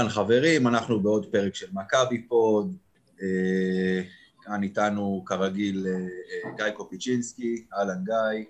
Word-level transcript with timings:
אהלן 0.00 0.10
חברים, 0.10 0.66
אנחנו 0.66 1.00
בעוד 1.00 1.26
פרק 1.32 1.54
של 1.54 1.66
מכבי 1.72 2.22
פוד. 2.22 2.76
אה, 3.22 4.02
כאן 4.42 4.62
איתנו 4.62 5.24
כרגיל 5.26 5.86
אה, 5.86 5.92
אה, 5.92 6.56
גיא 6.56 6.76
קופיצ'ינסקי, 6.76 7.66
אהלן 7.74 8.04
גיא. 8.04 8.44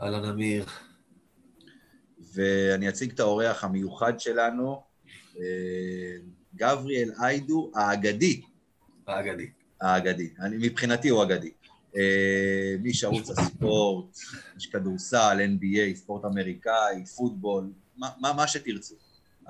אהלן 0.00 0.24
אמיר. 0.24 0.64
ואני 2.34 2.88
אציג 2.88 3.12
את 3.12 3.20
האורח 3.20 3.64
המיוחד 3.64 4.20
שלנו, 4.20 4.82
גבריאל 6.54 7.10
איידו 7.22 7.70
האגדי. 7.74 8.42
האגדי. 9.06 9.50
האגדי. 9.80 10.30
אני, 10.40 10.56
מבחינתי 10.58 11.08
הוא 11.08 11.22
אגדי. 11.22 11.50
איש 12.84 13.04
ערוץ 13.04 13.30
הספורט, 13.30 14.16
יש 14.56 14.66
כדורסל, 14.66 15.38
NBA, 15.58 15.96
ספורט 15.96 16.24
אמריקאי, 16.24 17.04
פוטבול, 17.16 17.72
מה, 17.96 18.08
מה, 18.20 18.32
מה 18.32 18.46
שתרצו. 18.46 18.94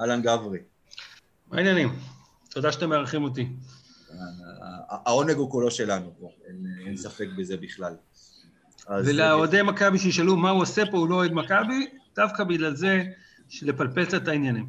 אהלן 0.00 0.22
גברי. 0.22 0.58
מה 1.50 1.58
העניינים? 1.58 1.88
תודה 2.50 2.72
שאתם 2.72 2.88
מארחים 2.88 3.22
אותי. 3.22 3.48
העונג 4.88 5.36
הוא 5.36 5.50
כולו 5.50 5.70
שלנו 5.70 6.12
פה, 6.20 6.30
אין, 6.86 6.96
ספק 6.96 7.26
בזה 7.36 7.56
בכלל. 7.56 7.94
ולאוהדי 8.88 9.62
מכבי 9.62 9.98
שישאלו 9.98 10.36
מה 10.36 10.50
הוא 10.50 10.62
עושה 10.62 10.82
פה, 10.90 10.98
הוא 10.98 11.08
לא 11.08 11.14
אוהד 11.14 11.32
מכבי, 11.32 11.86
דווקא 12.16 12.44
בגלל 12.44 12.76
זה, 12.76 13.02
לפלפל 13.62 14.04
קצת 14.04 14.22
את 14.22 14.28
העניינים. 14.28 14.66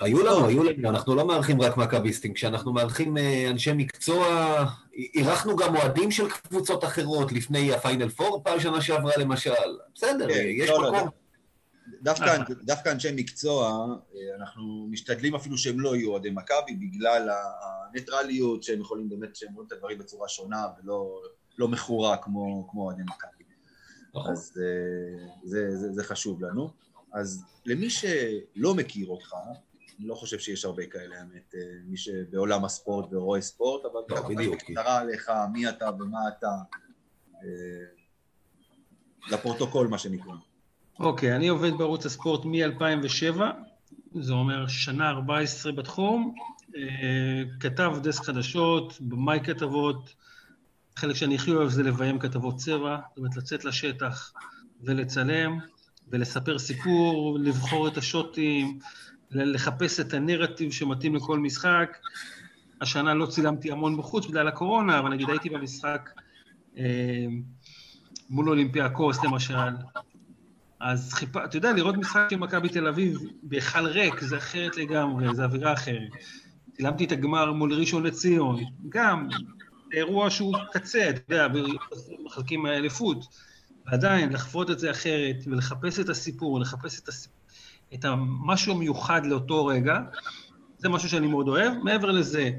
היו 0.00 0.26
לנו, 0.26 0.46
היו 0.46 0.62
לנו, 0.62 0.88
אנחנו 0.88 1.14
לא 1.14 1.26
מארחים 1.26 1.60
רק 1.60 1.76
מכביסטים, 1.76 2.34
כשאנחנו 2.34 2.72
מארחים 2.72 3.18
אה, 3.18 3.50
אנשי 3.50 3.72
מקצוע, 3.72 4.26
אירחנו 5.14 5.56
גם 5.56 5.76
אוהדים 5.76 6.10
של 6.10 6.30
קבוצות 6.30 6.84
אחרות 6.84 7.32
לפני 7.32 7.72
הפיינל 7.72 8.08
פור, 8.08 8.42
פעם 8.44 8.60
שנה 8.60 8.80
שעברה 8.80 9.12
למשל, 9.18 9.50
בסדר, 9.94 10.28
כן, 10.28 10.44
יש 10.48 10.70
לא, 10.70 10.82
לא 10.82 10.92
מקום. 10.92 11.08
דווקא, 12.02 12.36
דווקא 12.62 12.88
אנשי 12.92 13.08
מקצוע, 13.14 13.86
אה, 14.14 14.36
אנחנו 14.40 14.86
משתדלים 14.90 15.34
אפילו 15.34 15.58
שהם 15.58 15.80
לא 15.80 15.96
יהיו 15.96 16.10
אוהדי 16.10 16.30
מכבי, 16.30 16.74
בגלל 16.80 17.28
הניטרליות 17.62 18.62
שהם 18.62 18.80
יכולים 18.80 19.08
באמת, 19.08 19.36
שהם 19.36 19.54
רואים 19.54 19.66
את 19.66 19.72
הדברים 19.72 19.98
בצורה 19.98 20.28
שונה 20.28 20.66
ולא 20.78 21.20
לא 21.58 21.68
מכורה 21.68 22.16
כמו, 22.16 22.68
כמו 22.70 22.84
אוהדי 22.84 23.02
מכבי. 23.02 23.44
נכון. 24.14 24.32
אז 24.32 24.52
אה, 24.62 25.26
זה, 25.44 25.76
זה, 25.76 25.92
זה 25.92 26.04
חשוב 26.04 26.44
לנו. 26.44 26.70
אז 27.12 27.44
למי 27.66 27.90
שלא 27.90 28.74
מכיר 28.74 29.08
אותך, 29.08 29.34
אני 29.98 30.08
לא 30.08 30.14
חושב 30.14 30.38
שיש 30.38 30.64
הרבה 30.64 30.86
כאלה, 30.86 31.18
האמת, 31.18 31.54
אה, 31.54 31.60
מי 31.84 31.96
שבעולם 31.96 32.64
הספורט 32.64 33.12
ורואה 33.12 33.40
ספורט, 33.40 33.84
אבל 33.84 34.00
לא, 34.08 34.16
ככה 34.16 34.28
בקצרה 34.52 34.98
עליך, 34.98 35.30
מי 35.52 35.68
אתה 35.68 35.90
ומה 36.00 36.18
אתה, 36.28 36.50
לפרוטוקול, 39.30 39.86
מה 39.86 39.98
שנקרא. 39.98 40.34
אוקיי, 40.98 41.36
אני 41.36 41.48
עובד 41.48 41.78
בערוץ 41.78 42.06
הספורט 42.06 42.44
מ-2007, 42.44 43.40
זה 44.20 44.32
אומר 44.32 44.66
שנה 44.66 45.10
14 45.10 45.72
בתחום, 45.72 46.34
אה, 46.76 47.42
כתב 47.60 47.96
דסק 48.02 48.24
חדשות, 48.24 49.00
במאי 49.00 49.40
כתבות, 49.44 50.14
חלק 50.96 51.16
שאני 51.16 51.34
הכי 51.34 51.50
אוהב 51.50 51.68
זה 51.68 51.82
לביים 51.82 52.18
כתבות 52.18 52.56
צבע, 52.56 52.98
זאת 53.08 53.18
אומרת 53.18 53.36
לצאת 53.36 53.64
לשטח 53.64 54.32
ולצלם 54.82 55.58
ולספר 56.08 56.58
סיפור, 56.58 57.38
לבחור 57.40 57.88
את 57.88 57.96
השוטים, 57.96 58.78
לחפש 59.30 60.00
את 60.00 60.14
הנרטיב 60.14 60.72
שמתאים 60.72 61.14
לכל 61.14 61.38
משחק. 61.38 61.96
השנה 62.80 63.14
לא 63.14 63.26
צילמתי 63.26 63.72
המון 63.72 63.96
בחוץ 63.96 64.26
בגלל 64.26 64.48
הקורונה, 64.48 64.98
אבל 64.98 65.10
נגיד 65.10 65.30
הייתי 65.30 65.48
במשחק 65.48 66.10
אה, 66.78 67.26
מול 68.30 68.48
אולימפיאקוס 68.48 69.24
למשל, 69.24 69.54
אז 70.80 71.12
חיפה, 71.12 71.44
אתה 71.44 71.56
יודע, 71.56 71.72
לראות 71.72 71.96
משחק 71.96 72.26
של 72.30 72.36
מכבי 72.36 72.68
תל 72.68 72.86
אביב 72.86 73.18
בהיכל 73.42 73.86
ריק, 73.86 74.20
זה 74.20 74.36
אחרת 74.36 74.76
לגמרי, 74.76 75.34
זה 75.34 75.44
אווירה 75.44 75.72
אחרת. 75.72 76.10
צילמתי 76.76 77.04
את 77.04 77.12
הגמר 77.12 77.52
מול 77.52 77.74
ראשון 77.74 78.02
לציון, 78.02 78.64
גם 78.88 79.28
אירוע 79.92 80.30
שהוא 80.30 80.56
קצה, 80.72 81.10
אתה 81.10 81.20
יודע, 81.28 81.48
מחלקים 82.24 82.62
מהאליפות. 82.62 83.24
ועדיין, 83.86 84.32
לחוות 84.32 84.70
את 84.70 84.78
זה 84.78 84.90
אחרת, 84.90 85.36
ולחפש 85.46 86.00
את 86.00 86.08
הסיפור, 86.08 86.60
לחפש 86.60 87.00
את, 87.00 87.08
הסיפור, 87.08 87.38
את 87.94 88.04
המשהו 88.04 88.74
המיוחד 88.74 89.26
לאותו 89.26 89.66
רגע, 89.66 89.98
זה 90.78 90.88
משהו 90.88 91.08
שאני 91.08 91.26
מאוד 91.26 91.48
אוהב. 91.48 91.72
מעבר 91.82 92.10
לזה, 92.10 92.50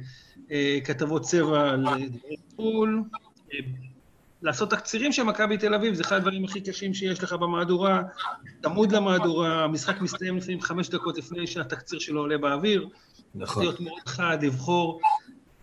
אה, 0.51 0.79
כתבות 0.85 1.21
צבע 1.21 1.75
לדברי 1.75 2.35
פול, 2.55 3.03
לעשות 4.41 4.69
תקצירים 4.69 5.11
של 5.11 5.23
מכבי 5.23 5.57
תל 5.57 5.73
אביב, 5.73 5.93
זה 5.93 6.03
אחד 6.03 6.15
הדברים 6.15 6.45
הכי 6.45 6.61
קשים 6.61 6.93
שיש 6.93 7.23
לך 7.23 7.33
במהדורה, 7.33 8.01
צמוד 8.63 8.91
למהדורה, 8.91 9.63
המשחק 9.63 10.01
מסתיים 10.01 10.37
לפעמים 10.37 10.61
חמש 10.61 10.89
דקות 10.89 11.17
לפני 11.17 11.47
שהתקציר 11.47 11.99
שלו 11.99 12.21
עולה 12.21 12.37
באוויר. 12.37 12.87
נכון. 13.35 13.63
להיות 13.63 13.79
מאוד 13.79 14.01
חד, 14.05 14.37
לבחור 14.41 15.01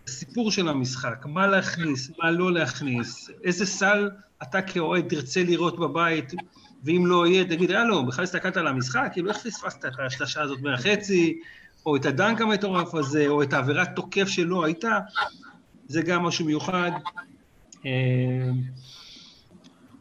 סיפור 0.07 0.51
של 0.51 0.67
המשחק, 0.67 1.25
מה 1.25 1.47
להכניס, 1.47 2.11
מה 2.19 2.31
לא 2.31 2.53
להכניס, 2.53 3.29
איזה 3.43 3.65
סל 3.65 4.09
אתה 4.43 4.61
כאוהד 4.61 5.07
תרצה 5.09 5.43
לראות 5.43 5.79
בבית, 5.79 6.33
ואם 6.83 7.03
לא 7.05 7.27
יהיה, 7.27 7.45
תגיד, 7.45 7.71
הלו, 7.71 8.05
בכלל 8.05 8.23
הסתכלת 8.23 8.57
על 8.57 8.67
המשחק? 8.67 9.09
כאילו, 9.13 9.29
איך 9.29 9.37
פספסת 9.37 9.85
את 9.85 9.91
השלושה 10.05 10.41
הזאת 10.41 10.61
מהחצי, 10.61 11.39
או 11.85 11.95
את 11.95 12.05
הדנק 12.05 12.41
המטורף 12.41 12.95
הזה, 12.95 13.27
או 13.27 13.43
את 13.43 13.53
העבירת 13.53 13.89
תוקף 13.95 14.27
שלא 14.27 14.65
הייתה? 14.65 14.99
זה 15.87 16.01
גם 16.01 16.23
משהו 16.23 16.45
מיוחד. 16.45 16.91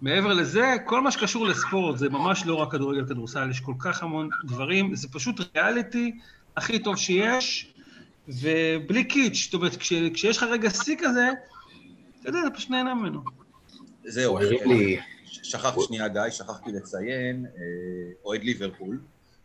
מעבר 0.02 0.32
לזה, 0.32 0.74
כל 0.84 1.00
מה 1.00 1.10
שקשור 1.10 1.46
לספורט, 1.46 1.98
זה 1.98 2.08
ממש 2.08 2.46
לא 2.46 2.54
רק 2.54 2.72
כדורגל, 2.72 3.06
כדורסל, 3.06 3.50
יש 3.50 3.60
כל 3.60 3.74
כך 3.78 4.02
המון 4.02 4.28
דברים, 4.44 4.94
זה 4.94 5.08
פשוט 5.12 5.40
ריאליטי 5.56 6.12
הכי 6.56 6.78
טוב 6.78 6.96
שיש, 6.96 7.72
ובלי 8.28 9.04
קיץ', 9.04 9.44
זאת 9.44 9.54
אומרת, 9.54 9.76
כש, 9.76 9.92
כשיש 10.14 10.36
לך 10.36 10.42
רגע 10.42 10.70
שיא 10.70 10.96
כזה, 10.98 11.30
אתה 12.20 12.28
יודע, 12.28 12.38
אתה 12.46 12.56
פשוט 12.56 12.70
נהנה 12.70 12.94
ממנו. 12.94 13.20
זהו, 14.04 14.38
שכחתי 15.42 15.80
שנייה, 15.86 16.08
גיא, 16.08 16.30
שכחתי 16.30 16.72
לציין, 16.72 17.46
אה, 17.46 17.60
אוהד 18.24 18.44
ליברפול 18.44 19.00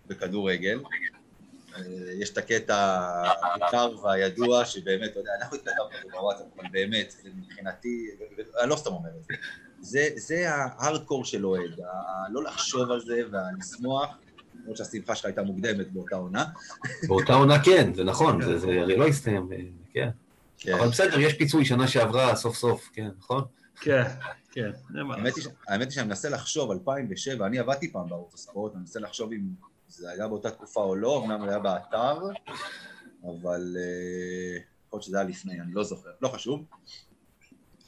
בכדורגל, 0.08 0.80
יש 2.20 2.30
את 2.30 2.38
הקטע 2.38 3.08
המוכר 3.42 3.96
והידוע, 4.04 4.66
שבאמת, 4.66 5.12
אתה 5.12 5.20
יודע, 5.20 5.32
אנחנו 5.42 5.58
התכתבנו 5.58 5.90
זה 6.04 6.12
בוואטסאפ, 6.12 6.46
אבל 6.58 6.70
באמת, 6.72 7.16
מבחינתי, 7.36 8.08
אני 8.62 8.70
לא 8.70 8.76
סתם 8.76 8.92
אומר 8.92 9.10
את 9.20 9.24
זה, 9.24 9.34
זה, 9.82 10.10
זה 10.16 10.54
ההארדקור 10.54 11.26
של 11.26 11.46
אוהד, 11.46 11.80
לא 12.30 12.44
לחשוב 12.44 12.92
על 12.92 13.02
זה 13.02 13.22
ולשמוח, 13.32 14.10
למרות 14.62 14.78
שהשמחה 14.78 15.16
שלך 15.16 15.26
הייתה 15.26 15.44
מוקדמת 15.44 15.92
באותה 15.92 16.16
עונה. 16.16 16.46
באותה 17.08 17.34
עונה 17.34 17.64
כן, 17.64 17.94
זה 17.94 18.04
נכון, 18.04 18.42
זה, 18.42 18.58
זה 18.58 18.68
הרי 18.68 18.98
לא 18.98 19.08
הסתיים, 19.08 19.50
כן. 19.94 20.10
כן. 20.58 20.74
אבל 20.74 20.88
בסדר, 20.88 21.20
יש 21.20 21.34
פיצוי 21.34 21.66
שנה 21.66 21.88
שעברה 21.88 22.36
סוף 22.36 22.56
סוף, 22.56 22.90
כן, 22.94 23.10
נכון? 23.20 23.44
כן, 23.82 24.04
כן. 24.52 24.72
האמת 25.68 25.86
היא 25.86 25.94
שאני 25.94 26.08
מנסה 26.08 26.30
לחשוב, 26.30 26.72
2007, 26.72 27.46
אני 27.46 27.60
עבדתי 27.60 27.92
פעם 27.92 28.10
בערוץ 28.10 28.34
הספורט, 28.34 28.74
אני 28.74 28.80
מנסה 28.80 29.00
לחשוב 29.00 29.32
אם 29.32 29.42
זה 29.92 30.12
היה 30.12 30.28
באותה 30.28 30.52
תקופה 30.52 30.82
או 30.82 30.96
לא, 30.96 31.24
אמנם 31.26 31.44
היה 31.44 31.60
באתר, 31.60 32.18
אבל 33.24 33.78
אה, 33.80 34.58
יכול 34.88 34.98
להיות 34.98 35.04
שזה 35.04 35.20
היה 35.20 35.30
לפני, 35.30 35.62
אני 35.62 35.74
לא 35.74 35.84
זוכר, 35.84 36.10
לא 36.22 36.28
חשוב. 36.28 36.66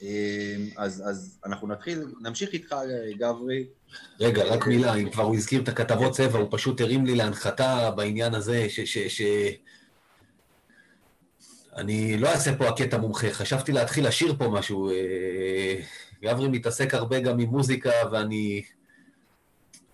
אה, 0.02 0.56
אז, 0.78 1.04
אז 1.10 1.40
אנחנו 1.46 1.68
נתחיל, 1.68 2.06
נמשיך 2.22 2.54
איתך, 2.54 2.76
גברי. 3.18 3.68
רגע, 4.20 4.44
רק 4.44 4.68
מילה, 4.68 4.96
אם 4.96 5.10
כבר 5.10 5.24
הוא 5.24 5.36
הזכיר 5.36 5.62
את 5.62 5.68
הכתבות 5.68 6.14
צבע, 6.14 6.40
הוא 6.40 6.48
פשוט 6.52 6.82
הרים 6.82 7.06
לי 7.06 7.16
להנחתה 7.16 7.92
בעניין 7.92 8.34
הזה, 8.34 8.70
ש... 8.70 8.80
ש, 8.80 8.98
ש... 8.98 9.22
אני 11.76 12.18
לא 12.18 12.28
אעשה 12.28 12.58
פה 12.58 12.68
הקטע 12.68 12.98
מומחה, 12.98 13.32
חשבתי 13.32 13.72
להתחיל 13.72 14.08
לשיר 14.08 14.36
פה 14.38 14.48
משהו. 14.48 14.90
אה, 14.90 15.80
גברי 16.22 16.48
מתעסק 16.48 16.94
הרבה 16.94 17.20
גם 17.20 17.40
עם 17.40 17.50
מוזיקה, 17.50 17.92
ואני 18.12 18.64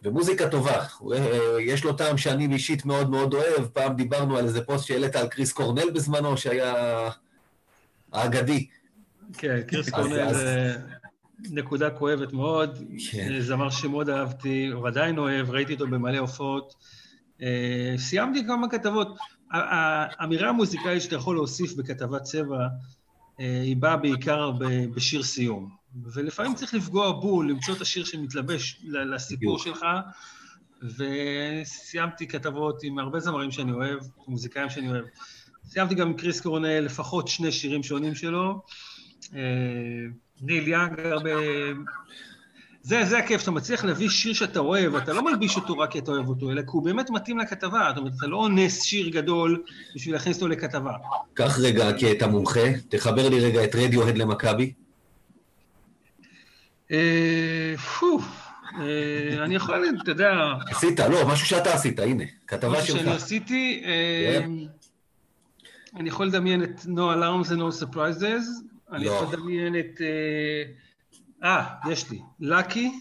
ומוזיקה 0.04 0.50
טובה. 0.50 0.86
יש 1.62 1.84
לו 1.84 1.94
טעם 1.94 2.18
שאני 2.18 2.54
אישית 2.54 2.86
מאוד 2.86 3.10
מאוד 3.10 3.34
אוהב. 3.34 3.66
פעם 3.66 3.96
דיברנו 3.96 4.38
על 4.38 4.46
איזה 4.46 4.62
פוסט 4.62 4.88
שהעלית 4.88 5.16
על 5.16 5.28
קריס 5.28 5.54
קורנל 5.54 5.90
בזמנו, 5.90 6.38
שהיה 6.38 7.10
האגדי. 8.12 8.68
כן, 9.34 9.62
קריס 9.68 9.90
קורנל 9.90 10.34
זה 10.34 10.76
נקודה 11.52 11.90
כואבת 11.90 12.34
מאוד. 12.34 12.80
כן. 13.12 13.40
זמר 13.40 13.70
שמאוד 13.70 14.10
אהבתי, 14.10 14.74
ועדיין 14.84 15.18
אוהב, 15.18 15.50
ראיתי 15.50 15.74
אותו 15.74 15.88
במלא 15.88 16.18
הופעות. 16.18 16.76
אה, 17.42 17.94
סיימתי 17.98 18.46
כמה 18.48 18.70
כתבות. 18.70 19.18
האמירה 19.52 20.50
המוזיקאית 20.50 21.02
שאתה 21.02 21.16
יכול 21.16 21.36
להוסיף 21.36 21.74
בכתבת 21.74 22.24
צבע, 22.24 22.68
אה, 23.40 23.62
היא 23.62 23.78
באה 23.78 23.98
בעיקר 23.98 24.52
בשיר 24.96 25.24
סיום. 25.24 25.79
ולפעמים 26.14 26.56
צריך 26.56 26.74
לפגוע 26.74 27.12
בול, 27.12 27.50
למצוא 27.50 27.76
את 27.76 27.82
השיר 27.82 28.06
שמתלבש 28.06 28.82
לסיפור 28.88 29.60
שלך, 29.60 29.86
וסיימתי 30.84 32.28
כתבות 32.28 32.84
עם 32.84 33.00
הרבה 33.00 33.20
זמרים 33.20 33.52
שאני 33.52 33.72
אוהב, 33.72 34.00
מוזיקאים 34.28 34.70
שאני 34.70 34.90
אוהב. 34.90 35.06
סיימתי 35.66 35.96
גם 35.96 36.08
עם 36.08 36.14
קריס 36.14 36.42
קורנל 36.42 36.80
לפחות 36.80 37.28
שני 37.28 37.52
שירים 37.52 37.84
שונים 37.84 38.16
שלו. 38.16 38.62
אה, 39.36 39.40
ניל 40.42 40.68
יאנג 40.68 41.00
הרבה... 41.00 41.30
זה, 42.82 43.06
זה 43.06 43.18
הכיף, 43.18 43.44
אתה 43.44 43.52
מצליח 43.52 43.86
להביא 43.86 44.10
שיר 44.10 44.34
שאתה 44.34 44.60
אוהב, 44.60 44.96
אתה 44.96 45.14
לא 45.14 45.24
מלביש 45.24 45.56
אותו 45.56 45.78
רק 45.78 45.92
כי 45.92 46.00
אתה 46.00 46.12
אוהב 46.12 46.30
אותו, 46.30 46.52
אלא 46.52 46.62
כי 46.62 46.68
הוא 46.72 46.84
באמת 46.84 47.10
מתאים 47.10 47.40
לכתבה, 47.40 47.88
זאת 47.90 47.98
אומרת, 47.98 48.14
אתה 48.18 48.28
לא 48.28 48.38
אונס 48.38 48.84
שיר 48.84 49.10
גדול 49.10 49.64
בשביל 49.96 50.16
להכניס 50.16 50.38
אותו 50.38 50.48
לכתבה. 50.48 50.92
קח 51.34 51.60
רגע 51.60 51.90
את 52.12 52.22
המומחה, 52.22 52.66
תחבר 52.90 53.30
לי 53.30 53.40
רגע 53.40 53.64
את 53.64 53.76
רדיוהד 53.76 54.18
למכבי. 54.18 54.74
אה, 56.92 57.78
פו, 57.78 58.20
אה, 58.80 59.44
אני 59.44 59.56
יכול, 59.56 59.86
אתה 60.04 60.12
יודע... 60.12 60.54
עשית, 60.68 61.00
לא, 61.00 61.28
משהו 61.28 61.48
שאתה 61.48 61.74
עשית, 61.74 62.00
הנה, 62.00 62.24
כתבה 62.48 62.82
שלך. 62.82 62.84
משהו 62.84 62.98
שאני 62.98 63.16
עשיתי, 63.16 63.84
אה, 63.86 64.40
כן. 64.42 64.52
אני 65.96 66.10
יכול 66.10 66.28
לדמיין 66.28 66.64
את 66.64 66.80
No 66.80 67.00
Alarms 67.00 67.50
and 67.50 67.60
No 67.60 67.84
Surprises, 67.84 68.64
אני 68.92 69.06
לא. 69.06 69.12
יכול 69.12 69.28
לדמיין 69.34 69.76
את... 69.80 70.02
אה, 71.44 71.64
יש 71.92 72.12
לי. 72.12 72.20
לקי. 72.40 72.92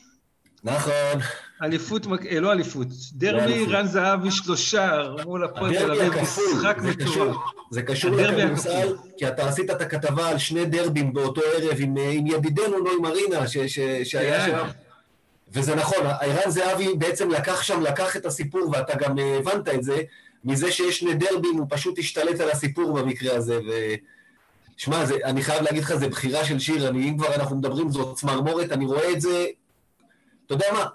נכון. 0.64 1.20
אליפות, 1.62 2.06
לא 2.40 2.52
אליפות, 2.52 2.86
דרבי 3.12 3.66
רן 3.66 3.86
זהבי 3.86 4.30
שלושה 4.30 5.02
מול 5.24 5.44
הפועל 5.44 5.78
תל 5.78 5.90
אביב, 5.90 6.22
משחק 6.22 6.78
מטורף. 6.82 7.36
זה 7.70 7.82
קשור 7.82 8.10
לכדורסל, 8.10 8.96
כי 9.16 9.28
אתה 9.28 9.48
עשית 9.48 9.70
את 9.70 9.80
הכתבה 9.80 10.28
על 10.28 10.38
שני 10.38 10.64
דרבים 10.66 11.12
באותו 11.12 11.40
ערב 11.56 11.76
עם 11.80 11.96
ידידנו 12.26 12.78
נוי 12.78 12.96
מרינה, 13.02 13.48
שהיה 14.04 14.46
כן. 14.46 14.46
שם. 14.46 14.66
וזה 15.52 15.74
נכון, 15.74 16.06
ערן 16.20 16.50
זהבי 16.50 16.94
בעצם 16.98 17.30
לקח 17.30 17.62
שם, 17.62 17.82
לקח 17.82 18.16
את 18.16 18.26
הסיפור, 18.26 18.70
ואתה 18.72 18.96
גם 18.96 19.18
הבנת 19.18 19.68
את 19.68 19.82
זה, 19.82 20.02
מזה 20.44 20.72
שיש 20.72 20.98
שני 20.98 21.14
דרבים, 21.14 21.58
הוא 21.58 21.66
פשוט 21.70 21.98
השתלט 21.98 22.40
על 22.40 22.50
הסיפור 22.50 22.92
במקרה 22.92 23.36
הזה, 23.36 23.58
ו... 23.58 23.70
שמע, 24.76 25.04
אני 25.24 25.42
חייב 25.42 25.62
להגיד 25.62 25.82
לך, 25.82 25.94
זה 25.94 26.08
בחירה 26.08 26.44
של 26.44 26.58
שיר, 26.58 26.88
אני, 26.88 27.08
אם 27.08 27.18
כבר 27.18 27.34
אנחנו 27.34 27.56
מדברים, 27.56 27.90
זאת 27.90 28.16
צמרמורת, 28.16 28.72
אני 28.72 28.86
רואה 28.86 29.12
את 29.12 29.20
זה, 29.20 29.46
אתה 30.48 30.54
יודע 30.54 30.66
מה, 30.72 30.86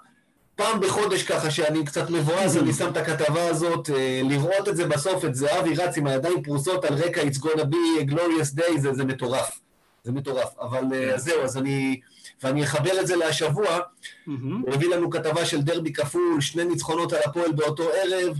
פעם 0.56 0.80
בחודש 0.80 1.22
ככה 1.22 1.50
שאני 1.50 1.84
קצת 1.84 2.10
מבואז, 2.10 2.58
אני 2.58 2.72
שם 2.72 2.90
את 2.90 2.96
הכתבה 2.96 3.48
הזאת, 3.48 3.90
אה, 3.90 4.20
לראות 4.24 4.68
את 4.68 4.76
זה 4.76 4.86
בסוף, 4.86 5.24
את 5.24 5.34
זהבי 5.34 5.74
רץ 5.74 5.96
עם 5.96 6.06
הידיים 6.06 6.42
פרוסות 6.42 6.84
על 6.84 6.94
רקע 6.94 7.22
It's 7.22 7.38
gonna 7.38 7.62
be 7.62 8.02
a 8.02 8.12
glorious 8.12 8.58
day, 8.58 8.78
זה, 8.78 8.94
זה 8.94 9.04
מטורף. 9.04 9.60
זה 10.04 10.12
מטורף. 10.12 10.58
אבל 10.60 10.84
אה, 10.94 11.10
כן. 11.12 11.18
זהו, 11.18 11.42
אז 11.42 11.56
אני... 11.56 12.00
ואני 12.42 12.64
אחבר 12.64 13.00
את 13.00 13.06
זה 13.06 13.16
להשבוע, 13.16 13.78
הוא 14.26 14.74
הביא 14.74 14.88
לנו 14.88 15.10
כתבה 15.10 15.44
של 15.44 15.62
דרבי 15.62 15.92
כפול, 15.92 16.40
שני 16.40 16.64
ניצחונות 16.64 17.12
על 17.12 17.20
הפועל 17.24 17.52
באותו 17.52 17.90
ערב, 17.90 18.36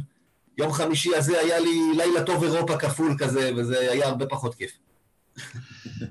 יום 0.59 0.73
חמישי 0.73 1.17
הזה 1.17 1.41
היה 1.41 1.59
לי 1.59 1.81
לילה 1.97 2.23
טוב 2.23 2.45
אירופה 2.45 2.77
כפול 2.77 3.17
כזה, 3.19 3.51
וזה 3.57 3.91
היה 3.91 4.09
הרבה 4.09 4.27
פחות 4.27 4.55
כיף. 4.55 4.71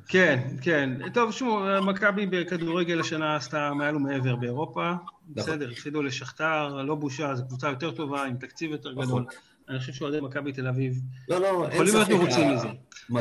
כן, 0.08 0.40
כן. 0.62 1.10
טוב, 1.14 1.32
שוב, 1.32 1.80
מכבי 1.80 2.26
בכדורגל 2.26 3.00
השנה 3.00 3.36
עשתה 3.36 3.74
מעל 3.74 3.96
ומעבר 3.96 4.36
באירופה. 4.36 4.92
נכון. 4.92 5.04
בסדר, 5.30 5.70
הפסידו 5.70 6.04
לשכתר, 6.04 6.82
לא 6.84 6.96
בושה, 6.96 7.36
זו 7.36 7.46
קבוצה 7.48 7.70
יותר 7.70 7.92
טובה, 7.92 8.26
עם 8.26 8.38
תקציב 8.38 8.72
יותר 8.72 8.92
נכון. 8.92 9.06
גדול. 9.06 9.26
אני 9.70 9.80
חושב 9.80 9.94
שאוהדי 9.94 10.20
מכבי 10.22 10.52
תל 10.54 10.68
אביב 10.68 11.02
לא, 11.30 11.42
לא, 11.42 11.68
יכולים 11.74 11.94
להיות 11.94 12.10
מרוצים 12.10 12.56
מזה. 12.56 12.68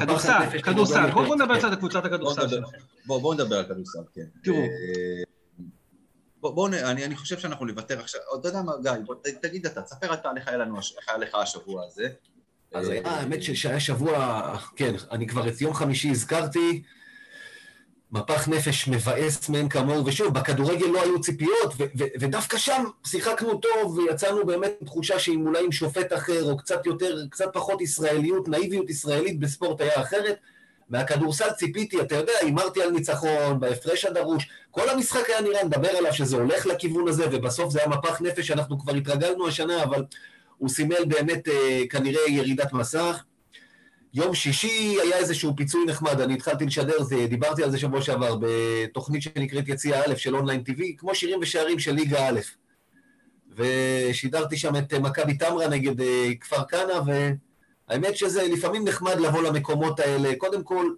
כדורסל, 0.01 0.59
כדורסל. 0.63 1.11
בואו 1.11 1.35
נדבר 1.35 1.59
קצת 1.59 1.69
על 1.69 1.77
קבוצת 1.77 2.05
הכדורסל 2.05 2.49
שלכם. 2.49 2.77
בואו 3.07 3.35
נדבר 3.35 3.57
על 3.57 3.65
כדורסל, 3.65 3.99
כן. 4.15 4.25
תראו. 4.45 4.57
אה, 4.57 5.23
בואו, 6.41 6.67
אני, 6.67 7.05
אני 7.05 7.17
חושב 7.17 7.39
שאנחנו 7.39 7.67
נוותר 7.67 8.01
עכשיו, 8.01 8.21
אתה 8.41 8.49
יודע 8.49 8.63
מה, 8.63 8.73
גיא, 8.83 8.93
תגיד 9.43 9.67
אתה, 9.67 9.83
תספר 9.83 10.15
אתה 10.15 10.31
איך 10.37 10.49
היה 11.09 11.19
לך 11.19 11.35
השבוע 11.35 11.87
הזה. 11.87 12.09
אז 12.75 12.89
היה, 12.89 13.03
האמת 13.05 13.43
שהיה 13.43 13.81
שבוע, 13.81 14.43
כן, 14.77 14.95
אני 15.11 15.27
כבר 15.27 15.49
את 15.49 15.61
יום 15.61 15.75
חמישי 15.75 16.11
הזכרתי, 16.11 16.83
מפח 18.13 18.49
נפש 18.49 18.89
מבאס 18.89 19.49
מאין 19.49 19.69
כמוהו, 19.69 20.07
ושוב, 20.07 20.35
בכדורגל 20.35 20.87
לא 20.87 21.03
היו 21.03 21.21
ציפיות, 21.21 21.75
ו- 21.79 21.85
ו- 21.99 22.13
ודווקא 22.21 22.59
שם 22.59 22.85
שיחקנו 23.07 23.59
טוב, 23.59 23.99
ויצאנו 23.99 24.47
באמת 24.47 24.73
תחושה 24.85 25.19
שאם 25.19 25.47
אולי 25.47 25.65
עם 25.65 25.73
שופט 25.73 26.13
אחר, 26.13 26.51
או 26.51 26.57
קצת 26.57 26.87
יותר, 26.87 27.17
קצת 27.31 27.51
פחות 27.53 27.81
ישראליות, 27.81 28.49
נאיביות 28.49 28.91
ישראלית 28.91 29.41
בספורט 29.41 29.81
היה 29.81 30.01
אחרת. 30.01 30.37
מהכדורסל 30.89 31.51
ציפיתי, 31.51 32.01
אתה 32.01 32.17
יודע, 32.17 32.33
הימרתי 32.41 32.83
על 32.83 32.91
ניצחון, 32.91 33.61
בהפרש 33.61 34.05
הדרוש, 34.05 34.49
כל 34.71 34.89
המשחק 34.89 35.31
היה 35.31 35.41
נראה, 35.41 35.65
נדבר 35.65 35.89
עליו 35.89 36.15
שזה 36.15 36.37
הולך 36.37 36.67
לכיוון 36.67 37.09
הזה, 37.09 37.27
ובסוף 37.33 37.73
זה 37.73 37.79
היה 37.79 37.89
מפח 37.89 38.21
נפש 38.21 38.47
שאנחנו 38.47 38.79
כבר 38.79 38.95
התרגלנו 38.95 39.49
השנה, 39.49 39.83
אבל 39.83 40.05
הוא 40.59 40.69
סימל 40.69 41.05
באמת 41.07 41.49
אה, 41.49 41.83
כנראה 41.91 42.29
ירידת 42.29 42.73
מסך. 42.73 43.25
יום 44.15 44.35
שישי 44.35 44.97
היה 45.03 45.17
איזשהו 45.17 45.57
פיצוי 45.57 45.85
נחמד, 45.87 46.21
אני 46.21 46.35
התחלתי 46.35 46.67
לשדר, 46.67 47.03
זה, 47.03 47.27
דיברתי 47.27 47.63
על 47.63 47.71
זה 47.71 47.79
שבוע 47.79 48.03
שעבר, 48.03 48.37
בתוכנית 48.41 49.23
שנקראת 49.23 49.69
יציאה 49.69 50.01
א' 50.01 50.17
של 50.17 50.37
online 50.37 50.62
TV, 50.69 50.83
כמו 50.99 51.15
שירים 51.15 51.39
ושערים 51.43 51.79
של 51.79 51.93
ליגה 51.93 52.29
א'. 52.29 52.41
ושידרתי 53.57 54.57
שם 54.57 54.77
את 54.77 54.95
מכבי 54.95 55.37
תמרה 55.37 55.69
נגד 55.69 56.01
אה, 56.01 56.31
כפר 56.41 56.65
כנא, 56.65 57.01
והאמת 57.89 58.17
שזה 58.17 58.43
לפעמים 58.49 58.85
נחמד 58.89 59.21
לבוא 59.21 59.43
למקומות 59.43 60.01
האלה. 60.01 60.33
קודם 60.39 60.63
כל, 60.63 60.91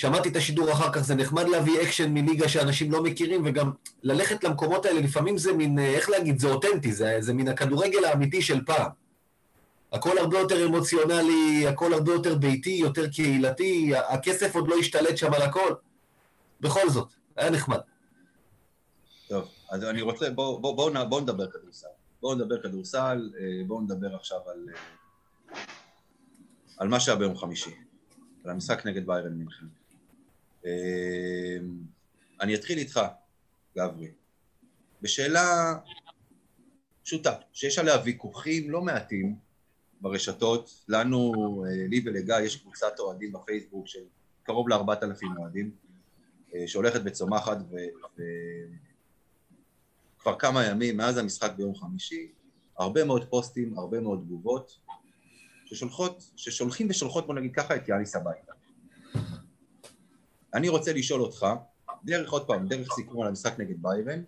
שמעתי 0.00 0.28
את 0.28 0.36
השידור 0.36 0.72
אחר 0.72 0.92
כך, 0.92 1.00
זה 1.00 1.14
נחמד 1.14 1.48
להביא 1.48 1.82
אקשן 1.82 2.14
מליגה 2.14 2.48
שאנשים 2.48 2.92
לא 2.92 3.02
מכירים, 3.02 3.42
וגם 3.44 3.70
ללכת 4.02 4.44
למקומות 4.44 4.86
האלה, 4.86 5.00
לפעמים 5.00 5.38
זה 5.38 5.52
מין, 5.52 5.78
אה, 5.78 5.94
איך 5.94 6.10
להגיד, 6.10 6.38
זה 6.38 6.48
אותנטי, 6.48 6.92
זה, 6.92 7.16
זה 7.20 7.34
מין 7.34 7.48
הכדורגל 7.48 8.04
האמיתי 8.04 8.42
של 8.42 8.64
פעם. 8.64 8.90
הכל 9.92 10.18
הרבה 10.18 10.38
יותר 10.38 10.66
אמוציונלי, 10.66 11.66
הכל 11.68 11.92
הרבה 11.92 12.12
יותר 12.12 12.34
ביתי, 12.34 12.70
יותר 12.70 13.08
קהילתי, 13.08 13.92
הכסף 14.08 14.54
עוד 14.54 14.68
לא 14.68 14.74
השתלט 14.74 15.16
שם 15.16 15.34
על 15.34 15.42
הכל. 15.42 15.74
בכל 16.60 16.90
זאת, 16.90 17.08
היה 17.36 17.50
נחמד. 17.50 17.80
טוב, 19.28 19.48
אז 19.70 19.84
אני 19.84 20.02
רוצה, 20.02 20.30
בואו 20.30 20.60
בוא, 20.60 20.76
בוא, 20.76 21.04
בוא 21.04 21.20
נדבר 21.20 21.50
כדורסל. 21.50 21.88
בואו 22.22 22.34
נדבר 22.34 22.62
כדורסל, 22.62 23.30
אה, 23.38 23.44
בואו 23.66 23.80
נדבר 23.80 24.14
עכשיו 24.14 24.38
על, 24.46 24.66
אה, 24.74 25.60
על 26.78 26.88
מה 26.88 27.00
שהיה 27.00 27.16
ביום 27.18 27.36
חמישי, 27.36 27.74
על 28.44 28.50
המשחק 28.50 28.86
נגד 28.86 29.06
ביירן 29.06 29.32
מינכן. 29.32 29.79
אמ, 30.64 30.70
אני 32.40 32.54
אתחיל 32.54 32.78
איתך, 32.78 33.00
גברי, 33.76 34.10
בשאלה 35.02 35.76
פשוטה, 37.04 37.34
שיש 37.52 37.78
עליה 37.78 37.96
ויכוחים 38.04 38.70
לא 38.70 38.82
מעטים 38.82 39.36
ברשתות, 40.00 40.84
לנו, 40.88 41.32
אה, 41.66 41.86
לי 41.88 42.02
ולגיא, 42.04 42.38
יש 42.38 42.56
קבוצת 42.56 42.98
אוהדים 42.98 43.32
בפייסבוק 43.32 43.86
של 43.86 44.00
קרוב 44.42 44.68
לארבעת 44.68 45.02
אלפים 45.02 45.36
אוהדים, 45.38 45.70
אה, 46.54 46.68
שהולכת 46.68 47.00
וצומחת, 47.04 47.58
וכבר 50.16 50.38
כמה 50.38 50.66
ימים 50.66 50.96
מאז 50.96 51.16
המשחק 51.16 51.52
ביום 51.56 51.74
חמישי, 51.74 52.28
הרבה 52.78 53.04
מאוד 53.04 53.24
פוסטים, 53.30 53.78
הרבה 53.78 54.00
מאוד 54.00 54.20
תגובות, 54.26 54.78
ששולחות, 55.66 56.30
ששולחים 56.36 56.86
ושולחות, 56.90 57.26
בוא 57.26 57.34
נגיד 57.34 57.54
ככה, 57.54 57.76
את 57.76 57.88
יאניס 57.88 58.16
הביתה. 58.16 58.52
אני 60.54 60.68
רוצה 60.68 60.92
לשאול 60.92 61.20
אותך, 61.20 61.46
דרך 62.04 62.30
עוד 62.30 62.46
פעם, 62.46 62.68
דרך 62.68 62.92
סיכום 62.92 63.22
על 63.22 63.28
המשחק 63.28 63.58
נגד 63.58 63.82
ביירן, 63.82 64.22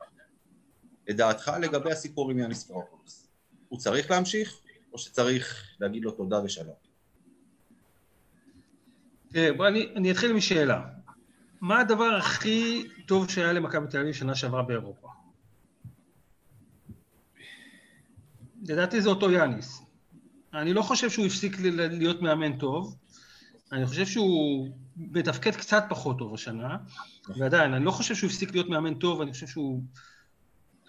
את 1.11 1.17
דעתך 1.17 1.53
לגבי 1.63 1.93
הסיפור 1.93 2.31
עם 2.31 2.39
יאניס 2.39 2.65
פרופולוס. 2.65 3.29
הוא 3.69 3.79
צריך 3.79 4.11
להמשיך, 4.11 4.59
או 4.93 4.99
שצריך 4.99 5.77
להגיד 5.81 6.05
לו 6.05 6.11
תודה 6.11 6.45
ושלום? 6.45 6.75
תראה, 9.29 9.53
בוא 9.53 9.69
אני, 9.69 9.93
אני 9.97 10.11
אתחיל 10.11 10.33
משאלה. 10.33 10.85
מה 11.61 11.81
הדבר 11.81 12.17
הכי 12.19 12.89
טוב 13.07 13.31
שהיה 13.31 13.53
למכבי 13.53 13.87
תל 13.91 13.99
אביב 14.01 14.13
שנה 14.13 14.35
שעברה 14.35 14.63
באירופה? 14.63 15.09
לדעתי 18.63 19.03
זה 19.03 19.09
אותו 19.09 19.31
יאניס. 19.31 19.83
אני 20.55 20.73
לא 20.73 20.83
חושב 20.83 21.11
שהוא 21.11 21.27
הפסיק 21.27 21.57
להיות 21.61 22.23
מאמן 22.23 22.59
טוב, 22.59 22.97
אני 23.73 23.87
חושב 23.87 24.07
שהוא 24.07 24.69
מתפקד 24.97 25.51
קצת 25.51 25.85
פחות 25.89 26.19
טוב 26.19 26.35
השנה, 26.35 26.77
ועדיין, 27.37 27.75
אני 27.75 27.85
לא 27.85 27.91
חושב 27.91 28.15
שהוא 28.15 28.31
הפסיק 28.31 28.53
להיות 28.53 28.69
מאמן 28.69 28.95
טוב, 28.95 29.21
אני 29.21 29.33
חושב 29.33 29.47
שהוא 29.47 29.83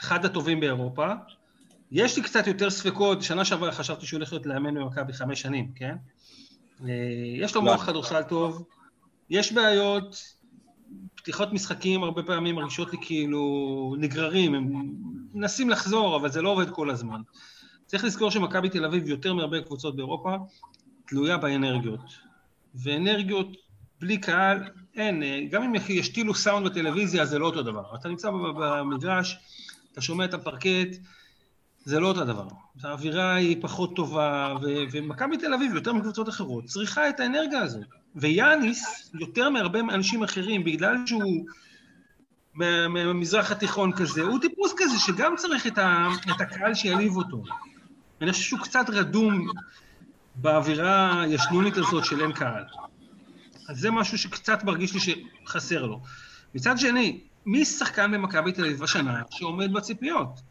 אחד 0.01 0.25
הטובים 0.25 0.59
באירופה. 0.59 1.07
יש 1.91 2.17
לי 2.17 2.23
קצת 2.23 2.47
יותר 2.47 2.69
ספקות, 2.69 3.21
שנה 3.21 3.45
שעברה 3.45 3.71
חשבתי 3.71 4.05
שהוא 4.05 4.17
הולך 4.17 4.33
להיות 4.33 4.45
לאמן 4.45 4.75
במכבי 4.75 5.13
חמש 5.13 5.41
שנים, 5.41 5.71
כן? 5.75 5.95
אה, 6.83 6.89
יש 7.37 7.55
לו 7.55 7.61
מוח 7.61 7.85
כדורסל 7.85 8.23
טוב, 8.23 8.65
יש 9.29 9.53
בעיות, 9.53 10.23
פתיחות 11.15 11.53
משחקים 11.53 12.03
הרבה 12.03 12.23
פעמים 12.23 12.55
מרגישות 12.55 12.91
לי 12.91 12.97
כאילו 13.01 13.95
נגררים, 13.99 14.55
הם 14.55 14.93
מנסים 15.33 15.69
לחזור, 15.69 16.15
אבל 16.15 16.31
זה 16.31 16.41
לא 16.41 16.49
עובד 16.49 16.69
כל 16.69 16.89
הזמן. 16.89 17.21
צריך 17.85 18.03
לזכור 18.03 18.31
שמכבי 18.31 18.69
תל 18.69 18.85
אביב, 18.85 19.07
יותר 19.07 19.33
מהרבה 19.33 19.61
קבוצות 19.61 19.95
באירופה, 19.95 20.35
תלויה 21.05 21.37
באנרגיות. 21.37 22.32
ואנרגיות 22.75 23.57
בלי 23.99 24.17
קהל, 24.17 24.63
אין, 24.95 25.23
גם 25.49 25.63
אם 25.63 25.73
ישתילו 25.89 26.35
סאונד 26.35 26.67
בטלוויזיה, 26.67 27.25
זה 27.25 27.39
לא 27.39 27.45
אותו 27.45 27.63
דבר. 27.63 27.95
אתה 27.95 28.09
נמצא 28.09 28.29
במגרש, 28.31 29.37
אתה 29.91 30.01
שומע 30.01 30.25
את 30.25 30.33
הפרקט, 30.33 30.97
זה 31.85 31.99
לא 31.99 32.07
אותו 32.07 32.25
דבר. 32.25 32.47
האווירה 32.83 33.35
היא 33.35 33.57
פחות 33.61 33.95
טובה, 33.95 34.55
ו- 34.61 34.83
ומכבי 34.91 35.37
תל 35.37 35.53
אביב, 35.53 35.75
יותר 35.75 35.93
מקבוצות 35.93 36.29
אחרות, 36.29 36.65
צריכה 36.65 37.09
את 37.09 37.19
האנרגיה 37.19 37.61
הזאת. 37.61 37.83
ויאניס, 38.15 39.11
יותר 39.19 39.49
מהרבה 39.49 39.79
אנשים 39.79 40.23
אחרים, 40.23 40.63
בגלל 40.63 40.95
שהוא 41.05 41.45
מהמזרח 42.53 43.51
התיכון 43.51 43.91
כזה, 43.91 44.21
הוא 44.21 44.39
טיפוס 44.39 44.73
כזה 44.77 44.99
שגם 44.99 45.35
צריך 45.37 45.67
את, 45.67 45.77
ה, 45.77 46.07
את 46.35 46.41
הקהל 46.41 46.73
שיעליב 46.73 47.17
אותו. 47.17 47.43
אני 48.21 48.31
חושב 48.31 48.43
שהוא 48.43 48.59
קצת 48.59 48.85
רדום 48.89 49.47
באווירה 50.35 51.21
הישנונית 51.21 51.77
הזאת 51.77 52.05
של 52.05 52.21
אין 52.21 52.31
קהל. 52.31 52.63
אז 53.69 53.79
זה 53.79 53.91
משהו 53.91 54.17
שקצת 54.17 54.63
מרגיש 54.63 54.93
לי 54.93 54.99
שחסר 54.99 55.85
לו. 55.85 55.99
מצד 56.55 56.77
שני, 56.77 57.19
מי 57.45 57.65
שחקן 57.65 58.11
במכבי 58.11 58.51
תל 58.51 58.65
אביב 58.65 58.83
השנה 58.83 59.21
שעומד 59.31 59.73
בציפיות? 59.73 60.41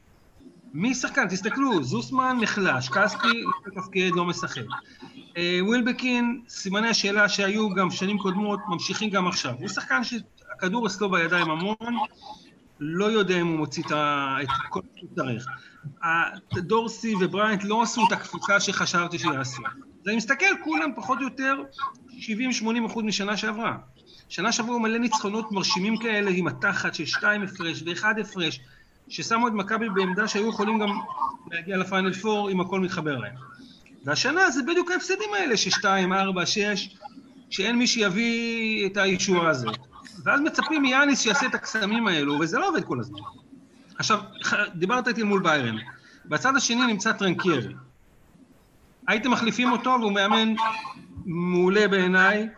מי 0.75 0.95
שחקן? 0.95 1.29
תסתכלו, 1.29 1.85
זוסמן 1.85 2.39
נחלש, 2.41 2.89
כספי 2.89 3.45
מתפקד, 3.67 4.11
לא 4.15 4.25
משחק. 4.25 4.63
אה, 5.37 5.59
ווילבקין, 5.63 6.43
סימני 6.49 6.89
השאלה 6.89 7.29
שהיו 7.29 7.71
גם 7.71 7.91
שנים 7.91 8.19
קודמות, 8.19 8.61
ממשיכים 8.69 9.11
גם 9.11 9.27
עכשיו. 9.27 9.55
הוא 9.59 9.69
שחקן 9.69 10.01
שהכדור 10.05 10.87
אצלו 10.87 11.11
בידיים 11.11 11.51
המון, 11.51 11.97
לא 12.85 13.05
יודע 13.05 13.41
אם 13.41 13.47
הוא 13.47 13.57
מוציא 13.57 13.83
את 13.83 14.49
כל 14.71 14.81
מה 14.81 14.99
שהוא 14.99 15.11
צריך. 15.17 15.47
דורסי 16.55 17.15
ובריינט 17.21 17.65
לא 17.65 17.83
עשו 17.83 18.07
את 18.07 18.13
הקפיצה 18.13 18.61
שחשבתי 18.61 19.19
שיעשו. 19.19 19.63
אז 20.03 20.09
אני 20.09 20.17
מסתכל, 20.17 20.47
כולם 20.65 20.91
פחות 20.97 21.19
או 21.19 21.25
יותר 21.25 21.63
70-80 22.09 22.87
אחוז 22.87 23.05
משנה 23.05 23.37
שעברה. 23.37 23.77
שנה 24.29 24.53
שעברה 24.53 24.79
מלא 24.79 24.99
ניצחונות 24.99 25.53
מרשימים 25.53 25.97
כאלה 25.97 26.31
עם 26.31 26.47
התחת 26.47 26.95
של 26.95 27.05
2 27.05 27.43
הפרש 27.43 27.83
ו-1 27.83 28.21
הפרש, 28.21 28.61
ששמו 29.09 29.49
את 29.49 29.53
מכבי 29.53 29.89
בעמדה 29.89 30.29
שהיו 30.29 30.49
יכולים 30.49 30.79
גם 30.79 30.89
להגיע 31.51 31.77
לפיינל 31.77 32.13
4 32.25 32.51
אם 32.51 32.61
הכל 32.61 32.81
מתחבר 32.81 33.19
להם. 33.19 33.35
והשנה 34.05 34.51
זה 34.51 34.63
בדיוק 34.63 34.91
ההפסדים 34.91 35.35
האלה, 35.35 35.57
ששתיים, 35.57 36.13
ארבע, 36.13 36.47
שש, 36.47 36.97
שאין 37.51 37.79
מי 37.79 37.87
שיביא 37.87 38.87
את 38.87 38.97
הישועה 38.97 39.49
הזאת. 39.49 39.92
ואז 40.25 40.41
מצפים 40.41 40.83
מיאניס 40.83 41.21
שיעשה 41.21 41.47
את 41.47 41.55
הקסמים 41.55 42.07
האלו, 42.07 42.39
וזה 42.41 42.59
לא 42.59 42.69
עובד 42.69 42.85
כל 42.85 43.01
הזמן. 43.01 43.21
עכשיו, 43.99 44.21
דיברת 44.75 45.09
איתי 45.09 45.23
מול 45.23 45.43
ביירן. 45.43 45.77
בצד 46.27 46.57
השני 46.57 46.87
נמצא 46.87 47.13
טרנקיירי. 47.13 47.75
הייתם 49.09 49.31
מחליפים 49.31 49.73
אותו, 49.73 49.97
והוא 50.01 50.13
מאמן 50.13 50.55
מעולה 51.27 51.89
בעיניי, 51.89 52.49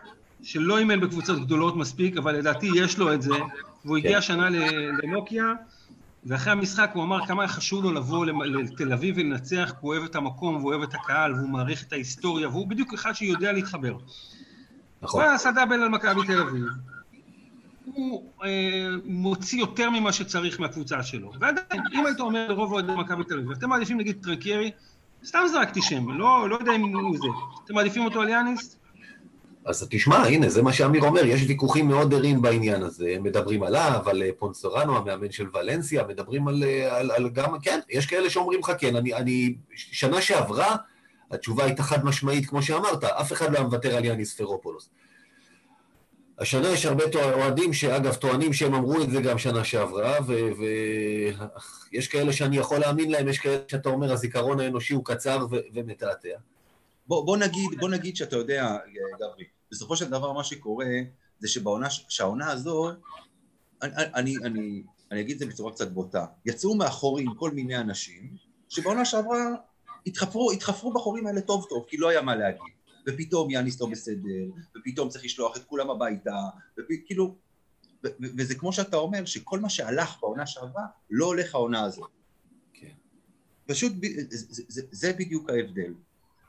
שלא 0.43 0.77
אימן 0.77 0.99
בקבוצות 0.99 1.39
גדולות 1.39 1.75
מספיק, 1.75 2.17
אבל 2.17 2.35
לדעתי 2.35 2.69
יש 2.75 2.97
לו 2.97 3.13
את 3.13 3.21
זה, 3.21 3.35
והוא 3.85 3.97
הגיע 3.97 4.15
כן. 4.15 4.21
שנה 4.21 4.49
לנוקיה, 5.03 5.53
ואחרי 6.25 6.51
המשחק 6.51 6.91
הוא 6.93 7.03
אמר 7.03 7.25
כמה 7.25 7.47
חשוב 7.47 7.83
לו 7.83 7.91
לבוא 7.91 8.25
לתל 8.25 8.93
אביב 8.93 9.15
ולנצח, 9.17 9.69
כי 9.69 9.77
הוא 9.81 9.93
אוהב 9.93 10.03
את 10.03 10.15
המקום, 10.15 10.55
והוא 10.55 10.73
אוהב 10.73 10.81
את 10.81 10.93
הקהל, 10.93 11.33
והוא 11.33 11.49
מעריך 11.49 11.83
את 11.83 11.93
ההיסטוריה, 11.93 12.49
והוא 12.49 12.67
בדיוק 12.67 12.93
אחד 12.93 13.13
שיודע 13.13 13.51
להתחבר. 13.51 13.97
נכון. 15.01 15.23
הוא 15.23 15.31
עשה 15.31 15.51
דאבל 15.51 15.81
על 15.81 15.89
מכבי 15.89 16.27
תל 16.27 16.41
אביב. 16.41 16.65
הוא 17.95 18.31
אה, 18.43 18.49
מוציא 19.05 19.59
יותר 19.59 19.89
ממה 19.89 20.13
שצריך 20.13 20.59
מהקבוצה 20.59 21.03
שלו. 21.03 21.31
ועדיין, 21.39 21.81
אם 21.93 22.05
היית 22.05 22.19
אומר 22.19 22.47
לרוב 22.47 22.71
אוהדי 22.71 22.91
מכבי 22.97 23.23
תל 23.23 23.37
אביב, 23.37 23.51
אתם 23.51 23.69
מעדיפים 23.69 23.97
נגיד 23.97 24.23
טרנקיירי, 24.23 24.71
סתם 25.25 25.39
זרקתי 25.51 25.81
שם, 25.81 26.09
לא, 26.09 26.49
לא 26.49 26.57
יודע 26.59 26.75
אם 26.75 26.95
הוא 26.95 27.17
זה. 27.17 27.27
אתם 27.65 27.75
מעדיפים 27.75 28.05
אותו 28.05 28.21
על 28.21 28.29
יאניס? 28.29 28.77
אז 29.65 29.87
תשמע, 29.89 30.17
הנה, 30.17 30.49
זה 30.49 30.61
מה 30.61 30.73
שאמיר 30.73 31.03
אומר, 31.03 31.25
יש 31.25 31.41
ויכוחים 31.47 31.87
מאוד 31.87 32.13
ערים 32.13 32.41
בעניין 32.41 32.83
הזה. 32.83 33.15
מדברים 33.21 33.63
עליו, 33.63 34.03
על 34.05 34.23
אה, 34.23 34.29
פונסורנו, 34.37 34.97
המאמן 34.97 35.31
של 35.31 35.47
ולנסיה, 35.53 36.03
מדברים 36.03 36.47
על, 36.47 36.63
אה, 36.63 36.97
על, 36.97 37.11
על 37.11 37.29
גם, 37.29 37.59
כן, 37.59 37.79
יש 37.89 38.05
כאלה 38.05 38.29
שאומרים 38.29 38.59
לך 38.59 38.71
כן. 38.79 38.95
אני, 38.95 39.13
אני, 39.13 39.55
שנה 39.75 40.21
שעברה, 40.21 40.75
התשובה 41.31 41.63
הייתה 41.63 41.83
חד 41.83 42.05
משמעית, 42.05 42.45
כמו 42.45 42.61
שאמרת, 42.61 43.03
אף 43.03 43.33
אחד 43.33 43.51
לא 43.51 43.57
היה 43.57 43.65
מוותר 43.65 43.95
על 43.97 44.05
יאניס 44.05 44.33
פרופולוס. 44.33 44.89
השנה 46.39 46.69
יש 46.69 46.85
הרבה 46.85 47.03
אוהדים 47.33 47.73
שאגב 47.73 48.15
טוענים 48.15 48.53
שהם 48.53 48.73
אמרו 48.73 49.03
את 49.03 49.09
זה 49.09 49.21
גם 49.21 49.37
שנה 49.37 49.63
שעברה, 49.63 50.17
ויש 51.91 52.07
כאלה 52.07 52.33
שאני 52.33 52.57
יכול 52.57 52.77
להאמין 52.77 53.11
להם, 53.11 53.27
יש 53.27 53.39
כאלה 53.39 53.57
שאתה 53.67 53.89
אומר 53.89 54.11
הזיכרון 54.13 54.59
האנושי 54.59 54.93
הוא 54.93 55.05
קצר 55.05 55.47
ומתעתע. 55.73 56.37
בוא, 57.07 57.25
בוא, 57.25 57.37
נגיד, 57.37 57.69
בוא 57.79 57.89
נגיד 57.89 58.15
שאתה 58.15 58.35
יודע, 58.35 58.77
גברי, 59.19 59.43
בסופו 59.71 59.95
של 59.95 60.09
דבר 60.09 60.33
מה 60.33 60.43
שקורה 60.43 60.85
זה 61.39 61.47
שבעונה, 61.47 61.89
שהעונה 61.89 62.51
הזו, 62.51 62.91
אני, 63.81 63.93
אני, 64.13 64.35
אני, 64.43 64.83
אני 65.11 65.21
אגיד 65.21 65.33
את 65.33 65.39
זה 65.39 65.45
בצורה 65.45 65.71
קצת 65.71 65.91
בוטה, 65.91 66.25
יצאו 66.45 66.75
מאחורים 66.75 67.33
כל 67.35 67.51
מיני 67.51 67.77
אנשים, 67.77 68.35
שבעונה 68.69 69.05
שעברה 69.05 69.37
התחפרו, 70.07 70.51
התחפרו 70.51 70.93
בחורים 70.93 71.27
האלה 71.27 71.41
טוב 71.41 71.65
טוב, 71.69 71.85
כי 71.87 71.97
לא 71.97 72.09
היה 72.09 72.21
מה 72.21 72.35
להגיד. 72.35 72.74
ופתאום 73.07 73.51
יאניס 73.51 73.81
לא 73.81 73.87
בסדר, 73.91 74.45
ופתאום 74.77 75.09
צריך 75.09 75.25
לשלוח 75.25 75.57
את 75.57 75.63
כולם 75.63 75.89
הביתה, 75.89 76.35
וכאילו, 76.77 77.35
וזה 78.37 78.55
כמו 78.55 78.73
שאתה 78.73 78.97
אומר, 78.97 79.25
שכל 79.25 79.59
מה 79.59 79.69
שהלך 79.69 80.17
בעונה 80.21 80.47
שעברה, 80.47 80.83
לא 81.09 81.25
הולך 81.25 81.55
העונה 81.55 81.83
הזאת. 81.83 82.09
כן. 82.73 82.93
פשוט, 83.65 83.93
זה, 84.29 84.63
זה, 84.67 84.81
זה 84.91 85.13
בדיוק 85.13 85.49
ההבדל. 85.49 85.93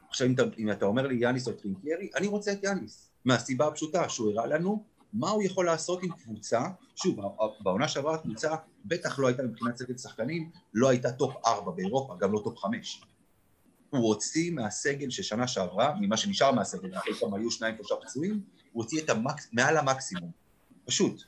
עכשיו, 0.08 0.26
אם 0.26 0.34
אתה, 0.34 0.42
אם 0.58 0.70
אתה 0.70 0.84
אומר 0.86 1.06
לי 1.06 1.16
יאניס 1.20 1.48
או 1.48 1.52
טרינקיירי, 1.52 2.10
אני 2.14 2.26
רוצה 2.26 2.52
את 2.52 2.64
יאניס, 2.64 3.10
מהסיבה 3.24 3.66
הפשוטה 3.66 4.08
שהוא 4.08 4.30
הראה 4.30 4.46
לנו 4.46 4.84
מה 5.12 5.30
הוא 5.30 5.42
יכול 5.42 5.66
לעשות 5.66 6.02
עם 6.02 6.10
קבוצה, 6.12 6.60
שוב, 6.96 7.20
בעונה 7.60 7.88
שעברה 7.88 8.14
הקבוצה 8.14 8.56
בטח 8.84 9.18
לא 9.18 9.26
הייתה 9.26 9.42
מבחינת 9.42 9.76
סגל 9.76 9.96
שחקנים, 9.96 10.50
לא 10.74 10.88
הייתה 10.88 11.12
top 11.12 11.46
4 11.46 11.70
באירופה, 11.70 12.16
גם 12.20 12.32
לא 12.32 12.40
top 12.44 12.58
5. 12.58 13.02
הוא 13.96 14.08
הוציא 14.08 14.52
מהסגל 14.52 15.10
של 15.10 15.22
שנה 15.22 15.48
שעברה, 15.48 15.94
ממה 16.00 16.16
שנשאר 16.16 16.52
מהסגל, 16.52 16.96
אחרי 16.96 17.14
פעם 17.14 17.34
היו 17.34 17.50
שניים 17.50 17.74
שלושה 17.76 17.94
פצועים, 18.02 18.40
הוא 18.72 18.82
הוציא 18.82 19.02
את 19.02 19.10
המקס... 19.10 19.48
מעל 19.52 19.76
המקסימום, 19.76 20.30
פשוט. 20.84 21.22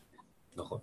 נכון. 0.56 0.78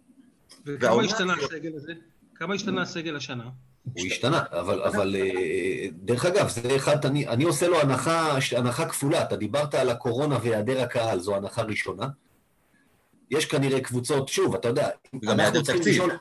וכמה 0.66 1.04
השתנה 1.04 1.34
הסגל 1.34 1.76
הזה? 1.76 1.94
כמה 2.36 2.54
השתנה 2.54 2.82
הסגל 2.82 3.16
השנה? 3.16 3.50
הוא 3.94 4.06
השתנה, 4.06 4.44
אבל, 4.52 4.84
אבל 4.84 5.16
אה, 5.16 5.88
דרך 5.92 6.26
אגב, 6.26 6.50
זה 6.50 6.76
אחד, 6.76 7.06
אני, 7.06 7.28
אני 7.28 7.44
עושה 7.44 7.68
לו 7.68 7.82
הנחה, 7.82 8.38
הנחה 8.58 8.90
כפולה. 8.90 9.24
אתה 9.24 9.36
דיברת 9.36 9.76
על 9.76 9.90
הקורונה 9.90 10.38
והיעדר 10.42 10.82
הקהל, 10.82 11.20
זו 11.20 11.36
הנחה 11.36 11.62
ראשונה. 11.62 12.08
יש 13.32 13.46
כנראה 13.46 13.82
קבוצות, 13.82 14.28
שוב, 14.28 14.56
אתה 14.56 14.68
יודע, 14.68 14.90
אנחנו 15.28 15.64
צריכים, 15.64 15.94
לשאול, 15.94 16.12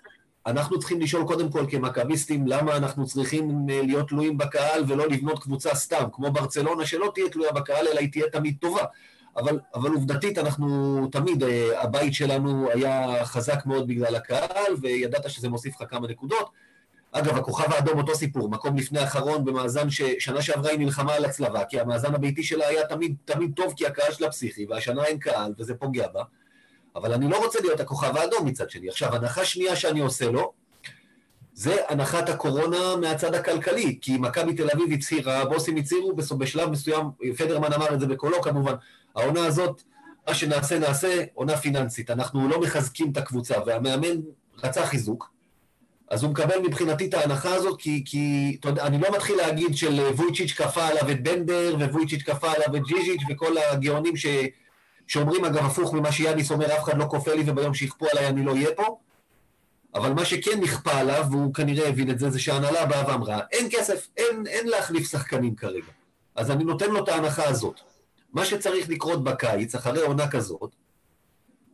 אנחנו 0.47 0.79
צריכים 0.79 1.01
לשאול 1.01 1.27
קודם 1.27 1.51
כל 1.51 1.67
כמכביסטים, 1.71 2.47
למה 2.47 2.77
אנחנו 2.77 3.07
צריכים 3.07 3.67
אה, 3.71 3.83
להיות 3.83 4.09
תלויים 4.09 4.39
בקהל 4.39 4.85
ולא 4.89 5.07
לבנות 5.07 5.43
קבוצה 5.43 5.75
סתם, 5.75 6.05
כמו 6.13 6.31
ברצלונה 6.33 6.87
שלא 6.87 7.11
תהיה 7.15 7.29
תלויה 7.29 7.53
בקהל, 7.53 7.89
אלא 7.89 8.01
היא 8.01 8.13
תהיה 8.13 8.31
תמיד 8.33 8.57
טובה. 8.61 8.85
אבל, 9.37 9.59
אבל 9.75 9.91
עובדתית, 9.91 10.39
אנחנו 10.39 11.09
תמיד, 11.13 11.43
אה, 11.43 11.83
הבית 11.83 12.15
שלנו 12.15 12.71
היה 12.71 13.25
חזק 13.25 13.67
מאוד 13.67 13.89
בגלל 13.89 14.15
הקהל, 14.17 14.75
וידעת 14.81 15.31
שזה 15.31 15.49
מוסיף 15.49 15.81
לך 15.81 15.91
כמה 15.91 16.09
נקודות. 16.09 16.51
אגב, 17.13 17.37
הכוכב 17.37 17.73
האדום 17.73 17.99
אותו 17.99 18.15
סיפור, 18.15 18.51
מקום 18.51 18.77
לפני 18.77 18.99
האחרון 18.99 19.45
במאזן 19.45 19.91
ששנה 19.91 20.43
שעברה 20.43 20.71
היא 20.71 20.79
נלחמה 20.79 21.15
על 21.15 21.25
הצלבה, 21.25 21.65
כי 21.65 21.81
המאזן 21.81 22.15
הביתי 22.15 22.43
שלה 22.43 22.67
היה 22.67 22.87
תמיד, 22.87 23.15
תמיד 23.25 23.53
טוב 23.57 23.75
כי 23.77 23.87
הקהל 23.87 24.13
שלה 24.13 24.31
פסיכי, 24.31 24.67
והשנה 24.69 25.05
אין 25.05 25.19
קהל 25.19 25.53
וזה 25.59 25.75
פוגע 25.75 26.09
בה. 26.09 26.23
אבל 26.97 27.13
אני 27.13 27.29
לא 27.29 27.45
רוצה 27.45 27.61
להיות 27.61 27.81
הכוכב 27.81 28.17
האדום 28.17 28.47
מצד 28.47 28.71
שני. 28.71 28.89
עכשיו, 28.89 29.15
הנחה 29.15 29.45
שנייה 29.45 29.77
שאני 29.77 30.01
עושה 30.01 30.31
לו, 30.31 30.53
זה 31.55 31.77
הנחת 31.89 32.29
הקורונה 32.29 32.97
מהצד 33.01 33.35
הכלכלי, 33.35 33.99
כי 34.01 34.17
מכבי 34.19 34.55
תל 34.55 34.71
אביב 34.75 34.93
הצהירה, 34.93 35.41
הבוסים 35.41 35.77
הצהירו 35.77 36.17
בשלב 36.39 36.71
מסוים, 36.71 37.11
פדרמן 37.39 37.73
אמר 37.73 37.95
את 37.95 38.01
זה 38.01 38.07
בקולו 38.07 38.43
כמובן, 38.43 38.75
העונה 39.17 39.47
הזאת, 39.47 39.83
מה 40.29 40.35
שנעשה 40.35 40.79
נעשה, 40.79 41.25
עונה 41.35 41.57
פיננסית, 41.57 42.11
אנחנו 42.11 42.49
לא 42.49 42.61
מחזקים 42.61 43.13
את 43.13 43.17
הקבוצה, 43.17 43.55
והמאמן 43.67 44.21
רצה 44.65 44.87
חיזוק, 44.87 45.35
אז 46.11 46.23
הוא 46.23 46.31
מקבל 46.31 46.59
מבחינתי 46.59 47.07
את 47.07 47.15
ההנחה 47.15 47.55
הזאת, 47.55 47.81
כי, 47.81 48.03
כי 48.07 48.57
יודע, 48.65 48.87
אני 48.87 48.99
לא 48.99 49.09
מתחיל 49.17 49.37
להגיד 49.37 49.77
של 49.77 50.01
אה, 50.01 50.11
וויצ'יץ' 50.11 50.53
כפה 50.53 50.87
עליו 50.87 51.11
את 51.11 51.23
בנדר, 51.23 51.77
וויצ'יץ' 51.93 52.23
כפה 52.23 52.53
עליו 52.53 52.77
את 52.77 52.83
ג'יז'יץ', 52.83 53.21
וכל 53.31 53.59
הגאונים 53.59 54.17
ש, 54.17 54.27
שאומרים, 55.07 55.45
אגב, 55.45 55.67
הפוך 55.67 55.95
ממה 55.95 56.13
שיאניס 56.13 56.51
אומר, 56.51 56.67
אף 56.67 56.85
אחד 56.85 56.99
לא 56.99 57.05
כופה 57.05 57.35
לי 57.35 57.43
וביום 57.47 57.75
שיכפו 57.75 58.07
עליי 58.13 58.27
אני 58.27 58.45
לא 58.45 58.53
אהיה 58.53 58.75
פה. 58.77 58.99
אבל 59.95 60.13
מה 60.13 60.25
שכן 60.25 60.61
נכפה 60.61 60.93
עליו, 60.93 61.27
והוא 61.31 61.55
כנראה 61.55 61.89
הבין 61.89 62.11
את 62.11 62.19
זה, 62.19 62.31
זה 62.31 62.39
שההנהלה 62.39 62.87
באה 62.87 63.09
ואמרה, 63.09 63.41
אין 63.53 63.69
כסף, 63.71 64.09
אין, 64.17 64.47
אין 64.47 64.69
להחליף 64.69 65.11
שחקנים 65.11 65.55
כרגע. 65.55 65.93
אז 66.35 66.51
אני 66.51 66.65
נותן 66.65 66.91
לו 66.91 67.05
את 67.05 67.09
ההנחה 67.09 67.49
הזאת. 67.49 67.81
מה 68.33 68.45
שצריך 68.45 68.89
לקרות 68.89 69.25
בקיץ, 69.25 69.75
אחרי 69.75 70.03
עונה 70.03 70.29
כזאת, 70.31 70.77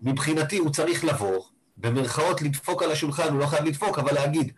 מבחינתי 0.03 0.59
הוא 0.59 0.71
צריך 0.71 1.05
לבוא, 1.05 1.45
במרכאות 1.77 2.43
לדפוק 2.43 2.83
על 2.83 2.91
השולחן, 2.91 3.29
הוא 3.29 3.39
לא 3.39 3.47
חייב 3.47 3.65
לדפוק, 3.65 3.99
אבל 3.99 4.15
להגיד, 4.15 4.53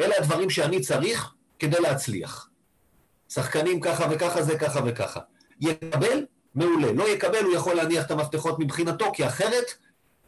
אלה 0.00 0.14
הדברים 0.18 0.50
שאני 0.50 0.80
צריך 0.80 1.34
כדי 1.58 1.80
להצליח. 1.80 2.48
שחקנים 3.28 3.80
ככה 3.80 4.06
וככה 4.10 4.42
זה 4.42 4.58
ככה 4.58 4.80
וככה. 4.86 5.20
יקבל? 5.60 6.24
מעולה. 6.54 6.92
לא 6.92 7.08
יקבל, 7.08 7.44
הוא 7.44 7.54
יכול 7.54 7.74
להניח 7.74 8.06
את 8.06 8.10
המפתחות 8.10 8.58
מבחינתו, 8.58 9.12
כי 9.14 9.26
אחרת, 9.26 9.64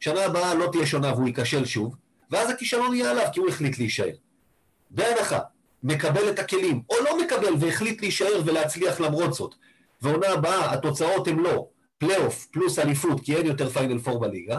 שנה 0.00 0.25
הבאה 0.25 0.55
לא 0.55 0.69
תהיה 0.73 0.87
שונה 0.87 1.12
והוא 1.12 1.26
ייכשל 1.26 1.64
שוב, 1.64 1.97
ואז 2.31 2.50
הכישלון 2.50 2.95
יהיה 2.95 3.11
עליו, 3.11 3.26
כי 3.33 3.41
הוא 3.41 3.49
החליט 3.49 3.79
להישאר. 3.79 4.14
בהנחה, 4.91 5.38
מקבל 5.83 6.31
את 6.31 6.38
הכלים, 6.38 6.83
או 6.91 6.95
לא 7.05 7.19
מקבל 7.25 7.55
והחליט 7.59 8.00
להישאר 8.00 8.43
ולהצליח 8.45 9.00
למרות 9.00 9.35
זאת, 9.35 9.55
ועונה 10.02 10.29
הבאה 10.29 10.73
התוצאות 10.73 11.29
הן 11.29 11.38
לא 11.38 11.69
פלייאוף 11.99 12.47
פלוס 12.47 12.79
אליפות, 12.79 13.21
כי 13.25 13.37
אין 13.37 13.47
יותר 13.47 13.69
פיינל 13.69 13.99
פור 13.99 14.21
בליגה, 14.21 14.59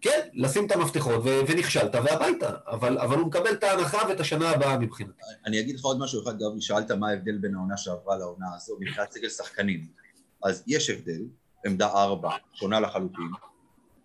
כן, 0.00 0.20
לשים 0.34 0.66
את 0.66 0.72
המפתחות 0.72 1.20
ו- 1.24 1.40
ונכשלת 1.48 1.94
והביתה, 1.94 2.50
אבל, 2.66 2.98
אבל 2.98 3.18
הוא 3.18 3.26
מקבל 3.26 3.52
את 3.52 3.64
ההנחה 3.64 3.98
ואת 4.08 4.20
השנה 4.20 4.50
הבאה 4.50 4.78
מבחינתי. 4.78 5.22
אני 5.46 5.60
אגיד 5.60 5.76
לך 5.76 5.84
עוד 5.84 5.98
משהו 5.98 6.22
אחד, 6.22 6.38
גבי, 6.38 6.60
שאלת 6.60 6.90
מה 6.90 7.08
ההבדל 7.08 7.38
בין 7.38 7.54
העונה 7.54 7.76
שעברה 7.76 8.16
לעונה 8.16 8.46
הזו, 8.56 8.76
מבחינת 8.80 9.12
סגל 9.12 9.28
שחקנים. 9.28 10.01
אז 10.44 10.64
יש 10.66 10.90
הבדל, 10.90 11.22
עמדה 11.66 11.88
ארבע, 11.88 12.30
שונה 12.54 12.80
לחלוטין, 12.80 13.30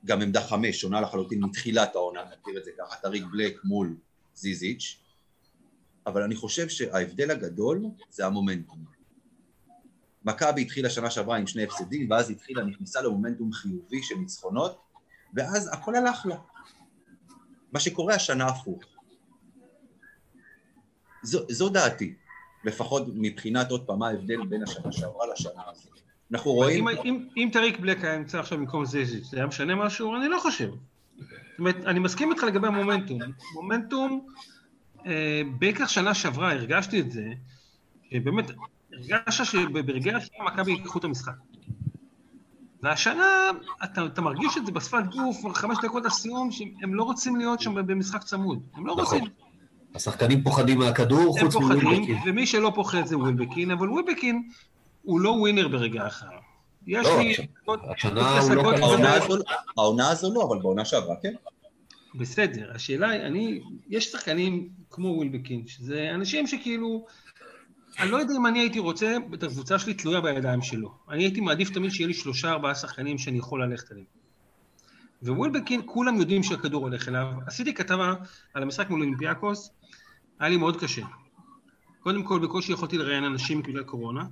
גם 0.06 0.22
עמדה 0.22 0.42
חמש, 0.42 0.82
שונה 0.82 1.02
לחלוטין 1.02 1.44
מתחילת 1.44 1.96
העונה, 1.96 2.22
נגדיר 2.24 2.60
את 2.60 2.66
זה 2.66 2.72
ככה, 2.78 2.96
טאריק 2.96 3.24
בלאק 3.32 3.62
מול 3.64 3.96
זיזיץ', 4.36 5.00
אבל 6.08 6.24
אני 6.24 6.36
חושב 6.36 6.70
שההבדל 6.70 7.32
הגדול 7.32 7.86
זה 8.10 8.26
המומנטום. 8.26 8.86
מכבי 10.26 10.62
התחילה 10.62 10.90
שנה 10.90 11.10
שעברה 11.12 11.38
עם 11.38 11.48
שני 11.48 11.64
הפסדים, 11.64 12.12
ואז 12.12 12.30
התחילה, 12.30 12.64
נכנסה 12.64 13.02
למומנטום 13.02 13.54
חיובי 13.54 14.04
של 14.04 14.16
ניצחונות, 14.16 14.82
ואז 15.34 15.70
הכל 15.74 15.96
הלך 15.96 16.26
לה. 16.26 16.38
מה 17.72 17.80
שקורה 17.80 18.16
השנה 18.16 18.48
הפוך. 18.48 18.84
זו, 21.24 21.46
זו 21.50 21.70
דעתי, 21.70 22.14
לפחות 22.64 23.04
מבחינת 23.14 23.72
עוד 23.72 23.86
פעם 23.86 24.00
מה 24.00 24.08
ההבדל 24.08 24.46
בין 24.46 24.64
השנה 24.64 24.92
שעברה 24.92 25.28
לשנה 25.34 25.62
הזאת. 25.68 25.87
אנחנו 26.32 26.52
רואים... 26.52 26.88
אם, 26.88 26.98
אם, 27.06 27.28
אם 27.38 27.50
טאריק 27.54 27.80
בלאק 27.80 28.04
היה 28.04 28.18
נמצא 28.18 28.40
עכשיו 28.40 28.58
במקום 28.58 28.86
ז'יז'יץ', 28.86 29.26
זה 29.26 29.38
היה 29.38 29.46
משנה 29.46 29.76
משהו? 29.76 30.16
אני 30.16 30.30
לא 30.30 30.40
חושב. 30.40 30.70
זאת 30.70 31.60
אומרת, 31.60 31.76
אני 31.86 32.00
מסכים 32.00 32.32
איתך 32.32 32.44
לגבי 32.44 32.68
המומנטום. 32.68 33.20
מומנטום, 33.54 34.28
אה, 35.06 35.42
בעיקר 35.60 35.88
שנה 35.88 36.14
שעברה 36.14 36.52
הרגשתי 36.52 37.00
את 37.00 37.12
זה, 37.12 37.26
שבאמת, 38.12 38.46
הרגשת 38.94 39.46
שברגעי 39.46 40.14
השנה 40.14 40.44
מכבי 40.46 40.72
ייקחו 40.72 41.00
את 41.00 41.04
המשחק. 41.04 41.34
והשנה, 42.84 43.50
אתה, 43.84 44.06
אתה 44.06 44.22
מרגיש 44.22 44.58
את 44.58 44.66
זה 44.66 44.72
בשפת 44.72 45.04
גוף, 45.12 45.38
חמש 45.54 45.78
דקות 45.84 46.06
לסיום, 46.06 46.52
שהם 46.52 46.94
לא 46.94 47.04
רוצים 47.04 47.36
להיות 47.36 47.62
שם 47.62 47.88
במשחק 47.88 48.24
צמוד. 48.24 48.60
הם 48.74 48.88
לא 48.88 48.96
נכון. 48.96 49.18
רוצים. 49.18 49.34
השחקנים 49.96 50.44
פוחדים 50.44 50.80
מהכדור, 50.80 51.40
הם 51.40 51.46
חוץ 51.46 51.54
פוחדים, 51.54 51.84
מווילבקין. 51.84 52.18
ומי 52.26 52.48
שלא 52.48 52.72
פוחד 52.76 53.06
זה 53.06 53.18
ווילבקין, 53.18 53.72
אבל 53.72 53.90
ווילבקין 53.90 54.50
הוא 55.08 55.20
לא 55.20 55.30
ווינר 55.30 55.68
ברגע 55.68 56.08
אחר. 56.08 56.30
יש 56.88 57.08
לא, 57.08 57.20
לי... 57.20 57.36
השנה 57.98 58.46
הוא 58.48 58.56
לא. 58.56 59.44
העונה 59.78 60.10
הזו, 60.10 60.34
לא, 60.34 60.44
אבל 60.44 60.60
בעונה 60.60 60.86
שעברה 60.86 61.16
כן. 61.22 61.34
בסדר, 62.16 62.72
השאלה 62.76 63.10
היא, 63.10 63.22
אני, 63.22 63.62
יש 63.90 64.12
שחקנים 64.12 64.70
כמו 64.90 65.08
ווילבקין, 65.08 65.68
שזה 65.68 66.12
אנשים 66.16 66.48
שכאילו, 66.48 67.06
אני 68.00 68.12
לא 68.12 68.18
יודע 68.18 68.34
אם 68.38 68.46
אני 68.46 68.60
הייתי 68.60 68.80
רוצה 68.80 69.18
את 69.34 69.44
הקבוצה 69.44 69.80
שלי 69.80 69.94
תלויה 69.94 70.22
בידיים 70.22 70.62
שלו. 70.62 70.94
אני 71.10 71.24
הייתי 71.24 71.42
מעדיף 71.42 71.70
תמיד 71.70 71.92
שיהיה 71.92 72.08
לי 72.08 72.14
שלושה 72.14 72.52
ארבעה 72.52 72.76
שחקנים 72.76 73.18
שאני 73.18 73.38
יכול 73.38 73.64
ללכת 73.64 73.92
עליהם. 73.92 74.08
ווילבקין, 75.24 75.82
כולם 75.86 76.16
יודעים 76.16 76.44
שהכדור 76.44 76.84
הולך 76.84 77.08
אליו. 77.08 77.28
עשיתי 77.46 77.74
כתבה 77.74 78.14
על 78.54 78.64
המשחק 78.64 78.90
מול 78.90 79.00
אולימפיאקוס, 79.00 79.70
היה 80.40 80.50
לי 80.50 80.58
מאוד 80.58 80.80
קשה. 80.80 81.06
קודם 82.00 82.24
כל, 82.24 82.40
בקושי 82.40 82.72
יכולתי 82.72 82.98
לראיין 82.98 83.24
אנשים 83.24 83.62
בגלל 83.62 83.84
קורונה, 83.84 84.24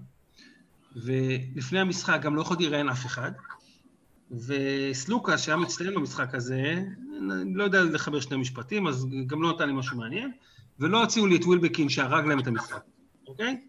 ולפני 0.95 1.79
המשחק 1.79 2.19
גם 2.21 2.35
לא 2.35 2.41
יכולתי 2.41 2.69
לראיין 2.69 2.89
אף 2.89 3.05
אחד. 3.05 3.31
וסלוקה, 4.31 5.37
שהיה 5.37 5.57
מצטיין 5.57 5.95
במשחק 5.95 6.35
הזה, 6.35 6.83
אני 7.31 7.53
לא 7.55 7.63
יודע 7.63 7.83
לחבר 7.83 8.19
שני 8.19 8.37
משפטים, 8.37 8.87
אז 8.87 9.07
גם 9.27 9.41
לא 9.41 9.53
נתן 9.53 9.67
לי 9.67 9.73
משהו 9.73 9.97
מעניין, 9.97 10.31
ולא 10.79 11.01
הוציאו 11.01 11.27
לי 11.27 11.35
את 11.35 11.45
ווילבקין 11.45 11.89
שהרג 11.89 12.25
להם 12.25 12.39
את 12.39 12.47
המשחק, 12.47 12.81
אוקיי? 13.27 13.61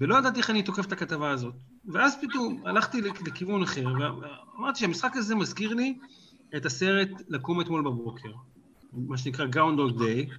ולא 0.00 0.18
ידעתי 0.18 0.38
איך 0.38 0.50
אני 0.50 0.62
תוקף 0.62 0.86
את 0.86 0.92
הכתבה 0.92 1.30
הזאת. 1.30 1.54
ואז 1.84 2.16
פתאום 2.22 2.62
הלכתי 2.66 3.00
לכ- 3.02 3.22
לכיוון 3.26 3.62
אחר, 3.62 3.84
ואמרתי 4.56 4.80
שהמשחק 4.80 5.16
הזה 5.16 5.34
מזכיר 5.34 5.74
לי 5.74 5.98
את 6.56 6.66
הסרט 6.66 7.08
לקום 7.28 7.60
אתמול 7.60 7.82
בבוקר, 7.82 8.28
מה 8.92 9.18
שנקרא 9.18 9.46
Groundhog 9.46 9.98
Day, 9.98 10.32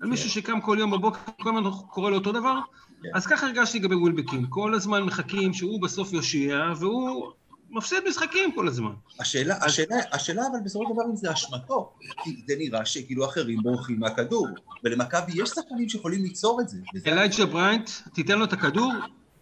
על 0.00 0.08
מישהו 0.08 0.30
שקם 0.30 0.60
כל 0.60 0.76
יום 0.80 0.90
בבוקר, 0.90 1.18
כל 1.42 1.56
הזמן 1.56 1.70
קורא 1.90 2.10
לו 2.10 2.16
אותו 2.16 2.32
דבר, 2.32 2.54
כן. 2.54 2.87
אז 3.14 3.26
ככה 3.26 3.46
הרגשתי 3.46 3.78
לגבי 3.78 3.94
ווילבקין, 3.94 4.46
כל 4.48 4.74
הזמן 4.74 5.02
מחכים 5.02 5.54
שהוא 5.54 5.82
בסוף 5.82 6.12
יושיע, 6.12 6.72
והוא 6.78 7.32
מפסיד 7.70 7.98
משחקים 8.08 8.52
כל 8.54 8.68
הזמן. 8.68 8.92
השאלה, 9.20 9.56
השאלה, 9.64 9.96
השאלה 10.12 10.42
אבל 10.50 10.58
בסופו 10.64 10.84
של 10.88 10.94
דבר 10.94 11.02
אם 11.10 11.16
זה 11.16 11.32
אשמתו, 11.32 11.92
כי 12.24 12.42
זה 12.48 12.54
נראה 12.58 12.84
שכאילו 12.84 13.24
אחרים 13.24 13.62
בורחים 13.62 14.00
מהכדור, 14.00 14.48
ולמכבי 14.84 15.32
יש 15.34 15.48
שחקנים 15.48 15.88
שיכולים 15.88 16.22
ליצור 16.22 16.60
את 16.60 16.68
זה. 16.68 16.76
אלייג'ה 17.06 17.46
בריינט, 17.46 17.90
תיתן 18.14 18.38
לו 18.38 18.44
את 18.44 18.52
הכדור, 18.52 18.92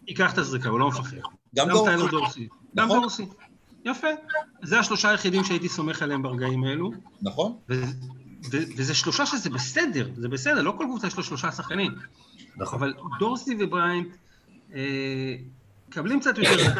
ייקח 0.07 0.33
את 0.33 0.37
הזריקה, 0.37 0.69
הוא 0.69 0.79
לא 0.79 0.87
מפחד. 0.87 1.17
גם 1.55 1.67
גם 1.67 1.69
דורסי. 1.69 1.85
טיילר 1.85 2.11
דורסי. 2.11 2.47
גם 2.75 2.85
נכון. 2.85 3.01
דורסי. 3.01 3.25
יפה. 3.85 4.07
זה 4.63 4.79
השלושה 4.79 5.09
היחידים 5.09 5.43
שהייתי 5.43 5.69
סומך 5.69 6.01
עליהם 6.01 6.21
ברגעים 6.21 6.63
האלו, 6.63 6.91
נכון? 7.21 7.57
וזה 8.51 8.95
שלושה 8.95 9.25
שזה 9.25 9.49
בסדר, 9.49 10.09
זה 10.15 10.27
בסדר, 10.27 10.61
לא 10.61 10.73
כל 10.77 10.85
קבוצה 10.85 11.07
יש 11.07 11.17
לו 11.17 11.23
שלושה 11.23 11.51
שחקנים. 11.51 11.91
נכון. 12.57 12.79
אבל 12.79 12.93
דורסי 13.19 13.55
ובריינט 13.59 14.07
אה, 14.75 15.35
מקבלים 15.87 16.19
קצת 16.19 16.37
יותר, 16.37 16.73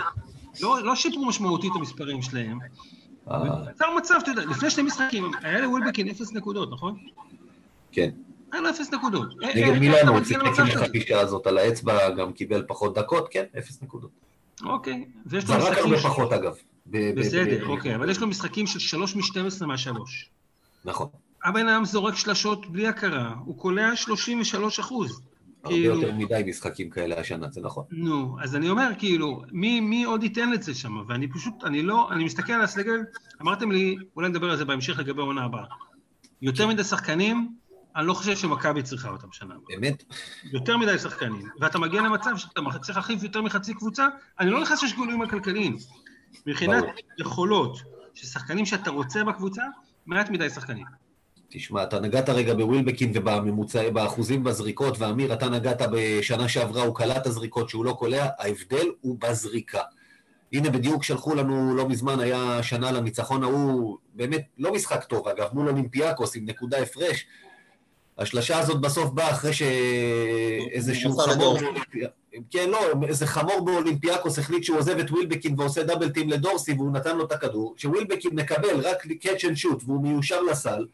לא, 0.61 0.83
לא 0.83 0.95
שיפרו 0.95 1.25
משמעותית 1.25 1.71
את 1.71 1.75
המספרים 1.75 2.21
שלהם. 2.21 2.59
אה, 3.31 3.41
יצר 3.71 3.85
מצב, 3.97 4.15
אתה 4.23 4.31
יודע, 4.31 4.45
לפני 4.45 4.69
שני 4.69 4.83
משחקים, 4.83 5.31
היה 5.41 5.61
לווילבקין 5.61 6.07
אפס 6.09 6.33
נקודות, 6.33 6.71
נכון? 6.71 6.97
כן. 7.91 8.09
היה 8.51 8.61
לו 8.61 8.69
אפס 8.69 8.93
נקודות. 8.93 9.27
אה, 9.43 9.49
אה, 9.49 9.55
נגד 9.55 9.79
מילאנו 9.79 10.11
הוא 10.11 10.19
למצב 10.19 10.61
עם 10.61 10.69
כזה? 10.69 10.81
החפישה 10.83 11.19
הזאת 11.19 11.47
על 11.47 11.57
האצבע, 11.57 12.09
גם 12.09 12.33
קיבל 12.33 12.63
פחות 12.67 12.97
דקות, 12.97 13.27
כן, 13.31 13.43
אפס 13.57 13.81
נקודות. 13.81 14.11
אוקיי, 14.65 15.05
ויש 15.25 15.43
לו 15.43 15.49
זרק 15.49 15.61
משחקים... 15.61 15.83
הרבה 15.85 15.99
ש- 15.99 16.05
פחות 16.05 16.33
אגב. 16.33 16.55
בסדר, 16.89 17.65
אוקיי, 17.67 17.95
אבל 17.95 18.09
יש 18.09 18.19
לו 18.19 18.27
משחקים 18.27 18.67
של 18.67 18.79
3 18.79 19.15
מ-12 19.15 19.65
מהשלוש. 19.65 20.29
נכון. 20.85 21.07
הבן 21.43 21.67
אדם 21.67 21.85
זורק 21.85 22.15
שלשות 22.15 22.71
בלי 22.71 22.87
הכרה, 22.87 23.33
הוא 23.45 23.57
קולע 23.57 23.95
33 23.95 24.79
אחוז. 24.79 25.21
הרבה 25.67 25.79
כאילו- 25.79 26.01
יותר 26.01 26.13
מדי 26.15 26.43
משחקים 26.47 26.89
כאלה 26.89 27.19
השנה, 27.19 27.47
זה 27.51 27.61
נכון. 27.61 27.83
נו, 27.91 28.37
אז 28.41 28.55
אני 28.55 28.69
אומר, 28.69 28.89
כאילו, 28.97 29.41
מי, 29.51 29.79
מי 29.79 30.03
עוד 30.03 30.23
ייתן 30.23 30.53
את 30.53 30.63
זה 30.63 30.75
שם? 30.75 30.97
ואני 31.07 31.27
פשוט, 31.27 31.53
אני 31.63 31.81
לא, 31.81 32.11
אני 32.11 32.23
מסתכל 32.23 32.53
על 32.53 32.61
הסגל, 32.61 32.99
אמרתם 33.41 33.71
לי, 33.71 33.95
אולי 34.15 34.29
נדבר 34.29 34.49
על 34.51 34.57
זה 34.57 34.65
בהמשך 34.65 34.99
לגבי 34.99 35.21
העונה 35.21 35.43
הבאה. 35.43 35.65
יותר 36.41 36.67
מדי 36.67 36.83
שחקנים, 36.83 37.55
אני 37.95 38.07
לא 38.07 38.13
חושב 38.13 38.35
שמכבי 38.35 38.83
צריכה 38.83 39.09
אותם 39.09 39.27
שנה 39.31 39.53
הבאה. 39.55 39.65
באמת, 39.69 40.03
יותר 40.51 40.77
מדי 40.77 40.99
שחקנים. 40.99 41.49
ואתה 41.59 41.79
מגיע 41.79 42.01
למצב 42.01 42.37
שאתה 42.37 42.61
צריך 42.81 42.97
להחליף 42.97 43.23
יותר 43.23 43.41
מחצי 43.41 43.73
קבוצה, 43.73 44.07
אני 44.39 44.49
לא 44.49 44.61
נכנס 44.61 44.83
לשיקולים 44.83 45.21
הכלכליים. 45.21 45.77
מבחינת. 46.45 46.83
יכולות 47.19 47.77
של 48.13 48.27
שחקנים 48.27 48.65
שאתה 48.65 48.89
רוצה 48.89 49.23
בקבוצה, 49.23 49.63
מעט 50.05 50.29
מדי 50.29 50.49
שחקנים. 50.49 50.85
תשמע, 51.49 51.83
אתה 51.83 51.99
נגעת 51.99 52.29
רגע 52.29 52.53
בווילבקין 52.53 53.11
ובממוצע, 53.15 53.89
באחוזים 53.89 54.43
בזריקות, 54.43 54.99
ואמיר, 54.99 55.33
אתה 55.33 55.49
נגעת 55.49 55.81
בשנה 55.91 56.49
שעברה, 56.49 56.83
הוא 56.83 56.95
קלע 56.95 57.17
את 57.17 57.27
הזריקות 57.27 57.69
שהוא 57.69 57.85
לא 57.85 57.91
קולע, 57.91 58.27
ההבדל 58.39 58.87
הוא 59.01 59.17
בזריקה. 59.19 59.81
הנה, 60.53 60.69
בדיוק 60.69 61.03
שלחו 61.03 61.35
לנו 61.35 61.75
לא 61.75 61.89
מזמן, 61.89 62.19
היה 62.19 62.63
שנה 62.63 62.91
לניצחון 62.91 63.43
ההוא, 63.43 63.97
באמת, 64.13 64.41
לא 64.57 64.73
משחק 64.73 65.03
טוב 65.03 65.27
אגב, 65.27 65.47
מול 65.53 65.69
אולימפיאקוס 65.69 66.35
עם 66.35 66.45
נקודה 66.45 66.77
הפרש. 66.77 67.25
השלשה 68.17 68.59
הזאת 68.59 68.81
בסוף 68.81 69.09
באה 69.09 69.31
אחרי 69.31 69.53
שאיזשהו 69.53 71.17
חמור... 71.17 71.57
כן, 72.51 72.69
לא, 72.69 72.79
איזה 73.07 73.27
חמור 73.27 73.65
באולימפיאקוס 73.65 74.39
החליט 74.39 74.63
שהוא 74.63 74.77
עוזב 74.77 74.97
את 74.97 75.11
ווילבקין 75.11 75.59
ועושה 75.59 75.83
double 75.83 76.09
team 76.09 76.29
לדורסי 76.29 76.73
והוא 76.73 76.91
נתן 76.91 77.17
לו 77.17 77.25
את 77.25 77.31
הכדור, 77.31 77.73
שווילבקין 77.77 78.31
מקבל 78.35 78.79
רק 78.83 79.07
catch 79.21 79.45
and 79.45 79.55
shoot 79.55 79.83
והוא 79.85 80.03
מיושר 80.03 80.41
לסל, 80.41 80.85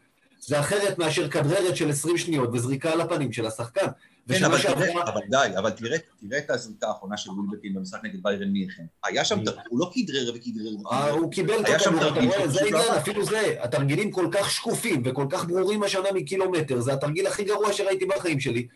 זה 0.46 0.60
אחרת 0.60 0.98
מאשר 0.98 1.28
כדררת 1.28 1.76
של 1.76 1.90
20 1.90 2.18
שניות 2.18 2.50
וזריקה 2.52 2.90
על 2.92 3.00
הפנים 3.00 3.32
של 3.32 3.46
השחקן. 3.46 3.86
כן, 4.28 4.44
אבל 4.44 4.58
שעברה- 4.58 4.86
תראה, 4.86 5.02
אבל 5.08 5.20
די, 5.30 5.58
אבל 5.58 5.70
תראה, 5.70 5.98
תראה 6.20 6.38
את 6.38 6.50
הזריקה 6.50 6.86
האחרונה 6.88 7.16
של 7.16 7.30
ווילבקין 7.30 7.74
במשחק 7.74 8.04
נגד 8.04 8.22
ביירן 8.22 8.48
מיכן. 8.48 8.82
היה 9.04 9.24
שם, 9.24 9.38
הוא 9.68 9.78
לא 9.80 9.90
כדרר 9.94 10.32
וכדרר. 10.34 10.70
אה, 10.92 11.10
הוא 11.10 11.30
קיבל 11.30 11.60
את 11.60 11.68
הכדור, 11.68 12.00
אתה 12.00 12.10
תרגיל 12.14 12.28
רואה, 12.30 12.48
זה 12.48 12.60
לא 12.60 12.64
העניין, 12.64 12.82
עבד. 12.90 12.96
אפילו 12.98 13.24
זה, 13.24 13.56
התרגילים 13.60 14.10
כל 14.10 14.28
כך 14.32 14.50
שקופים 14.50 15.02
וכל 15.04 15.26
כך 15.30 15.44
ברורים 15.44 15.82
השנה 15.82 16.12
מקילומטר, 16.14 16.80
זה 16.80 16.92
התרגיל 16.92 17.26
הכי 17.26 17.44
גרוע 17.44 17.72
שראיתי 17.72 18.06
בחיים 18.06 18.40
שלי. 18.40 18.66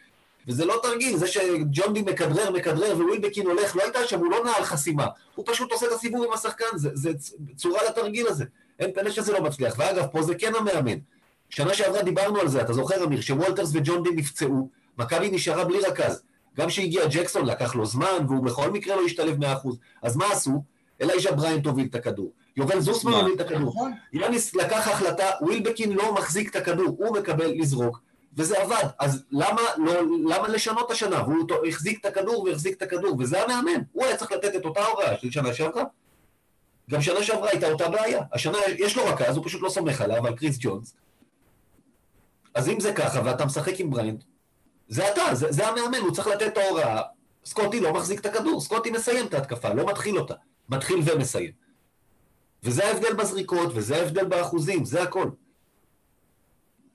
וזה 0.48 0.64
לא 0.64 0.80
תרגיל, 0.82 1.16
זה 1.16 1.26
שג'ון 1.26 1.92
די 1.94 2.02
מכדרר, 2.02 2.50
מכדרר, 2.50 2.96
ווילבקין 2.96 3.46
הולך, 3.46 3.76
לא 3.76 3.82
הייתה 3.82 4.06
שם, 4.06 4.18
הוא 4.18 4.30
לא 4.30 4.44
נעל 4.44 4.64
חסימה. 4.64 5.06
הוא 5.34 5.44
פשוט 5.48 5.72
עושה 5.72 5.86
את 5.86 5.92
הסיבוב 5.92 6.24
עם 6.26 6.32
השחקן, 6.32 6.64
זה, 6.76 6.90
זה 6.94 7.10
צורה 7.56 7.80
לתרגיל 7.88 8.26
הזה. 8.28 8.44
אין 8.78 8.90
פלא 8.94 9.10
שזה 9.10 9.32
לא 9.32 9.42
מצליח. 9.42 9.74
ואגב, 9.78 10.06
פה 10.12 10.22
זה 10.22 10.34
כן 10.34 10.52
המאמן. 10.58 10.98
שנה 11.48 11.74
שעברה 11.74 12.02
דיברנו 12.02 12.40
על 12.40 12.48
זה, 12.48 12.60
אתה 12.60 12.72
זוכר, 12.72 13.04
אמיר, 13.04 13.20
שוולטרס 13.20 13.70
וג'ון 13.72 14.02
די 14.02 14.10
נפצעו, 14.10 14.68
מכבי 14.98 15.30
נשארה 15.30 15.64
בלי 15.64 15.78
רכז. 15.80 16.22
גם 16.56 16.68
כשהגיע 16.68 17.06
ג'קסון 17.10 17.46
לקח 17.46 17.74
לו 17.74 17.86
זמן, 17.86 18.26
והוא 18.28 18.44
בכל 18.44 18.70
מקרה 18.70 18.96
לא 18.96 19.02
השתלב 19.02 19.44
100%. 19.44 19.46
אז 20.02 20.16
מה 20.16 20.26
עשו? 20.32 20.62
אלייג'ה 21.02 21.32
בריינט 21.32 21.66
הוביל 21.66 21.86
את 21.90 21.94
הכדור. 21.94 22.32
יובל 22.56 22.80
זוסמן? 22.80 23.12
הוביל 23.12 23.34
את 23.34 23.40
הכדור. 23.40 23.68
נכון. 23.68 23.92
יאניס 24.12 24.54
לקח 24.54 24.88
החלטה, 24.88 25.30
ווילבקין 25.40 25.92
לא 25.92 26.14
מחזיק 26.14 26.50
את 26.50 26.56
הכדור, 26.56 26.96
הוא 26.98 27.16
מקבל 27.16 27.52
לזרוק, 27.54 28.00
וזה 28.36 28.62
עבד. 28.62 28.84
אז 28.98 29.24
למה, 29.30 29.62
לא, 29.76 29.92
למה 30.28 30.48
לשנות 30.48 30.90
השנה? 30.90 31.22
והוא 31.22 31.66
החזיק 31.68 32.00
את 32.00 32.06
הכדור 32.06 32.42
והחזיק 32.42 32.76
את 32.76 32.82
הכדור, 32.82 33.16
וזה 33.18 33.42
המאמן. 33.42 33.80
הוא 33.92 34.04
היה 34.04 34.16
צריך 34.16 34.32
לתת 34.32 34.56
את 34.56 34.64
אותה 34.64 34.84
הוראה 34.84 35.16
של 35.16 35.30
שנה 35.30 35.54
שעברה. 35.54 35.82
גם 36.90 37.02
שנה 37.02 37.22
שעברה 37.22 37.50
הייתה 37.50 37.70
אותה 37.70 37.88
בעיה. 37.88 38.20
השנה 38.32 38.58
יש 38.78 38.96
לו 38.96 39.06
רכז, 39.06 39.36
הוא 39.36 39.44
פשוט 39.44 39.62
לא 39.62 39.68
סומך 39.68 40.00
עליו, 40.00 40.26
על 40.26 40.36
קריס 40.36 40.56
ג'ונס. 40.60 40.94
אז 42.58 42.68
אם 42.68 42.80
זה 42.80 42.92
ככה, 42.92 43.22
ואתה 43.24 43.44
משחק 43.44 43.80
עם 43.80 43.90
בריינט, 43.90 44.24
זה 44.88 45.12
אתה, 45.12 45.34
זה, 45.34 45.52
זה 45.52 45.68
המאמן, 45.68 45.98
הוא 45.98 46.14
צריך 46.14 46.26
לתת 46.26 46.46
את 46.46 46.56
ההוראה. 46.56 47.02
סקוטי 47.44 47.80
לא 47.80 47.92
מחזיק 47.92 48.20
את 48.20 48.26
הכדור, 48.26 48.60
סקוטי 48.60 48.90
מסיים 48.90 49.26
את 49.26 49.34
ההתקפה, 49.34 49.74
לא 49.74 49.86
מתחיל 49.86 50.18
אותה. 50.18 50.34
מתחיל 50.68 50.98
ומסיים. 51.04 51.52
וזה 52.62 52.84
ההבדל 52.84 53.14
בזריקות, 53.14 53.72
וזה 53.74 53.96
ההבדל 53.96 54.24
באחוזים, 54.24 54.84
זה 54.84 55.02
הכל. 55.02 55.30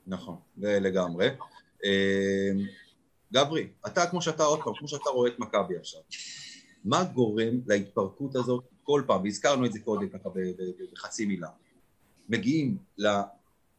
נכון, 0.08 0.36
זה 0.58 0.80
לגמרי. 0.80 1.30
אה, 1.86 2.52
גברי, 3.34 3.67
אתה 3.88 4.06
כמו 4.06 4.21
שאתה 4.21 4.43
עוד 4.43 4.60
פעם, 4.63 4.73
כמו 4.80 4.88
שאתה 4.88 5.10
רואה 5.10 5.30
את 5.30 5.39
מכבי 5.39 5.78
עכשיו, 5.78 6.02
מה 6.86 7.04
גורם 7.04 7.60
להתפרקות 7.67 8.36
הזאת 8.36 8.63
כל 8.84 9.04
פעם, 9.08 9.23
והזכרנו 9.23 9.65
את 9.65 9.73
זה 9.73 9.80
קודם 9.80 10.10
ככה 10.10 10.30
בחצי 10.93 11.26
מילה, 11.26 11.49
מגיעים 12.30 12.78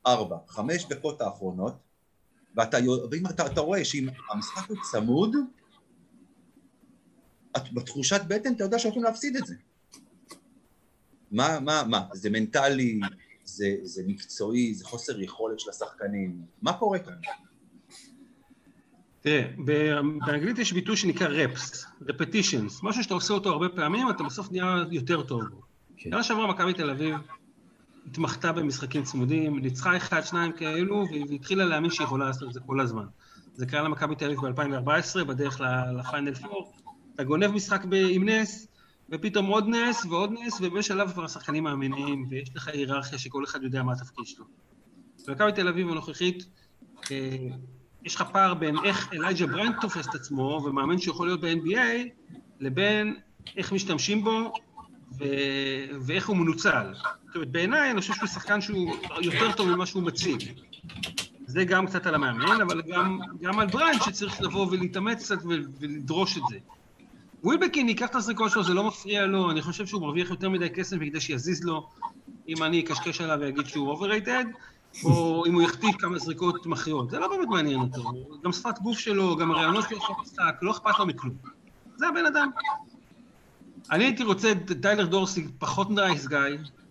לארבע, 0.06 0.36
חמש 0.48 0.86
דקות 0.88 1.20
האחרונות, 1.20 1.74
ואתה, 2.56 2.76
ואם 3.10 3.26
אתה, 3.26 3.46
אתה 3.46 3.60
רואה 3.60 3.84
שאם 3.84 4.08
המשחק 4.30 4.68
הוא 4.70 4.76
צמוד, 4.90 5.36
את, 7.56 7.72
בתחושת 7.72 8.20
בטן 8.28 8.52
אתה 8.52 8.64
יודע 8.64 8.78
שהולכים 8.78 9.02
להפסיד 9.02 9.36
את 9.36 9.46
זה. 9.46 9.54
מה, 11.30 11.60
מה, 11.60 11.82
מה, 11.88 12.06
זה 12.12 12.30
מנטלי, 12.30 13.00
זה, 13.44 13.76
זה 13.82 14.02
מקצועי, 14.06 14.74
זה 14.74 14.84
חוסר 14.84 15.20
יכולת 15.20 15.60
של 15.60 15.70
השחקנים, 15.70 16.42
מה 16.62 16.72
קורה 16.72 16.98
כאן? 16.98 17.14
תראה, 19.20 19.50
באנגלית 20.26 20.58
יש 20.58 20.72
ביטוי 20.72 20.96
שנקרא 20.96 21.28
רפס, 21.28 21.86
רפטישנס, 22.08 22.80
משהו 22.82 23.02
שאתה 23.02 23.14
עושה 23.14 23.34
אותו 23.34 23.50
הרבה 23.50 23.68
פעמים, 23.68 24.10
אתה 24.10 24.22
בסוף 24.22 24.50
נהיה 24.50 24.84
יותר 24.90 25.22
טוב. 25.22 25.42
כן. 25.96 26.10
שנה 26.10 26.22
שעברה 26.22 26.46
מכבי 26.46 26.72
תל 26.72 26.90
אביב 26.90 27.14
התמחתה 28.06 28.52
במשחקים 28.52 29.02
צמודים, 29.02 29.58
ניצחה 29.58 29.96
אחד, 29.96 30.20
שניים 30.20 30.52
כאלו, 30.52 31.04
והתחילה 31.30 31.64
להאמין 31.64 31.90
שהיא 31.90 32.04
יכולה 32.04 32.26
לעשות 32.26 32.48
את 32.48 32.52
זה 32.52 32.60
כל 32.66 32.80
הזמן. 32.80 33.04
זה 33.54 33.66
קרה 33.66 33.82
למכבי 33.82 34.14
תל 34.14 34.24
אביב 34.24 34.40
ב-2014, 34.40 35.24
בדרך 35.24 35.60
ל 35.98 36.04
final 36.04 36.34
four. 36.34 36.72
אתה 37.14 37.24
גונב 37.24 37.46
משחק 37.46 37.82
עם 38.10 38.28
נס, 38.28 38.66
ופתאום 39.10 39.46
עוד 39.46 39.68
נס 39.68 40.04
ועוד 40.04 40.32
נס, 40.32 40.60
ובשלב 40.60 41.12
כבר 41.12 41.24
השחקנים 41.24 41.64
מאמינים, 41.64 42.26
ויש 42.30 42.56
לך 42.56 42.68
היררכיה 42.68 43.18
שכל 43.18 43.44
אחד 43.44 43.62
יודע 43.62 43.82
מה 43.82 43.92
התפקיד 43.92 44.26
שלו. 44.26 44.44
במכבי 45.28 45.52
תל 45.52 45.68
אביב 45.68 45.88
הנוכחית, 45.88 46.44
אה, 47.10 47.36
יש 48.04 48.14
לך 48.14 48.24
פער 48.32 48.54
בין 48.54 48.76
איך 48.84 49.12
אלייג'ה 49.12 49.46
בריינט 49.46 49.74
תופס 49.80 50.08
את 50.08 50.14
עצמו 50.14 50.62
ומאמין 50.64 50.98
שהוא 50.98 51.14
יכול 51.14 51.26
להיות 51.26 51.40
ב-NBA, 51.40 52.08
לבין 52.60 53.16
איך 53.56 53.72
משתמשים 53.72 54.24
בו 54.24 54.52
ו... 55.18 55.24
ואיך 56.00 56.28
הוא 56.28 56.36
מנוצל. 56.36 56.94
זאת 57.26 57.34
אומרת, 57.34 57.50
בעיניי 57.50 57.90
אני 57.90 58.00
חושב 58.00 58.14
שהוא 58.14 58.28
שחקן 58.28 58.60
שהוא 58.60 58.96
יותר 59.22 59.52
טוב 59.52 59.68
ממה 59.68 59.86
שהוא 59.86 60.02
מציג. 60.02 60.52
זה 61.46 61.64
גם 61.64 61.86
קצת 61.86 62.06
על 62.06 62.14
המאמן, 62.14 62.60
אבל 62.60 62.82
גם, 62.82 63.18
גם 63.40 63.58
על 63.58 63.66
בריינט 63.66 64.02
שצריך 64.02 64.42
לבוא 64.42 64.66
ולהתאמץ 64.70 65.22
קצת 65.22 65.38
ולדרוש 65.80 66.36
את 66.36 66.42
זה. 66.48 66.58
ווילבקין 67.44 67.88
ייקח 67.88 68.06
את 68.06 68.14
הזריקות 68.14 68.50
שלו, 68.50 68.64
זה 68.64 68.74
לא 68.74 68.84
מפריע 68.84 69.26
לו, 69.26 69.50
אני 69.50 69.62
חושב 69.62 69.86
שהוא 69.86 70.02
מרוויח 70.02 70.30
יותר 70.30 70.48
מדי 70.50 70.70
כסף 70.70 70.96
כדי 70.96 71.20
שיזיז 71.20 71.64
לו, 71.64 71.88
אם 72.48 72.62
אני 72.62 72.80
אקשקש 72.80 73.20
עליו 73.20 73.38
ואגיד 73.40 73.66
שהוא 73.66 73.94
overrated, 73.94 74.46
או 75.04 75.44
אם 75.46 75.54
הוא 75.54 75.62
יכתיב 75.62 75.92
כמה 75.98 76.18
זריקות 76.18 76.66
מכריעות. 76.66 77.10
זה 77.10 77.18
לא 77.18 77.28
באמת 77.28 77.48
מעניין 77.48 77.80
אותו. 77.80 78.12
גם 78.44 78.52
שפת 78.52 78.78
גוף 78.78 78.98
שלו, 78.98 79.36
גם 79.36 79.50
הרעיונות 79.50 79.84
שלו 79.88 79.98
לא 80.62 80.70
אכפת 80.70 80.98
לו 80.98 81.06
מכלום. 81.06 81.34
זה 81.96 82.08
הבן 82.08 82.26
אדם. 82.26 82.50
אני 83.90 84.04
הייתי 84.04 84.24
רוצה 84.24 84.52
את 84.52 84.72
טיילר 84.82 85.06
דורסי 85.06 85.46
פחות 85.58 85.90
nice 85.90 86.26
guy, 86.26 86.38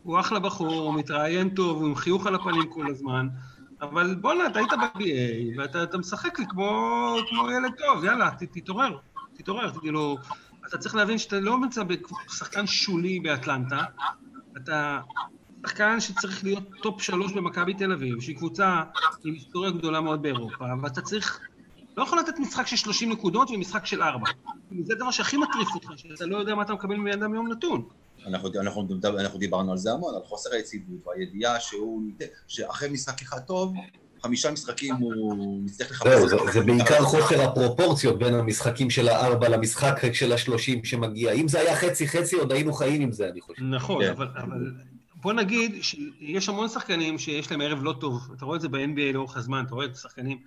הוא 0.03 0.19
אחלה 0.19 0.39
בחור, 0.39 0.73
הוא 0.73 0.93
מתראיין 0.93 1.49
טוב, 1.49 1.77
הוא 1.77 1.87
עם 1.87 1.95
חיוך 1.95 2.27
על 2.27 2.35
הפנים 2.35 2.69
כל 2.69 2.89
הזמן, 2.91 3.27
אבל 3.81 4.15
בואנה, 4.15 4.47
אתה 4.47 4.59
היית 4.59 4.71
ב-NBA, 4.73 5.57
ואתה 5.57 5.97
משחק 5.97 6.39
לי 6.39 6.45
כמו, 6.49 7.15
כמו 7.29 7.51
ילד 7.51 7.71
טוב, 7.77 8.03
יאללה, 8.03 8.31
ת, 8.31 8.43
תתעורר, 8.43 8.97
תתעורר, 9.33 9.79
כאילו, 9.79 10.17
אתה 10.67 10.77
צריך 10.77 10.95
להבין 10.95 11.17
שאתה 11.17 11.39
לא 11.39 11.59
נמצא 11.59 11.83
בשחקן 11.83 12.67
שולי 12.67 13.19
באטלנטה, 13.19 13.83
אתה 14.57 14.99
שחקן 15.67 15.99
שצריך 15.99 16.43
להיות 16.43 16.63
top 16.81 17.01
שלוש 17.01 17.33
במכבי 17.33 17.73
תל 17.73 17.91
אביב, 17.91 18.21
שהיא 18.21 18.35
קבוצה 18.35 18.83
עם 19.25 19.33
היסטוריה 19.33 19.71
גדולה 19.71 20.01
מאוד 20.01 20.21
באירופה, 20.21 20.65
ואתה 20.81 21.01
צריך, 21.01 21.39
לא 21.97 22.03
יכול 22.03 22.19
לתת 22.19 22.39
משחק 22.39 22.67
של 22.67 22.75
30 22.75 23.11
נקודות 23.11 23.51
ומשחק 23.51 23.85
של 23.85 24.03
4. 24.03 24.29
זה 24.81 24.93
הדבר 24.93 25.11
שהכי 25.11 25.37
מטריף 25.37 25.67
אותך, 25.75 25.89
שאתה 25.95 26.25
לא 26.25 26.37
יודע 26.37 26.55
מה 26.55 26.61
אתה 26.61 26.73
מקבל 26.73 26.95
מידם 26.95 27.31
ביום 27.31 27.51
נתון. 27.51 27.83
אנחנו, 28.27 28.49
אנחנו, 28.59 28.87
אנחנו 29.19 29.39
דיברנו 29.39 29.71
על 29.71 29.77
זה 29.77 29.91
המון, 29.91 30.15
על 30.15 30.21
חוסר 30.23 30.49
היציבות 30.53 31.07
והידיעה 31.07 31.59
שהוא, 31.59 32.01
שאחרי 32.47 32.89
משחק 32.89 33.21
אחד 33.21 33.39
טוב, 33.39 33.73
חמישה 34.23 34.51
משחקים 34.51 34.95
הוא 34.95 35.61
מצליח 35.63 35.91
לחפש... 35.91 36.07
זהו, 36.07 36.29
זה, 36.29 36.51
זה 36.53 36.61
בעיקר 36.61 37.03
חוסר 37.03 37.41
הפרופורציות 37.41 38.19
בין 38.19 38.33
המשחקים 38.33 38.89
של 38.89 39.07
הארבע 39.07 39.49
למשחק 39.49 40.13
של 40.13 40.33
השלושים 40.33 40.85
שמגיע. 40.85 41.31
אם 41.31 41.47
זה 41.47 41.59
היה 41.59 41.75
חצי-חצי, 41.75 42.35
עוד 42.35 42.51
היינו 42.51 42.73
חיים 42.73 43.01
עם 43.01 43.11
זה, 43.11 43.29
אני 43.29 43.41
חושב. 43.41 43.63
נכון, 43.63 44.03
כן. 44.03 44.11
אבל, 44.11 44.27
אבל 44.35 44.71
בוא 45.15 45.33
נגיד 45.33 45.83
שיש 45.83 46.49
המון 46.49 46.69
שחקנים 46.69 47.19
שיש 47.19 47.51
להם 47.51 47.61
ערב 47.61 47.83
לא 47.83 47.93
טוב, 47.99 48.29
אתה 48.37 48.45
רואה 48.45 48.55
את 48.55 48.61
זה 48.61 48.69
ב-NBA 48.69 49.13
לאורך 49.13 49.37
הזמן, 49.37 49.63
אתה 49.67 49.75
רואה 49.75 49.85
את 49.85 49.95
השחקנים. 49.95 50.37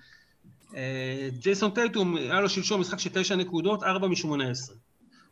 אה, 0.75 1.29
ג'ייסון 1.39 1.71
טייטום, 1.71 2.17
היה 2.17 2.41
לו 2.41 2.49
שלשום 2.49 2.81
משחק 2.81 2.99
של 2.99 3.11
תשע 3.13 3.37
נקודות, 3.37 3.83
ארבע 3.83 4.09
משמונה 4.09 4.51
עשרה. 4.51 4.77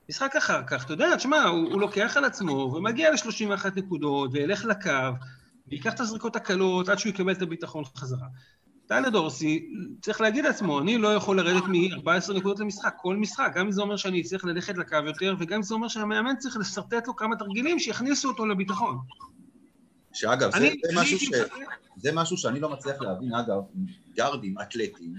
משחק 0.09 0.37
אחר 0.37 0.63
כך, 0.67 0.85
אתה 0.85 0.93
יודע, 0.93 1.17
תשמע, 1.17 1.43
הוא, 1.43 1.73
הוא 1.73 1.81
לוקח 1.81 2.17
על 2.17 2.25
עצמו 2.25 2.73
ומגיע 2.77 3.11
ל-31 3.11 3.67
נקודות 3.77 4.31
וילך 4.33 4.65
לקו 4.65 4.91
וייקח 5.69 5.95
את 5.95 6.01
הזריקות 6.01 6.37
הקלות 6.37 6.89
עד 6.89 6.99
שהוא 6.99 7.11
יקבל 7.11 7.33
את 7.33 7.43
הביטחון 7.43 7.85
חזרה. 7.97 8.27
טיילר 8.87 9.09
דורסי 9.09 9.69
צריך 10.01 10.21
להגיד 10.21 10.45
לעצמו, 10.45 10.81
אני 10.81 10.99
לא 10.99 11.15
יכול 11.15 11.37
לרדת 11.37 11.63
מ-14 11.63 12.33
נקודות 12.35 12.61
למשחק, 12.61 12.95
כל 12.97 13.17
משחק, 13.17 13.53
גם 13.55 13.67
אם 13.67 13.73
זה 13.73 13.83
אומר 13.83 13.97
שאני 13.97 14.23
צריך 14.23 14.45
ללכת 14.45 14.79
לקו 14.79 14.97
יותר, 15.07 15.35
וגם 15.39 15.57
אם 15.57 15.63
זה 15.63 15.75
אומר 15.75 15.89
שהמאמן 15.89 16.37
צריך 16.39 16.57
לשרטט 16.57 17.07
לו 17.07 17.17
כמה 17.17 17.37
תרגילים 17.37 17.79
שיכניסו 17.79 18.29
אותו 18.29 18.47
לביטחון. 18.47 18.99
שאגב, 20.15 20.51
זה, 20.59 20.73
זה, 20.85 21.01
משהו 21.01 21.19
ש... 21.19 21.31
זה 21.97 22.13
משהו 22.13 22.37
שאני 22.37 22.61
לא 22.61 22.71
מצליח 22.71 23.01
להבין, 23.01 23.35
אגב, 23.35 23.61
גארדים 24.15 24.55
אתלטים, 24.63 25.15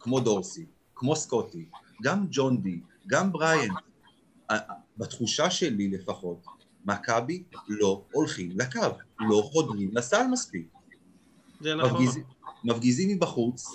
כמו 0.00 0.20
דורסי, 0.20 0.66
כמו 0.94 1.16
סקוטי, 1.16 1.64
גם 2.02 2.26
ג'ון 2.30 2.62
די, 2.62 2.80
גם 3.06 3.32
בריאן, 3.32 3.68
בתחושה 4.98 5.50
שלי 5.50 5.88
לפחות, 5.88 6.46
מכבי 6.84 7.42
לא 7.68 8.04
הולכים 8.12 8.50
לקו, 8.54 8.80
לא 9.20 9.48
חודרים 9.52 9.90
לסל 9.92 10.26
מספיק. 10.30 10.68
זה 11.60 11.74
נכון. 11.74 11.92
מפגיז, 11.92 12.18
מפגיזים 12.64 13.08
מבחוץ, 13.08 13.66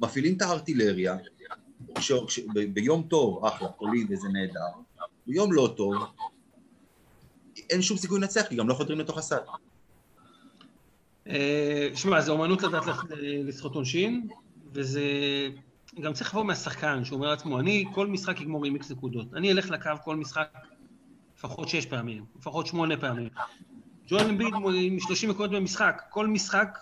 מפעילים 0.00 0.36
את 0.36 0.42
הארטילריה, 0.42 1.16
ש, 2.00 2.12
ש, 2.28 2.38
ב, 2.54 2.74
ביום 2.74 3.02
טוב, 3.02 3.44
אחלה, 3.44 3.68
פוליד 3.68 4.10
איזה 4.10 4.28
נהדר, 4.28 4.60
ביום 5.26 5.52
לא 5.52 5.74
טוב, 5.76 5.94
אין 7.72 7.82
שום 7.82 7.96
סיכוי 7.96 8.20
לנצח, 8.20 8.42
כי 8.48 8.56
גם 8.56 8.68
לא 8.68 8.74
חודרים 8.74 8.98
לתוך 8.98 9.18
הסל. 9.18 9.36
אה, 11.28 11.88
שמע, 11.94 12.20
זה 12.20 12.30
אומנות 12.30 12.62
לדעת 12.62 12.82
לשחות 13.20 13.74
עונשין, 13.74 14.28
וזה 14.72 15.02
גם 16.00 16.12
צריך 16.12 16.34
לבוא 16.34 16.44
מהשחקן 16.44 17.04
שאומר 17.04 17.28
לעצמו, 17.28 17.60
אני 17.60 17.84
כל 17.94 18.06
משחק 18.06 18.40
אגמור 18.40 18.64
עם 18.64 18.74
איקס 18.74 18.90
נקודות. 18.90 19.34
אני 19.34 19.52
אלך 19.52 19.70
לקו 19.70 19.90
כל 20.04 20.16
משחק 20.16 20.48
לפחות 21.38 21.68
שש 21.68 21.86
פעמים, 21.86 22.24
לפחות 22.38 22.66
שמונה 22.66 22.96
פעמים. 22.96 23.28
ג'ואל 24.08 24.28
אמביד 24.28 24.54
עם 24.74 25.00
30 25.00 25.30
נקודות 25.30 25.50
במשחק, 25.50 26.02
כל 26.10 26.26
משחק 26.26 26.78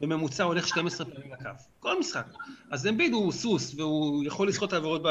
בממוצע 0.00 0.44
הולך 0.44 0.68
12 0.68 1.06
פעמים 1.06 1.32
לקו. 1.32 1.50
כל 1.80 2.00
משחק. 2.00 2.26
אז 2.70 2.86
אמביד 2.86 3.12
הוא 3.12 3.32
סוס, 3.32 3.74
והוא 3.74 4.24
יכול 4.24 4.48
לזכות 4.48 4.68
את 4.68 4.72
העבירות 4.72 5.02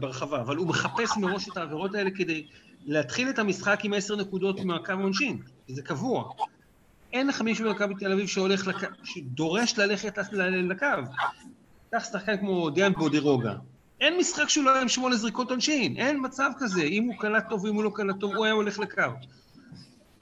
ברחבה, 0.00 0.40
אבל 0.40 0.56
הוא 0.56 0.66
מחפש 0.66 1.16
מראש 1.16 1.48
את 1.48 1.56
העבירות 1.56 1.94
האלה 1.94 2.10
כדי 2.10 2.46
להתחיל 2.86 3.30
את 3.30 3.38
המשחק 3.38 3.80
עם 3.84 3.92
עשר 3.92 4.16
נקודות 4.16 4.60
מהקו 4.60 4.92
העונשין, 4.92 5.38
זה 5.68 5.82
קבוע. 5.82 6.32
אין 7.12 7.26
לך 7.26 7.40
מישהו 7.40 7.68
במכבי 7.68 7.94
תל 7.94 8.12
אביב 8.12 8.26
שהולך 8.26 8.66
לקו, 8.66 8.86
שדורש 9.04 9.78
ללכת 9.78 10.18
לקו. 10.42 10.86
קח 11.90 12.04
שחקן 12.12 12.36
כמו 12.36 12.70
דיאן 12.70 12.92
בודירוגה. 12.92 13.54
אין 14.00 14.18
משחק 14.18 14.48
שהוא 14.48 14.64
לא 14.64 14.70
היה 14.70 14.82
עם 14.82 14.88
שמונה 14.88 15.16
זריקות 15.16 15.50
עונשין, 15.50 15.96
אין 15.96 16.18
מצב 16.24 16.50
כזה. 16.58 16.82
אם 16.82 17.04
הוא 17.04 17.14
קלט 17.18 17.48
טוב 17.48 17.64
ואם 17.64 17.74
הוא 17.74 17.84
לא 17.84 17.90
קלט 17.94 18.16
טוב, 18.20 18.34
הוא 18.34 18.44
היה 18.44 18.54
הולך 18.54 18.78
לקו. 18.78 19.02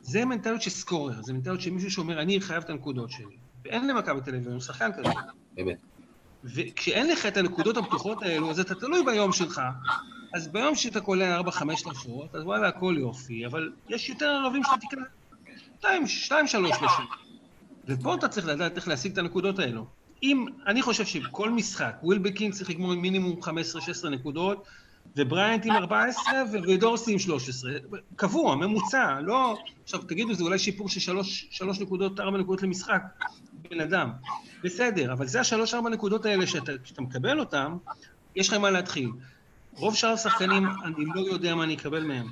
זה 0.01 0.25
מנטליות 0.25 0.63
של 0.63 0.71
סקורר, 0.71 1.23
זה 1.23 1.33
מנטליות 1.33 1.61
של 1.61 1.71
מישהו 1.71 1.91
שאומר, 1.91 2.21
אני 2.21 2.41
חייב 2.41 2.63
את 2.63 2.71
הנקודות 2.71 3.11
שלי. 3.11 3.37
ואין 3.65 3.89
למכבי 3.89 4.21
תל 4.21 4.35
אביב 4.35 4.61
שחקן 4.61 4.91
כזה. 4.93 5.15
באמת. 5.55 5.77
וכשאין 6.45 7.09
לך 7.09 7.27
את 7.27 7.37
הנקודות 7.37 7.77
הפתוחות 7.77 8.23
האלו, 8.23 8.51
אז 8.51 8.61
אתה 8.61 8.75
תלוי 8.75 9.03
ביום 9.05 9.33
שלך. 9.33 9.61
אז 10.37 10.49
ביום 10.49 10.75
שאתה 10.75 11.01
קולע 11.01 11.41
4-5 11.41 11.45
קליעות, 11.91 12.35
אז 12.35 12.43
וואלה, 12.43 12.69
הכל 12.69 12.97
יופי, 12.99 13.47
אבל 13.47 13.73
יש 13.89 14.09
יותר 14.09 14.27
ערבים 14.27 14.63
שאתה 14.65 14.77
תקלע 14.81 15.03
2, 16.07 16.47
3 16.47 16.55
לשם. 16.83 17.05
ופה 17.89 18.15
אתה 18.15 18.29
צריך 18.29 18.47
לדעת 18.47 18.77
איך 18.77 18.89
להשיג 18.89 19.13
את 19.13 19.19
הנקודות 19.19 19.59
האלו. 19.59 19.87
אם, 20.23 20.47
אני 20.67 20.83
חושב 20.83 21.07
שכל 21.07 21.51
משחק, 21.51 21.97
ווילבקין 22.03 22.55
צריך 22.55 22.71
לגמור 22.71 22.93
עם 22.93 23.01
מינימום 23.01 23.41
15-16 24.05 24.09
נקודות, 24.09 24.67
ובריינט 25.17 25.67
עם 25.67 25.73
14 25.73 26.33
ודורסי 26.53 27.13
עם 27.13 27.19
13. 27.19 27.73
קבוע, 28.17 28.57
ממוצע, 28.57 29.21
לא... 29.21 29.59
עכשיו 29.83 30.03
תגידו, 30.03 30.35
זה 30.35 30.45
אולי 30.45 30.59
שיפור 30.59 30.89
של 30.89 31.01
3, 31.01 31.49
3 31.51 31.81
נקודות, 31.81 32.21
4 32.21 32.39
נקודות 32.39 32.63
למשחק, 32.63 33.03
בן 33.71 33.81
אדם. 33.81 34.11
בסדר, 34.65 35.13
אבל 35.13 35.27
זה 35.27 35.41
השלוש-ארבע 35.41 35.91
נקודות 35.91 36.27
האלה 36.27 36.47
שאתה, 36.47 36.73
שאתה 36.85 37.03
מקבל 37.03 37.41
אותן, 37.41 37.73
יש 38.37 38.49
לך 38.49 38.55
מה 38.55 38.71
להתחיל. 38.71 39.11
רוב 39.77 39.95
שאר 39.95 40.09
השחקנים, 40.09 40.67
אני 40.85 41.05
לא 41.15 41.21
יודע 41.21 41.55
מה 41.55 41.65
אני 41.65 41.75
אקבל 41.75 42.05
מהם. 42.05 42.27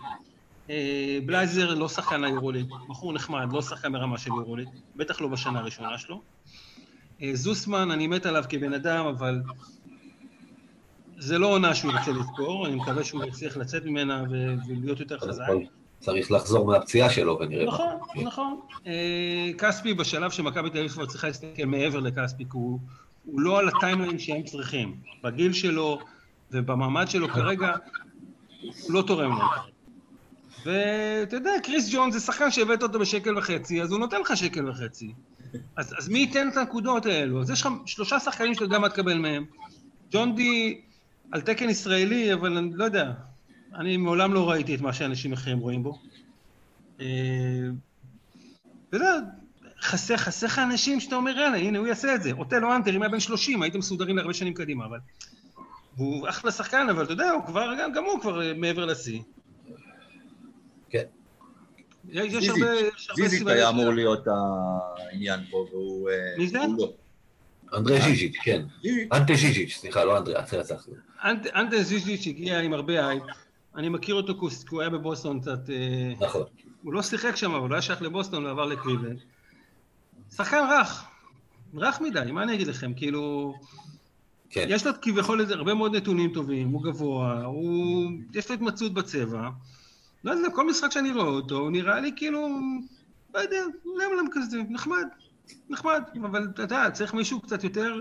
אה, 0.71 1.19
בלייזר 1.27 1.75
לא 1.75 1.89
שחקן 1.89 2.21
ליורוליג, 2.21 2.67
בחור 2.89 3.13
נחמד, 3.13 3.53
לא 3.53 3.63
שחקן 3.63 3.93
ברמה 3.93 4.19
של 4.19 4.31
יורוליג, 4.31 4.69
בטח 4.97 5.21
לא 5.21 5.29
בשנה 5.29 5.59
הראשונה 5.59 5.99
שלו. 5.99 6.21
אה, 7.23 7.31
זוסמן, 7.35 7.91
אני 7.91 8.07
מת 8.07 8.27
עליו 8.27 8.45
כבן 8.49 8.73
אדם, 8.73 9.07
אבל 9.07 9.43
זה 11.19 11.39
לא 11.39 11.47
עונה 11.47 11.75
שהוא 11.75 11.93
ירצה 11.93 12.13
לזכור, 12.13 12.67
אני 12.67 12.77
מקווה 12.77 13.05
שהוא 13.05 13.25
יצליח 13.25 13.57
לצאת 13.57 13.85
ממנה 13.85 14.25
ולהיות 14.31 15.01
יותר 15.01 15.19
חזק. 15.19 15.45
צריך 16.01 16.31
לחזור 16.31 16.67
מהפציעה 16.67 17.11
שלו 17.11 17.39
ונראה 17.41 17.67
נכון. 17.67 17.97
נכון. 18.25 18.61
אה, 18.87 19.51
כספי 19.59 19.95
בשלב 19.95 20.31
שמכבי 20.31 20.71
תל 20.71 20.79
אביב 20.79 20.91
כבר 20.91 21.07
צריכה 21.07 21.27
להסתכל 21.27 21.65
מעבר 21.65 22.01
לכספי, 22.01 22.45
כי 22.45 22.51
הוא, 22.53 22.79
הוא 23.25 23.41
לא 23.41 23.59
על 23.59 23.69
הטיימליין 23.69 24.19
שהם 24.19 24.43
צריכים. 24.43 24.97
בגיל 25.23 25.53
שלו 25.53 25.99
ובמעמד 26.55 27.09
שלו 27.09 27.29
כרגע, 27.29 27.73
הוא 28.61 28.93
לא 28.93 29.03
תורם 29.07 29.31
לו. 29.31 29.45
ואתה 30.65 31.37
יודע, 31.37 31.51
קריס 31.63 31.89
ג'ון 31.93 32.11
זה 32.11 32.21
שחקן 32.21 32.51
שהבאת 32.51 32.83
אותו 32.83 32.99
בשקל 32.99 33.39
וחצי, 33.39 33.83
אז 33.83 33.93
הוא 33.93 34.01
נותן 34.01 34.21
לך 34.21 34.37
שקל 34.37 34.69
וחצי. 34.69 35.13
אז, 35.77 35.95
אז 35.99 36.09
מי 36.09 36.19
ייתן 36.19 36.49
את 36.49 36.57
הנקודות 36.57 37.07
האלו? 37.07 37.41
אז 37.41 37.51
יש 37.51 37.61
לך 37.61 37.69
שלושה 37.87 38.21
שחקנים 38.21 38.55
שאתה 38.55 38.65
יודע 38.65 38.79
מה 38.79 38.89
תקבל 38.89 39.19
מהם. 39.19 39.45
ג'ון 40.11 40.35
די 40.35 40.81
על 41.33 41.41
תקן 41.41 41.69
ישראלי, 41.69 42.35
אבל 42.35 42.57
אני 42.57 42.71
לא 42.75 42.85
יודע, 42.85 43.13
אני 43.75 43.97
מעולם 43.97 44.35
לא 44.35 44.51
ראיתי 44.51 44.75
את 44.75 44.81
מה 44.81 44.93
שאנשים 44.93 45.33
אחרים 45.33 45.59
רואים 45.59 45.83
בו. 45.83 45.99
אה, 47.01 47.07
אתה 48.89 48.97
יודע, 48.97 49.13
חסר, 49.81 50.17
חסר 50.17 50.47
לך 50.47 50.59
אנשים 50.59 51.01
שאתה 51.01 51.17
אומר, 51.17 51.39
יאללה, 51.39 51.57
הנה, 51.57 51.79
הוא 51.79 51.87
יעשה 51.87 52.15
את 52.15 52.23
זה. 52.23 52.33
אוטלו 52.33 52.75
אנטר, 52.77 52.97
אם 52.97 53.03
היה 53.03 53.09
בן 53.09 53.21
30, 53.21 53.63
הייתם 53.63 53.79
מסודרים 53.79 54.17
להרבה 54.17 54.35
שנים 54.35 54.55
קדימה, 54.55 54.85
אבל... 54.85 54.99
הוא 55.97 56.29
אחלה 56.29 56.53
שחקן, 56.53 56.87
אבל 56.91 57.05
אתה 57.05 57.13
יודע, 57.13 57.31
הוא 57.31 57.47
כבר, 57.47 57.73
גם 57.95 58.05
הוא 58.05 58.21
כבר 58.21 58.43
אה, 58.43 58.55
מעבר 58.55 58.85
לשיא. 58.85 59.21
כן. 60.91 61.05
יש 62.09 62.49
הרבה... 62.49 62.67
זיזיק 63.15 63.49
היה 63.49 63.69
אמור 63.69 63.91
להיות 63.91 64.27
העניין 64.27 65.41
פה, 65.51 65.67
והוא... 65.71 66.11
אה, 66.11 66.35
מי 66.39 66.49
זה? 66.49 66.59
לא. 66.79 66.93
אנדרי 67.75 68.01
ז'יז'יץ', 68.01 68.37
כן. 68.43 68.63
אנטה 69.13 69.35
ז'יז'יץ', 69.35 69.77
סליחה, 69.77 70.05
לא 70.05 70.19
אנדרי, 70.19 70.41
אחרי 70.41 70.61
הצלחתי. 70.61 70.91
אנטה 71.55 71.83
ז'יז'יץ' 71.83 72.27
הגיע 72.27 72.61
עם 72.61 72.73
הרבה 72.73 73.09
הייפ. 73.09 73.23
אני 73.77 73.89
מכיר 73.89 74.15
אותו 74.15 74.35
כי 74.41 74.57
הוא 74.71 74.81
היה 74.81 74.91
בבוסטון 74.91 75.41
קצת... 75.41 75.71
אה, 75.71 76.27
נכון. 76.27 76.43
הוא 76.83 76.93
לא 76.93 77.03
שיחק 77.03 77.37
שם, 77.37 77.55
אבל 77.55 77.69
הוא 77.69 77.75
היה 77.75 77.83
שייך 77.83 78.03
לבוסטון 78.03 78.45
ועבר 78.45 78.67
לקליבלנד. 78.67 79.19
שחקן 80.37 80.65
רך. 80.71 81.05
רך 81.75 82.01
מדי, 82.01 82.33
מה 82.33 82.43
אני 82.43 82.55
אגיד 82.55 82.67
לכם? 82.67 82.95
כאילו... 82.95 83.55
כן. 84.55 84.67
יש 84.69 84.87
לו 84.87 84.93
כביכול 85.03 85.47
הרבה 85.51 85.75
מאוד 85.75 85.97
נתונים 85.97 86.33
טובים, 86.33 86.69
הוא 86.69 86.83
גבוה, 86.83 87.45
הוא... 87.45 88.11
יש 88.35 88.49
לו 88.49 88.55
התמצאות 88.55 88.95
בצבע. 88.95 89.49
לא 90.25 90.31
יודע, 90.31 90.51
כל 90.51 90.69
משחק 90.69 90.91
שאני 90.93 91.13
רואה 91.13 91.27
אותו, 91.27 91.57
הוא 91.57 91.71
נראה 91.71 92.01
לי 92.01 92.13
כאילו... 92.17 92.49
לא 93.35 93.39
יודע, 93.39 93.65
לימלם 93.85 94.27
כזה, 94.33 94.57
נחמד. 94.71 95.07
נחמד, 95.71 96.03
אבל 96.23 96.49
אתה 96.55 96.63
יודע, 96.63 96.91
צריך 96.93 97.15
מישהו 97.15 97.41
קצת 97.41 97.65
יותר... 97.65 97.95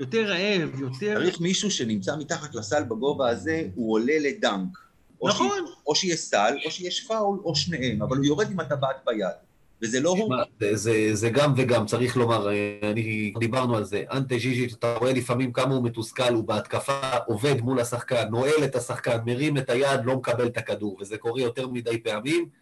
יותר 0.00 0.24
רעב, 0.24 0.80
יותר... 0.80 1.20
צריך 1.24 1.40
מישהו 1.40 1.70
שנמצא 1.70 2.16
מתחת 2.16 2.54
לסל 2.54 2.82
בגובה 2.82 3.28
הזה, 3.28 3.68
הוא 3.74 3.92
עולה 3.92 4.18
לדנק. 4.20 4.78
נכון. 5.24 5.64
או 5.86 5.94
שיש 5.94 6.20
סל, 6.20 6.56
או 6.66 6.70
שיש 6.70 7.06
פאול, 7.06 7.38
או 7.44 7.56
שניהם, 7.56 8.02
אבל 8.02 8.16
הוא 8.16 8.24
יורד 8.24 8.50
עם 8.50 8.60
הטבעת 8.60 8.96
ביד. 9.06 9.51
וזה 9.82 10.00
לא 10.00 10.10
הוא. 10.10 10.34
זה, 10.60 10.76
זה, 10.76 11.10
זה 11.12 11.30
גם 11.30 11.52
וגם, 11.56 11.86
צריך 11.86 12.16
לומר, 12.16 12.48
אני, 12.82 13.32
דיברנו 13.38 13.76
על 13.76 13.84
זה. 13.84 14.02
אנטה 14.12 14.38
ז'יז'יץ', 14.38 14.74
אתה 14.78 14.96
רואה 14.96 15.12
לפעמים 15.12 15.52
כמה 15.52 15.74
הוא 15.74 15.84
מתוסכל, 15.84 16.34
הוא 16.34 16.44
בהתקפה 16.44 17.00
עובד 17.26 17.60
מול 17.60 17.80
השחקן, 17.80 18.28
נועל 18.30 18.64
את 18.64 18.76
השחקן, 18.76 19.18
מרים 19.26 19.56
את 19.56 19.70
היד, 19.70 20.00
לא 20.04 20.16
מקבל 20.16 20.46
את 20.46 20.56
הכדור, 20.56 20.98
וזה 21.00 21.18
קורה 21.18 21.42
יותר 21.42 21.68
מדי 21.68 21.98
פעמים. 21.98 22.61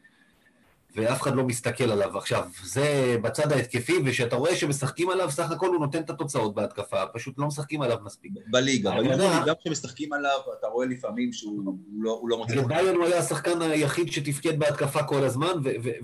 ואף 0.94 1.22
אחד 1.22 1.34
לא 1.34 1.44
מסתכל 1.44 1.90
עליו. 1.90 2.18
עכשיו, 2.18 2.44
זה 2.64 3.16
בצד 3.22 3.52
ההתקפי, 3.52 3.98
וכשאתה 4.06 4.36
רואה 4.36 4.56
שמשחקים 4.56 5.10
עליו, 5.10 5.30
סך 5.30 5.50
הכל 5.50 5.66
הוא 5.66 5.80
נותן 5.80 6.00
את 6.00 6.10
התוצאות 6.10 6.54
בהתקפה, 6.54 7.06
פשוט 7.06 7.38
לא 7.38 7.46
משחקים 7.46 7.82
עליו 7.82 7.96
מספיק. 8.04 8.32
בליגה, 8.50 8.90
בליגה 8.90 9.42
גם 9.46 9.54
כשמשחקים 9.60 10.12
עליו, 10.12 10.38
אתה 10.58 10.66
רואה 10.66 10.86
לפעמים 10.86 11.32
שהוא 11.32 11.74
לא, 11.98 12.22
לא 12.28 12.38
מוצא... 12.38 12.62
ביון 12.62 12.96
הוא 12.96 13.04
היה 13.04 13.18
השחקן 13.18 13.62
היחיד 13.62 14.12
שתפקד 14.12 14.58
בהתקפה 14.58 15.02
כל 15.02 15.24
הזמן, 15.24 15.52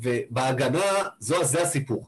ובהגנה, 0.02 1.02
זה 1.18 1.62
הסיפור. 1.62 2.06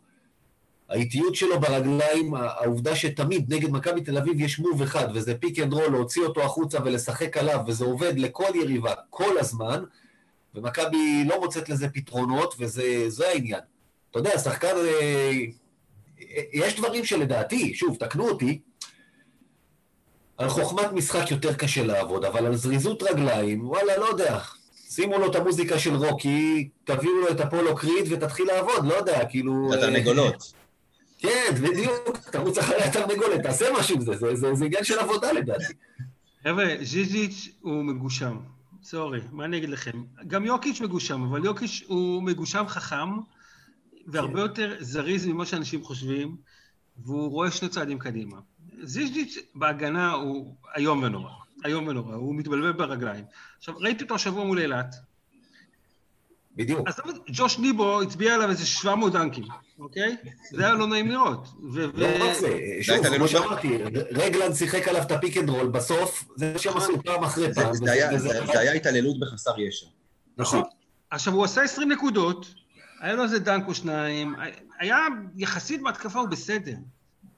האיטיות 0.89 1.35
שלו 1.35 1.61
ברגליים, 1.61 2.35
העובדה 2.35 2.97
שתמיד 2.97 3.55
נגד 3.55 3.71
מכבי 3.71 4.01
תל 4.01 4.19
אביב 4.19 4.41
יש 4.41 4.59
move 4.59 4.83
אחד, 4.83 5.09
וזה 5.15 5.35
pick 5.35 5.59
and 5.59 5.73
roll, 5.73 5.93
להוציא 5.93 6.23
אותו 6.23 6.43
החוצה 6.43 6.79
ולשחק 6.85 7.37
עליו, 7.37 7.61
וזה 7.67 7.85
עובד 7.85 8.19
לכל 8.19 8.51
יריבה 8.55 8.93
כל 9.11 9.39
הזמן, 9.39 9.85
ומכבי 10.55 11.25
לא 11.29 11.41
מוצאת 11.41 11.69
לזה 11.69 11.89
פתרונות, 11.89 12.55
וזה 12.59 13.29
העניין. 13.29 13.61
אתה 14.11 14.19
יודע, 14.19 14.39
שחקן... 14.39 14.77
אה, 14.77 15.33
יש 16.53 16.77
דברים 16.77 17.05
שלדעתי, 17.05 17.75
שוב, 17.75 17.97
תקנו 18.01 18.29
אותי, 18.29 18.61
על 20.39 20.49
חוכמת 20.49 20.93
משחק 20.93 21.31
יותר 21.31 21.55
קשה 21.55 21.85
לעבוד, 21.85 22.25
אבל 22.25 22.47
על 22.47 22.57
זריזות 22.57 23.03
רגליים, 23.03 23.69
וואלה, 23.69 23.99
לא 23.99 24.05
יודע. 24.05 24.39
שימו 24.91 25.19
לו 25.19 25.31
את 25.31 25.37
המוזיקה 25.37 25.79
של 25.79 25.95
רוקי, 25.95 26.69
תביאו 26.85 27.21
לו 27.21 27.31
את 27.31 27.41
אפולו 27.41 27.77
קריד 27.77 28.13
ותתחיל 28.13 28.47
לעבוד, 28.47 28.87
לא 28.87 28.95
יודע, 28.95 29.25
כאילו... 29.25 29.75
התרנגולות. 29.75 30.53
כן, 31.19 31.55
בדיוק, 31.55 32.19
תרוץ 32.33 32.59
אחרי 32.59 32.83
התרנגולת, 32.83 33.43
תעשה 33.43 33.67
משהו 33.79 33.97
עם 33.97 34.01
זה, 34.01 34.13
זה 34.55 34.65
עניין 34.65 34.85
של 34.85 34.99
עבודה 34.99 35.33
לדעתי. 35.33 35.73
חבר'ה, 36.45 36.65
ז'יז'יץ' 36.83 37.49
הוא 37.61 37.85
מגושם. 37.85 38.37
סורי, 38.83 39.21
מה 39.33 39.45
אני 39.45 39.57
אגיד 39.57 39.69
לכם? 39.69 40.05
גם 40.27 40.45
יוקיץ' 40.45 40.81
מגושם, 40.81 41.23
אבל 41.23 41.45
יוקיץ' 41.45 41.83
הוא 41.87 42.23
מגושם 42.23 42.65
חכם, 42.69 43.09
והרבה 44.07 44.33
כן. 44.33 44.39
יותר 44.39 44.77
זריז 44.81 45.27
ממה 45.27 45.47
שאנשים 45.47 45.85
חושבים, 45.85 46.37
והוא 46.97 47.31
רואה 47.31 47.51
שני 47.51 47.69
צעדים 47.69 47.99
קדימה. 47.99 48.37
זיז'יץ' 48.83 49.39
בהגנה 49.55 50.13
הוא 50.13 50.55
איום 50.77 51.03
ונורא, 51.03 51.31
איום 51.65 51.87
ונורא, 51.87 52.15
הוא 52.15 52.35
מתבלבל 52.35 52.73
ברגליים. 52.73 53.25
עכשיו, 53.59 53.75
ראיתי 53.79 54.05
אותו 54.05 54.15
השבוע 54.15 54.45
מול 54.45 54.59
אילת. 54.59 54.95
בדיוק. 56.59 56.89
אז 56.89 57.01
ג'וש 57.33 57.59
ניבו 57.59 58.03
הצביע 58.03 58.35
עליו 58.35 58.51
איזה 58.51 58.67
700 58.67 59.13
דנקים. 59.13 59.45
אוקיי? 59.79 60.17
זה 60.51 60.67
היה 60.67 60.75
לא 60.75 60.87
נעים 60.87 61.11
לראות. 61.11 61.49
לא 61.95 62.07
רק 62.21 62.37
זה, 62.41 62.59
שוב, 62.81 63.17
כמו 63.17 63.29
שאמרתי, 63.29 63.79
רגלן 64.11 64.55
שיחק 64.55 64.89
עליו 64.89 65.03
את 65.03 65.13
ה 65.13 65.17
pick 65.17 65.37
and 65.37 65.49
roll, 65.49 65.67
בסוף 65.67 66.25
זה 66.37 66.53
מה 66.53 66.59
שהם 66.59 66.77
עשו 66.77 67.03
פעם 67.03 67.25
אחרי 67.25 67.55
פעם. 67.55 67.75
זה 67.75 68.61
היה 68.61 68.73
התעללות 68.73 69.21
בחסר 69.21 69.61
ישע. 69.61 69.87
נכון. 70.37 70.63
עכשיו, 71.11 71.35
הוא 71.35 71.45
עשה 71.45 71.63
20 71.63 71.93
נקודות, 71.93 72.55
היה 73.01 73.15
לו 73.15 73.23
איזה 73.23 73.39
dunk 73.39 73.69
או 73.69 73.75
שניים, 73.75 74.35
היה 74.79 74.99
יחסית 75.37 75.83
בהתקפה 75.83 76.19
הוא 76.19 76.29
בסדר. 76.29 76.75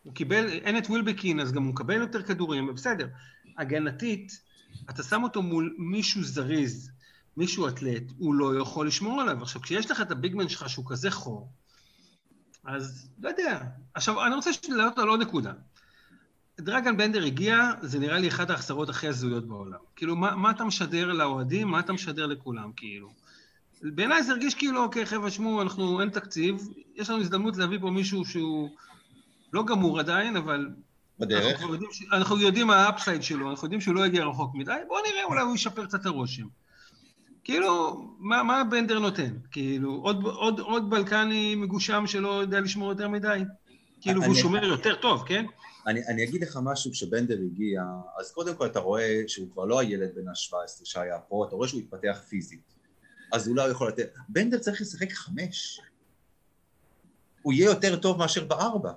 הוא 0.03 0.15
קיבל, 0.15 0.49
אין 0.49 0.79
את 0.79 0.87
ווילבקין, 0.87 1.41
אז 1.41 1.53
גם 1.53 1.63
הוא 1.63 1.71
מקבל 1.71 1.95
יותר 1.95 2.23
כדורים, 2.23 2.75
בסדר. 2.75 3.07
הגנתית, 3.59 4.41
אתה 4.91 5.03
שם 5.03 5.23
אותו 5.23 5.43
מול 5.43 5.75
מישהו 5.79 6.23
זריז, 6.23 6.91
מישהו 7.41 7.69
אתלט, 7.69 8.03
הוא 8.19 8.35
לא 8.35 8.61
יכול 8.61 8.87
לשמור 8.87 9.21
עליו. 9.21 9.43
עכשיו, 9.43 9.63
כשיש 9.63 9.91
לך 9.91 10.01
את 10.01 10.11
ה 10.11 10.16
big 10.16 10.33
man 10.33 10.49
שלך 10.49 10.69
שהוא 10.69 10.85
כזה 10.89 11.11
חור, 11.11 11.49
אז 12.65 13.09
לא 13.23 13.29
יודע. 13.29 13.61
עכשיו, 13.95 14.27
אני 14.27 14.35
רוצה 14.35 14.51
לעלות 14.69 14.99
על 14.99 15.09
עוד 15.09 15.21
נקודה. 15.21 15.53
דראגן 16.61 16.97
בנדר 16.97 17.25
הגיע, 17.25 17.71
זה 17.83 17.99
נראה 17.99 18.19
לי 18.19 18.29
אחת 18.29 18.51
ההחסרות 18.51 18.89
הכי 18.89 19.09
הזויות 19.09 19.47
בעולם. 19.47 19.79
כאילו, 19.97 20.17
מה, 20.17 20.37
מה 20.37 20.51
אתה 20.51 20.65
משדר 20.65 21.13
לאוהדים? 21.13 21.69
מה 21.69 21.81
אתה 21.81 21.93
משדר 21.93 22.27
לכולם, 22.27 22.73
כאילו? 22.77 23.09
בעיניי 23.83 24.23
זה 24.23 24.33
הרגיש 24.33 24.55
כאילו, 24.55 24.83
אוקיי, 24.83 25.07
חבר'ה, 25.07 25.31
שמעו, 25.31 25.63
אנחנו, 25.63 26.01
אין 26.01 26.11
תקציב, 26.11 26.69
יש 26.97 27.11
לנו 27.11 27.21
הזדמנות 27.21 27.57
להביא 27.57 27.79
פה 27.81 27.91
מישהו 27.91 28.25
שהוא 28.25 28.71
לא 29.53 29.65
גמור 29.65 29.99
עדיין, 29.99 30.37
אבל... 30.37 30.69
בדרך. 31.19 31.61
אנחנו 31.61 31.73
יודעים, 31.73 31.91
אנחנו 32.13 32.41
יודעים 32.41 32.67
מה 32.67 32.77
האפסייד 32.77 33.23
שלו, 33.23 33.51
אנחנו 33.51 33.65
יודעים 33.65 33.81
שהוא 33.81 33.95
לא 33.95 34.07
יגיע 34.07 34.25
רחוק 34.25 34.55
מדי, 34.55 34.73
בואו 34.89 35.01
נראה, 35.03 35.25
אולי 35.25 35.43
הוא 35.43 35.55
ישפר 35.55 35.87
קצת 35.87 36.07
הרושם. 36.07 36.47
כאילו, 37.51 38.05
מה, 38.19 38.43
מה 38.43 38.65
בנדר 38.65 38.99
נותן? 38.99 39.37
כאילו, 39.51 39.93
עוד, 39.93 40.25
עוד, 40.25 40.61
עוד 40.61 40.91
בלקני 40.91 41.55
מגושם 41.55 42.07
שלא 42.07 42.29
יודע 42.29 42.61
לשמור 42.61 42.91
יותר 42.91 43.09
מדי? 43.09 43.45
כאילו, 44.01 44.23
והוא 44.23 44.35
שומר 44.35 44.65
יותר 44.65 44.95
טוב, 44.95 45.23
כן? 45.27 45.45
אני, 45.87 46.07
אני 46.07 46.25
אגיד 46.25 46.43
לך 46.43 46.59
משהו, 46.63 46.93
כשבנדר 46.93 47.39
הגיע, 47.47 47.83
אז 48.21 48.33
קודם 48.33 48.57
כל 48.57 48.67
אתה 48.67 48.79
רואה 48.79 49.23
שהוא 49.27 49.49
כבר 49.53 49.65
לא 49.65 49.81
הילד 49.81 50.11
בן 50.15 50.29
ה-17 50.29 50.85
שהיה 50.85 51.19
פה, 51.19 51.45
אתה 51.49 51.57
רואה 51.57 51.69
שהוא 51.69 51.81
התפתח 51.81 52.23
פיזית. 52.29 52.75
אז 53.33 53.49
הוא 53.49 53.57
לא 53.57 53.71
יכול 53.71 53.89
לתת... 53.89 54.15
בנדר 54.29 54.59
צריך 54.59 54.81
לשחק 54.81 55.13
חמש. 55.13 55.81
הוא 57.43 57.53
יהיה 57.53 57.65
יותר 57.65 57.97
טוב 57.97 58.19
מאשר 58.19 58.45
בארבע. 58.45 58.93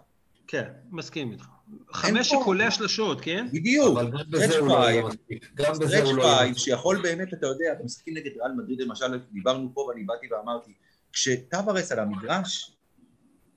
כן, 0.47 0.63
מסכים 0.91 1.31
איתך. 1.31 1.52
חמש 1.91 2.29
שקולע 2.29 2.71
שלשות, 2.71 3.21
כן? 3.21 3.47
בדיוק. 3.53 3.97
אבל 3.97 4.11
גם 4.11 4.19
בזה 4.29 4.57
הוא 4.57 4.67
לא 4.67 4.73
יהיה 4.73 5.03
מספיק. 5.03 5.51
גם 5.55 5.73
בזה 5.73 5.87
stretch 5.87 6.05
הוא 6.05 6.13
לא 6.13 6.23
יהיה 6.23 6.37
five, 6.37 6.51
מספיק. 6.51 6.63
שיכול 6.65 7.01
באמת, 7.01 7.33
אתה 7.33 7.47
יודע, 7.47 7.73
אתם 7.73 7.85
משחקים 7.85 8.13
נגד 8.13 8.31
ריאל 8.37 8.51
מדריד 8.57 8.81
למשל, 8.81 9.19
דיברנו 9.31 9.71
פה 9.73 9.81
ואני 9.81 10.03
באתי 10.03 10.27
ואמרתי, 10.33 10.71
כשטווארס 11.13 11.91
על 11.91 11.99
המגרש, 11.99 12.71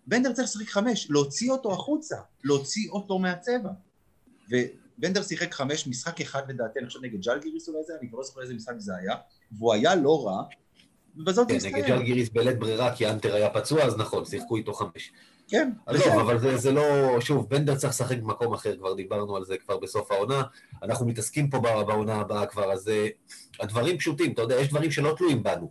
בנדר 0.06 0.32
צריך 0.32 0.48
לשחק 0.48 0.68
חמש, 0.68 1.10
להוציא 1.10 1.50
אותו 1.50 1.72
החוצה, 1.72 2.16
להוציא 2.44 2.90
אותו 2.90 3.18
מהצבע. 3.18 3.70
ובנדר 4.50 5.22
שיחק 5.22 5.54
חמש, 5.54 5.86
משחק 5.86 6.20
אחד 6.20 6.50
לדעתי, 6.50 6.78
אני 6.78 6.86
חושב 6.86 7.00
נגד 7.02 7.20
ג'לגיריס 7.20 7.68
אולי 7.68 7.80
זה, 7.86 7.92
אני 8.00 8.08
כבר 8.08 8.18
לא 8.18 8.24
זוכר 8.24 8.42
איזה 8.42 8.54
משחק 8.54 8.74
זה 8.78 8.92
היה, 8.96 9.14
והוא 9.52 9.72
היה 9.72 9.94
לא 9.94 10.26
רע, 10.26 10.42
ובזאת 11.16 11.50
הוא 11.50 11.60
כן, 11.60 11.66
נגד 11.66 11.78
הסתיים. 11.78 11.98
ג'לגיריס 11.98 12.28
בלית 12.28 12.58
ברירה, 12.58 12.96
כי 12.96 13.06
אנטר 13.06 13.34
היה 13.34 13.50
פצוע, 13.50 13.82
אז 13.82 13.96
נכון, 13.96 14.24
שיחקו 14.24 14.56
איתו 14.56 14.72
חמש. 14.72 15.12
כן, 15.48 15.70
עזוב, 15.86 16.18
אבל 16.18 16.38
זה, 16.38 16.56
זה 16.56 16.72
לא... 16.72 17.20
שוב, 17.20 17.48
בנדר 17.48 17.74
צריך 17.74 17.92
לשחק 17.92 18.18
במקום 18.18 18.54
אחר, 18.54 18.76
כבר 18.76 18.94
דיברנו 18.94 19.36
על 19.36 19.44
זה 19.44 19.56
כבר 19.58 19.76
בסוף 19.76 20.12
העונה. 20.12 20.42
אנחנו 20.82 21.06
מתעסקים 21.06 21.50
פה 21.50 21.58
בעונה 21.60 22.14
הבאה 22.14 22.46
כבר, 22.46 22.72
אז 22.72 22.88
אה, 22.88 23.08
הדברים 23.60 23.98
פשוטים, 23.98 24.32
אתה 24.32 24.42
יודע, 24.42 24.60
יש 24.60 24.68
דברים 24.68 24.90
שלא 24.90 25.14
תלויים 25.16 25.42
בנו. 25.42 25.70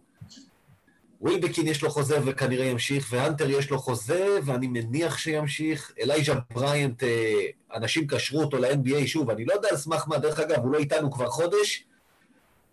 ווילבקין 1.22 1.68
יש 1.68 1.84
לו 1.84 1.90
חוזה 1.90 2.18
וכנראה 2.26 2.66
ימשיך, 2.66 3.08
והאנטר 3.12 3.50
יש 3.50 3.70
לו 3.70 3.80
חוזה, 3.80 4.38
ואני 4.44 4.68
מניח 4.68 5.18
שימשיך. 5.18 5.92
אלייז'ה 6.02 6.34
בריינט, 6.54 7.04
אה, 7.04 7.42
אנשים 7.76 8.08
קשרו 8.08 8.42
אותו 8.42 8.58
ל-NBA, 8.58 9.08
שוב, 9.08 9.30
אני 9.30 9.46
לא 9.46 9.54
יודע 9.54 9.68
על 9.72 9.78
סמך 9.78 10.04
מה, 10.08 10.18
דרך 10.18 10.40
אגב, 10.40 10.58
הוא 10.58 10.72
לא 10.72 10.78
איתנו 10.78 11.12
כבר 11.12 11.28
חודש, 11.30 11.86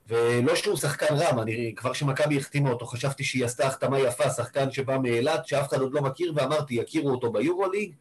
ולא 0.09 0.55
שהוא 0.55 0.77
שחקן 0.77 1.15
רע, 1.15 1.43
אני, 1.43 1.73
כבר 1.77 1.93
שמכבי 1.93 2.37
החתימה 2.37 2.71
אותו, 2.71 2.87
חשבתי 2.87 3.25
שהיא 3.25 3.45
עשתה 3.45 3.67
החתמה 3.67 3.99
יפה, 3.99 4.31
שחקן 4.31 4.71
שבא 4.71 4.99
מאילת, 4.99 5.47
שאף 5.47 5.69
אחד 5.69 5.81
עוד 5.81 5.93
לא 5.95 6.03
מכיר, 6.03 6.33
ואמרתי, 6.37 6.75
יכירו 6.75 7.11
אותו 7.11 7.33
ביורוליג, 7.33 7.93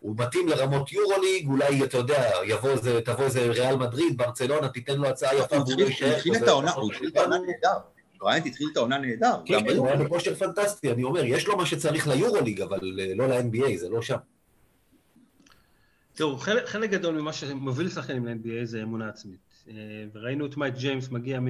הוא 0.00 0.14
מתאים 0.18 0.48
לרמות 0.48 0.92
יורוליג, 0.92 1.48
אולי, 1.48 1.84
אתה 1.84 1.98
יודע, 1.98 2.30
יבוא 2.44 2.70
איזה, 2.70 3.00
תבוא 3.00 3.24
איזה 3.24 3.40
ריאל 3.40 3.76
מדריד, 3.76 4.16
ברצלונה, 4.16 4.68
תיתן 4.68 4.96
לו 4.96 5.08
הצעה 5.08 5.34
יפה, 5.36 5.56
הוא 5.56 5.64
והוא 5.66 5.78
לא 5.78 5.82
הוא 5.82 5.90
יישאר. 5.90 6.16
התחיל 6.16 6.36
את 6.36 6.48
העונה, 6.48 6.72
הוא 6.72 6.92
התחיל 6.92 7.08
את 7.08 7.16
העונה. 7.16 7.38
נהדר. 7.38 7.78
בריאנט 8.20 8.46
התחיל 8.46 8.68
את 8.72 8.76
העונה 8.76 8.98
נהדר. 8.98 9.34
כן, 9.44 9.68
כן, 9.68 9.76
הוא 9.76 9.88
היה. 9.88 9.96
בכושר 9.96 10.34
פנטסטי, 10.34 10.92
אני 10.92 11.04
אומר, 11.04 11.24
יש 11.24 11.46
לו 11.46 11.56
מה 11.56 11.66
שצריך 11.66 12.08
ליורוליג, 12.08 12.60
אבל 12.60 13.00
אה, 13.00 13.14
לא 13.14 13.26
ל-NBA, 13.28 13.76
זה 13.76 13.88
לא 13.88 14.02
שם. 14.02 14.16
תראו, 16.14 16.36
חלק, 16.38 16.66
חלק 16.66 16.90
גדול 16.90 17.20
ממה 17.20 17.32
שמוביל 17.32 17.88
שחקנים 17.88 18.26
ל-NBA 18.26 18.64
זה 18.64 18.82
אמונה 18.82 19.08
עצמית. 19.08 19.38
אה, 19.68 19.74
וראינו 20.12 20.46
את 20.46 20.56
מייק 20.56 20.74
ג'יימס 20.74 21.10
מגיע 21.10 21.40
מ... 21.40 21.48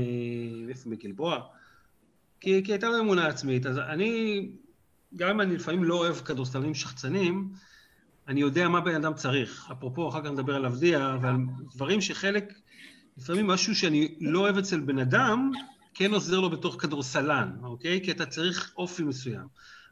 איפה? 0.68 0.90
מגלבוע? 0.90 1.40
כי, 2.40 2.62
כי 2.64 2.72
הייתה 2.72 2.88
לו 2.88 3.00
אמונה 3.00 3.26
עצמית. 3.26 3.66
אז 3.66 3.78
אני, 3.78 4.48
גם 5.16 5.28
אם 5.28 5.40
אני 5.40 5.56
לפעמים 5.56 5.84
לא 5.84 5.94
אוהב 5.94 6.16
כדורסלנים 6.16 6.74
שחצנים, 6.74 7.52
אני 8.28 8.40
יודע 8.40 8.68
מה 8.68 8.80
בן 8.80 8.94
אדם 8.94 9.14
צריך. 9.14 9.68
אפרופו, 9.72 10.08
אחר 10.08 10.24
כך 10.24 10.30
נדבר 10.30 10.54
על 10.54 10.64
עבדיה, 10.64 11.16
ועל 11.22 11.36
דברים 11.74 12.00
שחלק, 12.00 12.52
לפעמים 13.18 13.46
משהו 13.46 13.74
שאני 13.74 14.14
לא 14.20 14.40
אוהב 14.40 14.58
אצל 14.58 14.80
בן 14.80 14.98
אדם, 14.98 15.50
כן 15.94 16.14
עוזר 16.14 16.40
לו 16.40 16.50
בתור 16.50 16.78
כדורסלן, 16.78 17.52
אוקיי? 17.62 18.00
כי 18.04 18.10
אתה 18.10 18.26
צריך 18.26 18.72
אופי 18.76 19.02
מסוים. 19.02 19.46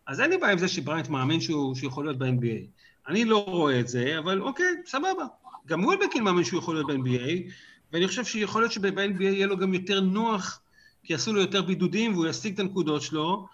אז 0.06 0.20
אין 0.20 0.30
לי 0.30 0.36
בעיה 0.36 0.52
עם 0.52 0.58
זה 0.58 0.68
שבריינט 0.68 1.08
מאמין 1.08 1.40
שהוא, 1.40 1.74
שהוא 1.74 1.88
יכול 1.88 2.04
להיות 2.04 2.18
ב-NBA. 2.18 2.80
אני 3.08 3.24
לא 3.24 3.44
רואה 3.44 3.80
את 3.80 3.88
זה, 3.88 4.18
אבל 4.18 4.40
אוקיי, 4.40 4.66
סבבה. 4.86 5.26
גם 5.66 5.84
וולבקין 5.84 6.24
מאמין 6.24 6.44
שהוא 6.44 6.58
יכול 6.58 6.74
להיות 6.74 6.86
ב-NBA, 6.86 7.52
ואני 7.92 8.08
חושב 8.08 8.24
שיכול 8.24 8.62
להיות 8.62 8.72
שב-NBA 8.72 9.22
יהיה 9.22 9.46
לו 9.46 9.56
גם 9.56 9.74
יותר 9.74 10.00
נוח, 10.00 10.60
כי 11.02 11.12
יעשו 11.12 11.32
לו 11.32 11.40
יותר 11.40 11.62
בידודים 11.62 12.12
והוא 12.12 12.26
ישיג 12.26 12.54
את 12.54 12.58
הנקודות 12.58 13.02
שלו, 13.02 13.48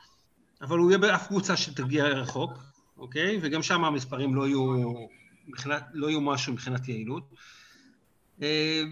אבל 0.61 0.79
הוא 0.79 0.91
יהיה 0.91 0.99
באף 0.99 1.27
קבוצה 1.27 1.57
שתגיע 1.57 2.05
רחוק, 2.05 2.53
אוקיי? 2.99 3.39
וגם 3.43 3.63
שם 3.63 3.85
המספרים 3.85 4.35
לא 4.35 4.47
יהיו, 4.47 4.93
מבחינת, 5.47 5.83
לא 5.93 6.07
יהיו 6.11 6.21
משהו 6.21 6.53
מבחינת 6.53 6.89
יעילות. 6.89 7.35
אה, 8.43 8.83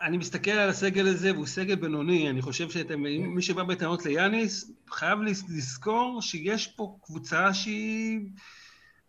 אני 0.00 0.16
מסתכל 0.16 0.50
על 0.50 0.70
הסגל 0.70 1.06
הזה, 1.06 1.32
והוא 1.32 1.46
סגל 1.46 1.74
בינוני, 1.74 2.30
אני 2.30 2.42
חושב 2.42 2.70
שאתם, 2.70 3.02
מי 3.02 3.42
שבא 3.42 3.62
בטענות 3.62 4.04
ליאניס, 4.04 4.70
חייב 4.90 5.18
לזכור 5.48 6.22
שיש 6.22 6.66
פה 6.66 6.98
קבוצה 7.02 7.54
שהיא... 7.54 8.20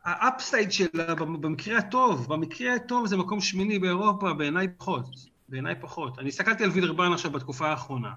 האפסייד 0.04 0.72
שלה, 0.72 1.16
במקרה 1.16 1.78
הטוב, 1.78 2.28
במקרה 2.30 2.76
הטוב 2.76 3.08
זה 3.08 3.18
מקום 3.18 3.42
שמיני 3.42 3.80
באירופה, 3.80 4.34
בעיניי 4.34 4.68
פחות. 4.78 5.06
בעיניי 5.50 5.76
פחות. 5.82 6.20
אני 6.20 6.30
הסתכלתי 6.30 6.64
על 6.64 6.70
וילרבן 6.70 7.12
עכשיו 7.14 7.32
בתקופה 7.32 7.68
האחרונה. 7.68 8.12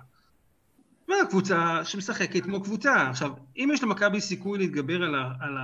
מה, 1.09 1.15
קבוצה 1.31 1.85
שמשחקת 1.85 2.43
כמו 2.43 2.63
קבוצה. 2.63 3.11
עכשיו, 3.11 3.31
אם 3.57 3.71
יש 3.75 3.83
למכבי 3.83 4.21
סיכוי 4.21 4.59
להתגבר 4.59 5.03
על, 5.03 5.15
ה, 5.15 5.33
על 5.41 5.57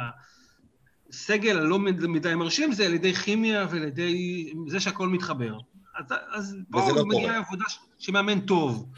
הסגל 1.11 1.59
הלא 1.59 1.78
מדי 1.78 2.35
מרשים, 2.35 2.72
זה 2.72 2.87
על 2.87 2.94
ידי 2.94 3.14
כימיה 3.14 3.66
ועל 3.70 3.83
ידי 3.83 4.52
זה 4.66 4.81
שהכל 4.81 5.09
מתחבר. 5.09 5.59
אז, 5.98 6.07
אז 6.31 6.57
פה 6.70 6.92
לא 6.96 7.07
מגיעה 7.07 7.38
עבודה 7.38 7.64
שמאמן 7.98 8.40
טוב. 8.40 8.92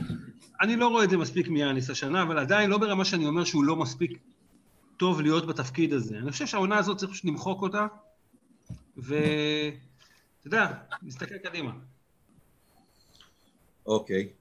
אני 0.61 0.77
לא 0.77 0.89
רואה 0.89 1.05
את 1.05 1.11
זה 1.11 1.17
מספיק 1.17 1.49
מיאניס 1.49 1.91
השנה, 1.91 2.23
אבל 2.23 2.39
עדיין 2.39 2.71
לא 2.71 2.79
ברמה 2.79 3.05
שאני 3.05 3.27
אומר 3.27 3.45
שהוא 3.45 3.65
לא 3.65 3.77
מספיק 3.77 4.19
טוב 5.01 5.21
להיות 5.21 5.47
בתפקיד 5.47 5.93
הזה. 5.93 6.19
אני 6.19 6.33
חושב 6.33 6.47
שהעונה 6.47 6.79
הזאת 6.79 6.97
צריך 6.97 7.13
פשוט 7.13 7.25
למחוק 7.25 7.63
אותה, 7.63 7.87
ואתה 8.97 9.77
יודע, 10.45 10.73
נסתכל 11.03 11.39
קדימה. 11.39 11.73
אוקיי, 13.87 14.33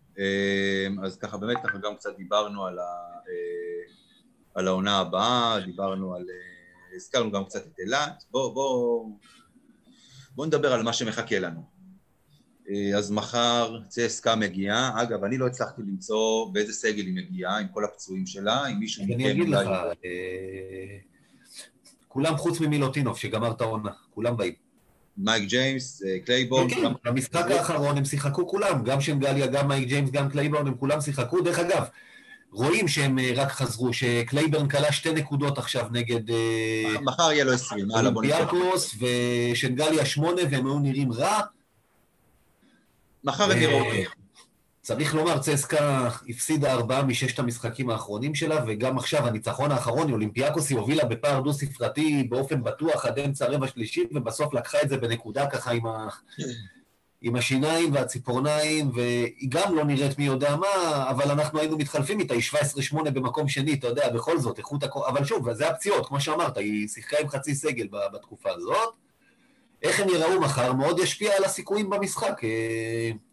אז 1.03 1.17
ככה 1.17 1.37
באמת 1.37 1.57
ככה 1.63 1.77
גם 1.77 1.95
קצת 1.95 2.17
דיברנו 2.17 2.65
על, 2.65 2.79
ה, 2.79 2.83
על 4.55 4.67
העונה 4.67 4.99
הבאה, 4.99 5.59
דיברנו 5.65 6.15
על, 6.15 6.25
הזכרנו 6.95 7.31
גם 7.31 7.45
קצת 7.45 7.67
את 7.67 7.79
אילת, 7.79 8.23
בואו 8.31 8.53
בוא, 8.53 9.09
בוא 10.35 10.45
נדבר 10.45 10.73
על 10.73 10.83
מה 10.83 10.93
שמחכה 10.93 11.39
לנו. 11.39 11.78
אז 12.97 13.11
מחר 13.11 13.79
צסקה 13.87 14.35
מגיעה, 14.35 15.01
אגב, 15.01 15.23
אני 15.23 15.37
לא 15.37 15.47
הצלחתי 15.47 15.81
למצוא 15.81 16.51
באיזה 16.51 16.73
סגל 16.73 17.05
היא 17.05 17.15
מגיעה, 17.15 17.57
עם 17.57 17.67
כל 17.73 17.83
הפצועים 17.83 18.27
שלה, 18.27 18.65
עם 18.65 18.79
מישהו 18.79 19.03
מכם... 19.03 19.13
אני 19.13 19.31
אגיד 19.31 19.49
לך, 19.49 19.69
כולם 22.07 22.37
חוץ 22.37 22.59
ממילוטינוב, 22.59 23.17
שגמר 23.17 23.51
את 23.51 23.61
העונה, 23.61 23.91
כולם 24.09 24.37
באים. 24.37 24.53
מייק 25.17 25.49
ג'יימס, 25.49 26.03
קלייבון. 26.25 26.69
כן, 26.69 26.91
במשחק 27.05 27.51
האחרון 27.51 27.97
הם 27.97 28.05
שיחקו 28.05 28.47
כולם, 28.47 28.83
גם 28.83 29.01
שנגלייה, 29.01 29.47
גם 29.47 29.67
מייק 29.67 29.87
ג'יימס, 29.87 30.09
גם 30.09 30.29
קלייבורן, 30.29 30.67
הם 30.67 30.75
כולם 30.75 31.01
שיחקו. 31.01 31.41
דרך 31.41 31.59
אגב, 31.59 31.83
רואים 32.51 32.87
שהם 32.87 33.19
רק 33.35 33.51
חזרו, 33.51 33.93
שקלייבורן 33.93 34.69
קלע 34.69 34.91
שתי 34.91 35.13
נקודות 35.13 35.57
עכשיו 35.57 35.87
נגד... 35.91 36.35
מחר 37.01 37.31
יהיה 37.31 37.43
לו 37.43 37.53
עשרים, 37.53 37.91
הלאה 37.91 38.11
בוא 38.11 38.23
נפתח. 38.23 38.53
ושנגליה 38.99 40.05
שמונה, 40.05 40.41
והם 40.51 40.65
היו 40.65 40.79
נראים 40.79 41.11
רע. 41.11 41.41
מחר 43.23 43.51
יראו 43.51 43.79
אותו. 43.79 44.11
צריך 44.81 45.15
לומר, 45.15 45.39
צסקה 45.39 46.09
הפסידה 46.29 46.73
ארבעה 46.73 47.03
מששת 47.03 47.39
המשחקים 47.39 47.89
האחרונים 47.89 48.35
שלה, 48.35 48.63
וגם 48.67 48.97
עכשיו, 48.97 49.27
הניצחון 49.27 49.71
האחרון, 49.71 50.11
אולימפיאקוס 50.11 50.69
היא 50.69 50.77
הובילה 50.77 51.05
בפער 51.05 51.41
דו-ספרתי 51.41 52.23
באופן 52.29 52.63
בטוח 52.63 53.05
עד 53.05 53.19
אמצע 53.19 53.45
הרבע 53.45 53.67
שלישי, 53.67 54.03
ובסוף 54.13 54.53
לקחה 54.53 54.77
את 54.83 54.89
זה 54.89 54.97
בנקודה 54.97 55.47
ככה 55.47 55.71
עם, 55.71 55.85
ה... 55.85 56.07
עם 57.21 57.35
השיניים 57.35 57.93
והציפורניים, 57.93 58.91
והיא 58.95 59.49
גם 59.49 59.75
לא 59.75 59.83
נראית 59.85 60.17
מי 60.17 60.25
יודע 60.25 60.55
מה, 60.55 60.67
אבל 61.09 61.31
אנחנו 61.31 61.59
היינו 61.59 61.77
מתחלפים 61.77 62.19
איתה, 62.19 62.33
היא 62.33 62.43
17-8 62.93 63.09
במקום 63.09 63.47
שני, 63.47 63.73
אתה 63.73 63.87
יודע, 63.87 64.09
בכל 64.09 64.39
זאת, 64.39 64.57
איכות 64.57 64.83
הכל... 64.83 65.01
אבל 65.07 65.25
שוב, 65.25 65.53
זה 65.53 65.69
הפציעות, 65.69 66.07
כמו 66.07 66.21
שאמרת, 66.21 66.57
היא 66.57 66.87
שיחקה 66.87 67.17
עם 67.21 67.29
חצי 67.29 67.55
סגל 67.55 67.87
בתקופה 68.13 68.49
הזאת. 68.51 68.93
איך 69.83 69.99
הם 69.99 70.09
יראו 70.09 70.41
מחר 70.41 70.73
מאוד 70.73 70.99
ישפיע 70.99 71.37
על 71.37 71.43
הסיכויים 71.43 71.89
במשחק. 71.89 72.41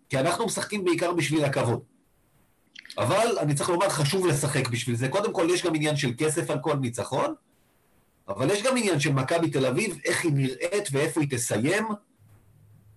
כי 0.09 0.18
אנחנו 0.18 0.47
משחקים 0.47 0.84
בעיקר 0.84 1.12
בשביל 1.12 1.44
הכבוד. 1.44 1.80
אבל 2.99 3.38
אני 3.40 3.55
צריך 3.55 3.68
לומר, 3.68 3.88
חשוב 3.88 4.26
לשחק 4.26 4.68
בשביל 4.68 4.97
זה. 4.97 5.09
קודם 5.09 5.32
כל, 5.32 5.47
יש 5.51 5.62
גם 5.62 5.74
עניין 5.74 5.97
של 5.97 6.11
כסף 6.18 6.51
על 6.51 6.59
כל 6.59 6.76
ניצחון, 6.76 7.34
אבל 8.28 8.51
יש 8.51 8.62
גם 8.62 8.76
עניין 8.76 9.01
של 9.01 9.12
מכבי 9.12 9.51
תל 9.51 9.66
אביב, 9.66 9.99
איך 10.05 10.24
היא 10.24 10.32
נראית 10.34 10.88
ואיפה 10.92 11.20
היא 11.20 11.28
תסיים. 11.30 11.88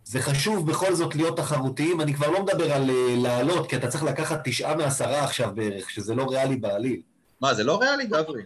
זה 0.03 0.21
חשוב 0.21 0.71
בכל 0.71 0.95
זאת 0.95 1.15
להיות 1.15 1.37
תחרותיים. 1.37 2.01
אני 2.01 2.13
כבר 2.13 2.29
לא 2.29 2.43
מדבר 2.43 2.73
על 2.73 2.91
לעלות, 3.17 3.69
כי 3.69 3.75
אתה 3.75 3.87
צריך 3.87 4.03
לקחת 4.03 4.41
תשעה 4.43 4.75
מעשרה 4.75 5.23
עכשיו 5.23 5.51
בערך, 5.55 5.89
שזה 5.89 6.15
לא 6.15 6.23
ריאלי 6.23 6.55
בעליל. 6.55 7.01
מה, 7.41 7.53
זה 7.53 7.63
לא 7.63 7.79
ריאלי, 7.81 8.07
גברי? 8.07 8.43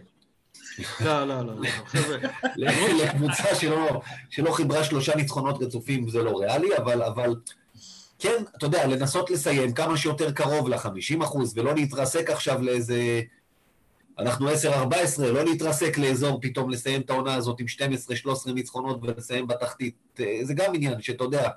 לא, 1.00 1.24
לא, 1.24 1.46
לא, 1.46 1.68
חבר'ה. 1.86 2.16
לקבוצה 3.04 3.54
שלא, 3.54 4.52
חיברה 4.52 4.84
שלושה 4.84 5.16
ניצחונות 5.16 5.62
רצופים 5.62 6.08
זה 6.08 6.22
לא 6.22 6.38
ריאלי, 6.38 6.76
אבל, 6.76 7.34
כן, 8.18 8.42
אתה 8.56 8.66
יודע, 8.66 8.86
לנסות 8.86 9.30
לסיים 9.30 9.72
כמה 9.72 9.96
שיותר 9.96 10.32
קרוב 10.32 10.68
ל-50 10.68 11.24
אחוז, 11.24 11.58
ולא 11.58 11.74
להתרסק 11.74 12.30
עכשיו 12.30 12.62
לאיזה... 12.62 13.20
אנחנו 14.18 14.48
10-14, 14.50 14.52
לא 15.18 15.44
להתרסק 15.44 15.98
לאזור 15.98 16.38
פתאום 16.42 16.70
לסיים 16.70 17.00
את 17.00 17.10
העונה 17.10 17.34
הזאת 17.34 17.60
עם 17.60 17.66
12-13 18.46 18.52
ניצחונות 18.52 18.98
ולסיים 19.02 19.46
בתחתית. 19.46 19.94
זה 20.42 20.54
גם 20.54 20.74
עניין 20.74 21.02
שאתה 21.02 21.24
יודע, 21.24 21.48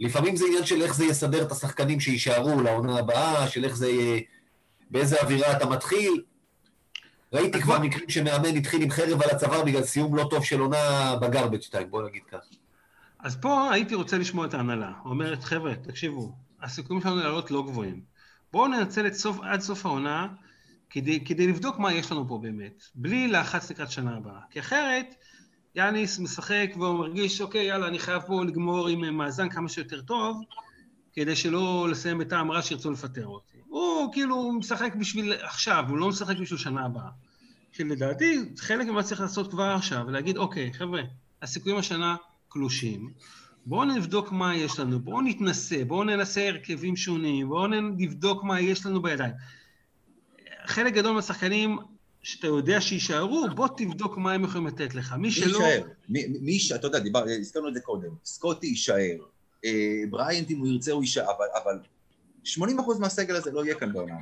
לפעמים 0.00 0.36
זה 0.36 0.44
עניין 0.46 0.64
של 0.66 0.82
איך 0.82 0.94
זה 0.94 1.04
יסדר 1.04 1.42
את 1.42 1.52
השחקנים 1.52 2.00
שיישארו 2.00 2.62
לעונה 2.62 2.98
הבאה, 2.98 3.48
של 3.48 3.64
איך 3.64 3.76
זה 3.76 3.90
באיזה 4.90 5.20
אווירה 5.20 5.52
אתה 5.52 5.66
מתחיל. 5.66 6.22
ראיתי 7.32 7.60
כבר 7.60 7.78
מקרים 7.78 8.08
שמאמן 8.10 8.56
התחיל 8.56 8.82
עם 8.82 8.90
חרב 8.90 9.22
על 9.22 9.30
הצוואר 9.30 9.64
בגלל 9.64 9.82
סיום 9.82 10.16
לא 10.16 10.26
טוב 10.30 10.44
של 10.44 10.60
עונה 10.60 11.16
בגרבג' 11.20 11.60
2, 11.60 11.90
בוא 11.90 12.08
נגיד 12.08 12.22
ככה. 12.30 12.54
אז 13.18 13.36
פה 13.40 13.70
הייתי 13.72 13.94
רוצה 13.94 14.18
לשמוע 14.18 14.46
את 14.46 14.54
ההנהלה. 14.54 14.92
אומרת, 15.04 15.44
חבר'ה, 15.44 15.74
תקשיבו, 15.74 16.32
הסיכויים 16.62 17.02
שלנו 17.02 17.16
לעלות 17.16 17.50
לא 17.50 17.62
גבוהים. 17.62 18.00
בואו 18.52 18.68
ננצל 18.68 19.06
את 19.06 19.14
סוף, 19.14 19.40
עד 19.42 19.60
סוף 19.60 19.86
העונה 19.86 20.26
כדי, 20.90 21.24
כדי 21.24 21.46
לבדוק 21.46 21.78
מה 21.78 21.92
יש 21.92 22.12
לנו 22.12 22.28
פה 22.28 22.38
באמת, 22.42 22.82
בלי 22.94 23.28
לחץ 23.28 23.70
לקראת 23.70 23.90
שנה 23.90 24.16
הבאה. 24.16 24.40
כי 24.50 24.60
אחרת, 24.60 25.14
יאניס 25.74 26.18
משחק 26.18 26.70
והוא 26.76 26.98
מרגיש, 26.98 27.40
אוקיי, 27.40 27.64
יאללה, 27.64 27.88
אני 27.88 27.98
חייב 27.98 28.22
פה 28.26 28.44
לגמור 28.44 28.88
עם 28.88 29.16
מאזן 29.16 29.48
כמה 29.48 29.68
שיותר 29.68 30.02
טוב, 30.02 30.40
כדי 31.12 31.36
שלא 31.36 31.88
לסיים 31.90 32.18
בטעם 32.18 32.50
רע 32.50 32.62
שירצו 32.62 32.90
לפטר 32.90 33.26
אותי. 33.26 33.57
הוא 33.68 34.12
כאילו 34.12 34.52
משחק 34.52 34.94
בשביל 34.94 35.32
עכשיו, 35.32 35.84
הוא 35.88 35.98
לא 35.98 36.08
משחק 36.08 36.36
בשביל 36.36 36.58
שנה 36.58 36.84
הבאה. 36.84 37.10
שלדעתי, 37.72 38.38
חלק 38.56 38.86
ממה 38.86 39.02
שצריך 39.02 39.20
לעשות 39.20 39.50
כבר 39.50 39.64
עכשיו, 39.64 40.04
ולהגיד, 40.06 40.36
אוקיי, 40.36 40.72
חבר'ה, 40.72 41.02
הסיכויים 41.42 41.78
השנה 41.78 42.16
קלושים, 42.48 43.12
בואו 43.66 43.84
נבדוק 43.84 44.32
מה 44.32 44.56
יש 44.56 44.78
לנו, 44.78 45.00
בואו 45.00 45.20
נתנסה, 45.20 45.84
בואו 45.84 46.04
ננסה 46.04 46.48
הרכבים 46.48 46.96
שונים, 46.96 47.48
בואו 47.48 47.66
נבדוק 47.66 48.44
מה 48.44 48.60
יש 48.60 48.86
לנו 48.86 49.02
בידיים. 49.02 49.32
חלק 50.66 50.94
גדול 50.94 51.12
מהשחקנים 51.12 51.78
שאתה 52.22 52.46
יודע 52.46 52.80
שיישארו, 52.80 53.46
בוא 53.54 53.68
תבדוק 53.76 54.16
מה 54.16 54.32
הם 54.32 54.44
יכולים 54.44 54.66
לתת 54.66 54.94
לך. 54.94 55.12
מי 55.12 55.18
מי 55.18 55.30
שלא... 55.30 55.58
יישאר? 55.58 55.82
מי, 56.08 56.26
מי 56.40 56.52
יישאר? 56.52 56.76
אתה 56.76 56.86
יודע, 56.86 56.98
דיבר, 56.98 57.24
הזכרנו 57.40 57.68
את 57.68 57.74
זה 57.74 57.80
קודם. 57.80 58.08
סקוטי 58.24 58.66
יישאר. 58.66 59.16
אה, 59.64 60.02
בריינט, 60.10 60.50
אם 60.50 60.58
הוא 60.58 60.68
ירצה, 60.68 60.92
הוא 60.92 61.02
יישאר. 61.02 61.22
אבל, 61.22 61.46
אבל 61.62 61.78
80% 62.56 62.98
מהסגל 62.98 63.36
הזה 63.36 63.50
לא 63.52 63.64
יהיה 63.64 63.74
כאן 63.74 63.92
בעונה. 63.92 64.14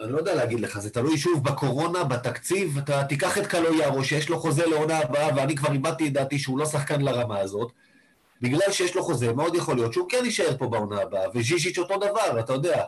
אני 0.00 0.12
לא 0.12 0.18
יודע 0.18 0.34
להגיד 0.34 0.60
לך, 0.60 0.78
זה 0.78 0.90
תלוי 0.90 1.18
שוב 1.18 1.44
בקורונה, 1.44 2.04
בתקציב, 2.04 2.78
אתה 2.78 3.04
תיקח 3.04 3.38
את 3.38 3.46
קלויארו 3.46 4.04
שיש 4.04 4.28
לו 4.28 4.38
חוזה 4.38 4.66
לעונה 4.66 4.98
הבאה, 4.98 5.36
ואני 5.36 5.56
כבר 5.56 5.72
איבדתי 5.72 6.06
את 6.08 6.12
דעתי 6.12 6.38
שהוא 6.38 6.58
לא 6.58 6.66
שחקן 6.66 7.00
לרמה 7.00 7.38
הזאת, 7.38 7.72
בגלל 8.40 8.72
שיש 8.72 8.94
לו 8.94 9.02
חוזה, 9.02 9.32
מאוד 9.32 9.54
יכול 9.54 9.76
להיות 9.76 9.92
שהוא 9.92 10.08
כן 10.08 10.24
יישאר 10.24 10.56
פה 10.58 10.66
בעונה 10.66 11.02
הבאה, 11.02 11.24
וז'יז'יץ' 11.34 11.78
אותו 11.78 11.96
דבר, 11.96 12.40
אתה 12.40 12.52
יודע. 12.52 12.84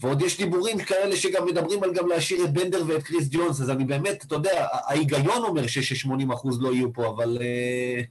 ועוד 0.00 0.22
יש 0.22 0.38
דיבורים 0.38 0.78
כאלה 0.78 1.16
שגם 1.16 1.46
מדברים 1.46 1.82
על 1.82 1.92
גם 1.94 2.08
להשאיר 2.08 2.44
את 2.44 2.52
בנדר 2.52 2.82
ואת 2.86 3.02
קריס 3.02 3.28
ג'ונס, 3.30 3.60
אז 3.60 3.70
אני 3.70 3.84
באמת, 3.84 4.24
אתה 4.24 4.34
יודע, 4.34 4.66
ההיגיון 4.72 5.44
אומר 5.44 5.66
ש-80% 5.66 6.48
לא 6.60 6.74
יהיו 6.74 6.92
פה, 6.92 7.08
אבל 7.08 7.38
uh, 7.38 8.04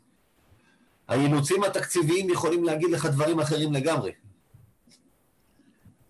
האילוצים 1.07 1.63
התקציביים 1.63 2.29
יכולים 2.29 2.63
להגיד 2.63 2.89
לך 2.89 3.05
דברים 3.05 3.39
אחרים 3.39 3.73
לגמרי. 3.73 4.11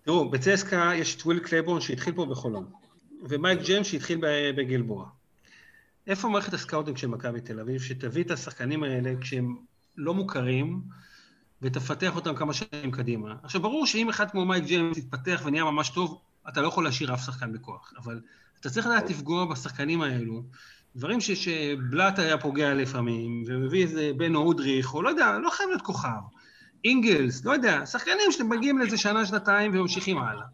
תראו, 0.08 0.30
בצסקה 0.30 0.92
יש 0.94 1.16
את 1.16 1.22
וויל 1.22 1.38
קלייבורן 1.38 1.80
שהתחיל 1.80 2.14
פה 2.14 2.26
בחולון, 2.26 2.66
ומייק 3.22 3.60
ג'יימס 3.62 3.86
שהתחיל 3.86 4.20
בגלבוע. 4.56 5.08
איפה 6.06 6.28
מערכת 6.28 6.54
ה 6.54 6.59
scouting 6.59 6.96
של 6.96 7.06
מכבי 7.06 7.40
תל 7.40 7.60
אביב, 7.60 7.82
שתביא 7.82 8.24
את 8.24 8.30
השחקנים 8.30 8.82
האלה 8.82 9.12
כשהם 9.20 9.56
לא 9.96 10.14
מוכרים, 10.14 10.80
ותפתח 11.62 12.16
אותם 12.16 12.36
כמה 12.36 12.52
שנים 12.54 12.90
קדימה? 12.90 13.34
עכשיו, 13.42 13.62
ברור 13.62 13.86
שאם 13.86 14.08
אחד 14.08 14.30
כמו 14.30 14.44
מייק 14.44 14.64
ג'יימס 14.64 14.98
יתפתח 14.98 15.42
ונהיה 15.44 15.64
ממש 15.64 15.88
טוב, 15.88 16.20
אתה 16.48 16.62
לא 16.62 16.68
יכול 16.68 16.84
להשאיר 16.84 17.14
אף 17.14 17.24
שחקן 17.24 17.52
בכוח, 17.52 17.92
אבל 17.98 18.20
אתה 18.60 18.70
צריך 18.70 18.86
לדעת 18.86 19.10
לפגוע 19.10 19.44
בשחקנים 19.44 20.02
האלו, 20.02 20.42
דברים 20.96 21.20
ש- 21.20 21.30
שבלאט 21.30 22.18
היה 22.18 22.38
פוגע 22.38 22.74
לפעמים, 22.74 23.44
ומביא 23.46 23.82
איזה 23.82 24.10
בן 24.16 24.34
אודריך, 24.34 24.94
או 24.94 25.02
לא 25.02 25.08
יודע, 25.08 25.38
לא 25.38 25.50
חייב 25.50 25.68
להיות 25.68 25.82
כוכב. 25.82 26.37
אינגלס, 26.84 27.44
לא 27.44 27.52
יודע, 27.52 27.86
שחקנים 27.86 28.32
שמגיעים 28.32 28.78
לאיזה 28.78 28.96
שנה, 28.98 29.26
שנתיים 29.26 29.70
וממשיכים 29.74 30.18
הלאה. 30.18 30.44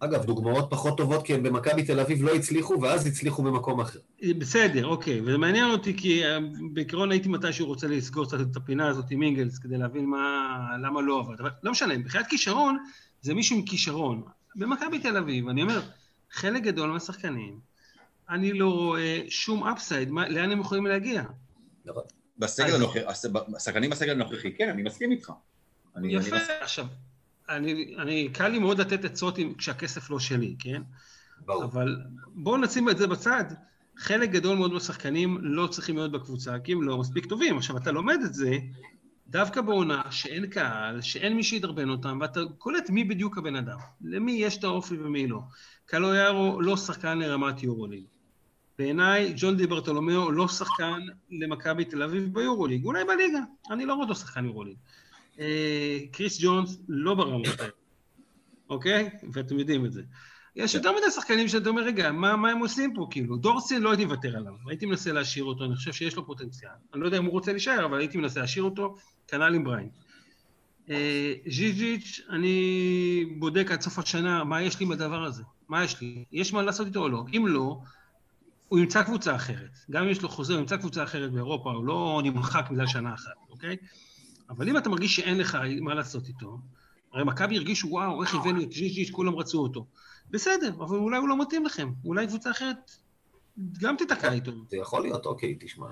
אגב, 0.00 0.24
דוגמאות 0.24 0.66
פחות 0.70 0.96
טובות, 0.96 1.26
כי 1.26 1.34
הם 1.34 1.42
במכבי 1.42 1.82
תל 1.82 2.00
אביב 2.00 2.22
לא 2.22 2.34
הצליחו, 2.34 2.80
ואז 2.82 3.06
הצליחו 3.06 3.42
במקום 3.42 3.80
אחר. 3.80 3.98
בסדר, 4.38 4.86
אוקיי, 4.86 5.20
וזה 5.20 5.38
מעניין 5.38 5.70
אותי 5.70 5.96
כי 5.96 6.24
אה, 6.24 6.38
בעיקרון 6.72 7.10
הייתי 7.10 7.28
מתישהו 7.28 7.66
רוצה 7.66 7.86
לסגור 7.86 8.26
קצת 8.26 8.40
את 8.40 8.56
הפינה 8.56 8.88
הזאת 8.88 9.04
עם 9.10 9.22
אינגלס 9.22 9.58
כדי 9.58 9.78
להבין 9.78 10.06
מה, 10.06 10.48
למה 10.82 11.00
לא 11.02 11.20
עבד, 11.20 11.40
אבל 11.40 11.50
לא 11.62 11.70
משנה, 11.72 11.98
מבחינת 11.98 12.26
כישרון, 12.26 12.78
זה 13.22 13.34
מישהו 13.34 13.56
עם 13.56 13.62
כישרון. 13.62 14.22
במכבי 14.56 14.98
תל 14.98 15.16
אביב, 15.16 15.48
אני 15.48 15.62
אומר, 15.62 15.82
חלק 16.30 16.62
גדול 16.62 16.90
מהשחקנים, 16.90 17.58
אני 18.30 18.52
לא 18.52 18.68
רואה 18.70 19.20
שום 19.28 19.64
אפסייד, 19.66 20.10
מה- 20.10 20.28
לאן 20.28 20.50
הם 20.50 20.60
יכולים 20.60 20.86
להגיע? 20.86 21.22
בסגל 22.38 22.66
אז- 22.66 22.74
הנוכחי, 22.74 22.98
השחקנים 23.56 23.90
בסגל 23.90 24.10
הנוכחי, 24.12 24.52
כן, 24.52 24.68
אני 24.68 24.82
מסכים 24.82 25.10
איתך. 25.10 25.32
אני, 25.96 26.08
אני 26.08 26.26
יפה, 26.26 26.36
מסכים. 26.36 26.56
עכשיו, 26.60 26.86
אני, 27.48 27.94
אני, 27.98 28.28
קל 28.28 28.48
לי 28.48 28.58
מאוד 28.58 28.80
לתת 28.80 29.04
עצות 29.04 29.38
כשהכסף 29.58 30.10
לא 30.10 30.18
שלי, 30.18 30.56
כן? 30.58 30.82
ברור. 31.44 31.64
אבל 31.64 31.96
בואו 32.26 32.56
נשים 32.56 32.88
את 32.88 32.98
זה 32.98 33.06
בצד. 33.06 33.44
חלק 33.96 34.30
גדול 34.30 34.58
מאוד 34.58 34.72
מהשחקנים 34.72 35.38
לא 35.40 35.66
צריכים 35.66 35.96
להיות 35.96 36.12
בקבוצה, 36.12 36.58
כי 36.58 36.72
הם 36.72 36.82
לא 36.82 36.98
מספיק 36.98 37.26
טובים. 37.26 37.56
עכשיו, 37.56 37.76
אתה 37.76 37.92
לומד 37.92 38.18
את 38.24 38.34
זה 38.34 38.58
דווקא 39.28 39.60
בעונה 39.60 40.02
שאין 40.10 40.46
קהל, 40.46 41.00
שאין 41.00 41.36
מי 41.36 41.42
שידרבן 41.42 41.88
אותם, 41.88 42.18
ואתה 42.20 42.40
קולט 42.58 42.90
מי 42.90 43.04
בדיוק 43.04 43.38
הבן 43.38 43.56
אדם. 43.56 43.78
למי 44.00 44.32
יש 44.32 44.58
את 44.58 44.64
האופי 44.64 44.96
ומי 44.96 45.26
לא. 45.26 45.40
קלויארו 45.86 46.60
לא 46.60 46.76
שחקן 46.76 47.18
לרמת 47.18 47.62
יורוליג. 47.62 48.04
בעיניי, 48.78 49.32
ג'ון 49.36 49.56
די 49.56 49.66
ברטולומיאו 49.66 50.32
לא 50.32 50.48
שחקן 50.48 51.00
למכבי 51.30 51.84
תל 51.84 52.02
אביב 52.02 52.34
ביורוליג, 52.34 52.84
אולי 52.84 53.04
בליגה, 53.04 53.40
אני 53.70 53.86
לא 53.86 53.94
רואה 53.94 54.04
אותו 54.04 54.14
שחקן 54.14 54.44
יורוליג. 54.44 54.76
אה, 55.38 55.98
קריס 56.12 56.38
ג'ונס 56.42 56.78
לא 56.88 57.14
ברמות 57.14 57.60
האלה, 57.60 57.72
אוקיי? 58.70 59.10
ואתם 59.32 59.58
יודעים 59.58 59.86
את 59.86 59.92
זה. 59.92 60.02
יש 60.56 60.74
יותר 60.74 60.92
מדי 60.92 61.10
שחקנים 61.10 61.48
שאתה 61.48 61.68
אומר, 61.68 61.82
רגע, 61.82 62.12
מה, 62.12 62.36
מה 62.36 62.50
הם 62.50 62.58
עושים 62.58 62.94
פה, 62.94 63.06
כאילו? 63.10 63.36
דורסין 63.36 63.82
לא 63.82 63.90
הייתי 63.90 64.04
מוותר 64.04 64.36
עליו, 64.36 64.52
הייתי 64.68 64.86
מנסה 64.86 65.12
להשאיר 65.12 65.44
אותו, 65.44 65.64
אני 65.64 65.74
חושב 65.74 65.92
שיש 65.92 66.16
לו 66.16 66.26
פוטנציאל. 66.26 66.70
אני 66.94 67.00
לא 67.00 67.06
יודע 67.06 67.18
אם 67.18 67.24
הוא 67.24 67.32
רוצה 67.32 67.52
להישאר, 67.52 67.84
אבל 67.84 67.98
הייתי 67.98 68.18
מנסה 68.18 68.40
להשאיר 68.40 68.64
אותו, 68.64 68.96
כנ"ל 69.28 69.54
עם 69.54 69.64
בריין. 69.64 69.88
אה, 70.90 71.34
ז'יז'יץ', 71.46 72.20
אני 72.30 73.24
בודק 73.38 73.70
עד 73.70 73.80
סוף 73.80 73.98
השנה 73.98 74.44
מה 74.44 74.62
יש 74.62 74.80
לי 74.80 74.86
בדבר 74.86 75.24
הזה, 75.24 75.42
מה 75.68 75.84
יש 75.84 76.00
לי, 76.00 76.24
יש 76.32 76.52
מה 76.52 76.62
לעשות 76.62 76.86
איתו 76.86 77.00
או 77.00 77.08
לא. 77.08 77.24
אם 77.36 77.46
לא, 77.46 77.80
הוא 78.68 78.78
ימצא 78.78 79.02
קבוצה 79.02 79.36
אחרת. 79.36 79.70
גם 79.90 80.04
אם 80.04 80.10
יש 80.10 80.22
לו 80.22 80.28
חוזה, 80.28 80.52
הוא 80.52 80.60
ימצא 80.60 80.76
קבוצה 80.76 81.02
אחרת 81.02 81.32
באירופה, 81.32 81.72
הוא 81.72 81.84
לא 81.84 82.20
נמחק 82.24 82.66
בגלל 82.70 82.86
שנה 82.86 83.14
אחת, 83.14 83.32
אוקיי? 83.50 83.76
אבל 84.50 84.68
אם 84.68 84.76
אתה 84.76 84.88
מרגיש 84.88 85.16
שאין 85.16 85.38
לך 85.38 85.58
מה 85.80 85.94
לעשות 85.94 86.28
איתו, 86.28 86.58
הרי 87.12 87.24
מכבי 87.24 87.56
הרגישו, 87.56 87.88
וואו, 87.88 88.22
איך 88.22 88.34
הבאנו 88.34 88.62
את 88.62 88.72
ז'יז'יץ', 88.72 89.10
כולם 89.10 89.34
רצו 89.34 89.58
אותו. 89.58 89.86
בסדר, 90.30 90.68
אבל 90.78 90.96
אולי 90.96 91.18
הוא 91.18 91.28
לא 91.28 91.40
מתאים 91.42 91.64
לכם, 91.66 91.90
אולי 92.04 92.26
קבוצה 92.26 92.50
אחרת 92.50 92.90
גם 93.80 93.96
תיתקע 93.96 94.32
איתו. 94.32 94.52
זה 94.70 94.76
יכול 94.76 95.02
להיות, 95.02 95.26
אוקיי, 95.26 95.56
תשמע. 95.60 95.86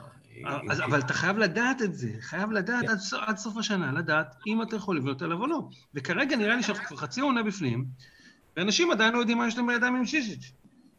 אז, 0.70 0.80
אבל 0.80 1.00
אתה 1.00 1.14
חייב 1.14 1.38
לדעת 1.38 1.82
את 1.82 1.94
זה, 1.94 2.10
חייב 2.20 2.50
לדעת 2.52 2.84
עד, 2.88 2.98
סוף- 2.98 3.20
עד 3.26 3.36
סוף 3.36 3.56
השנה, 3.56 3.92
לדעת 3.92 4.34
אם 4.46 4.62
אתה 4.62 4.76
יכול 4.76 4.96
לבנות 4.96 5.22
עליו 5.22 5.40
או 5.40 5.46
לא. 5.46 5.68
וכרגע 5.94 6.36
נראה 6.36 6.56
לי 6.56 6.62
שאנחנו 6.62 6.84
כבר 6.86 6.96
חצי 6.96 7.20
עונה 7.20 7.42
בפנים, 7.42 7.84
ואנשים 8.56 8.90
עדיין 8.90 9.14
לא 9.14 9.18
יודעים 9.18 9.38
מה 9.38 9.48
יש 9.48 9.56
להם 9.56 9.66
בידיים 9.66 9.96
עם 9.96 10.06
שישיץ'. 10.06 10.52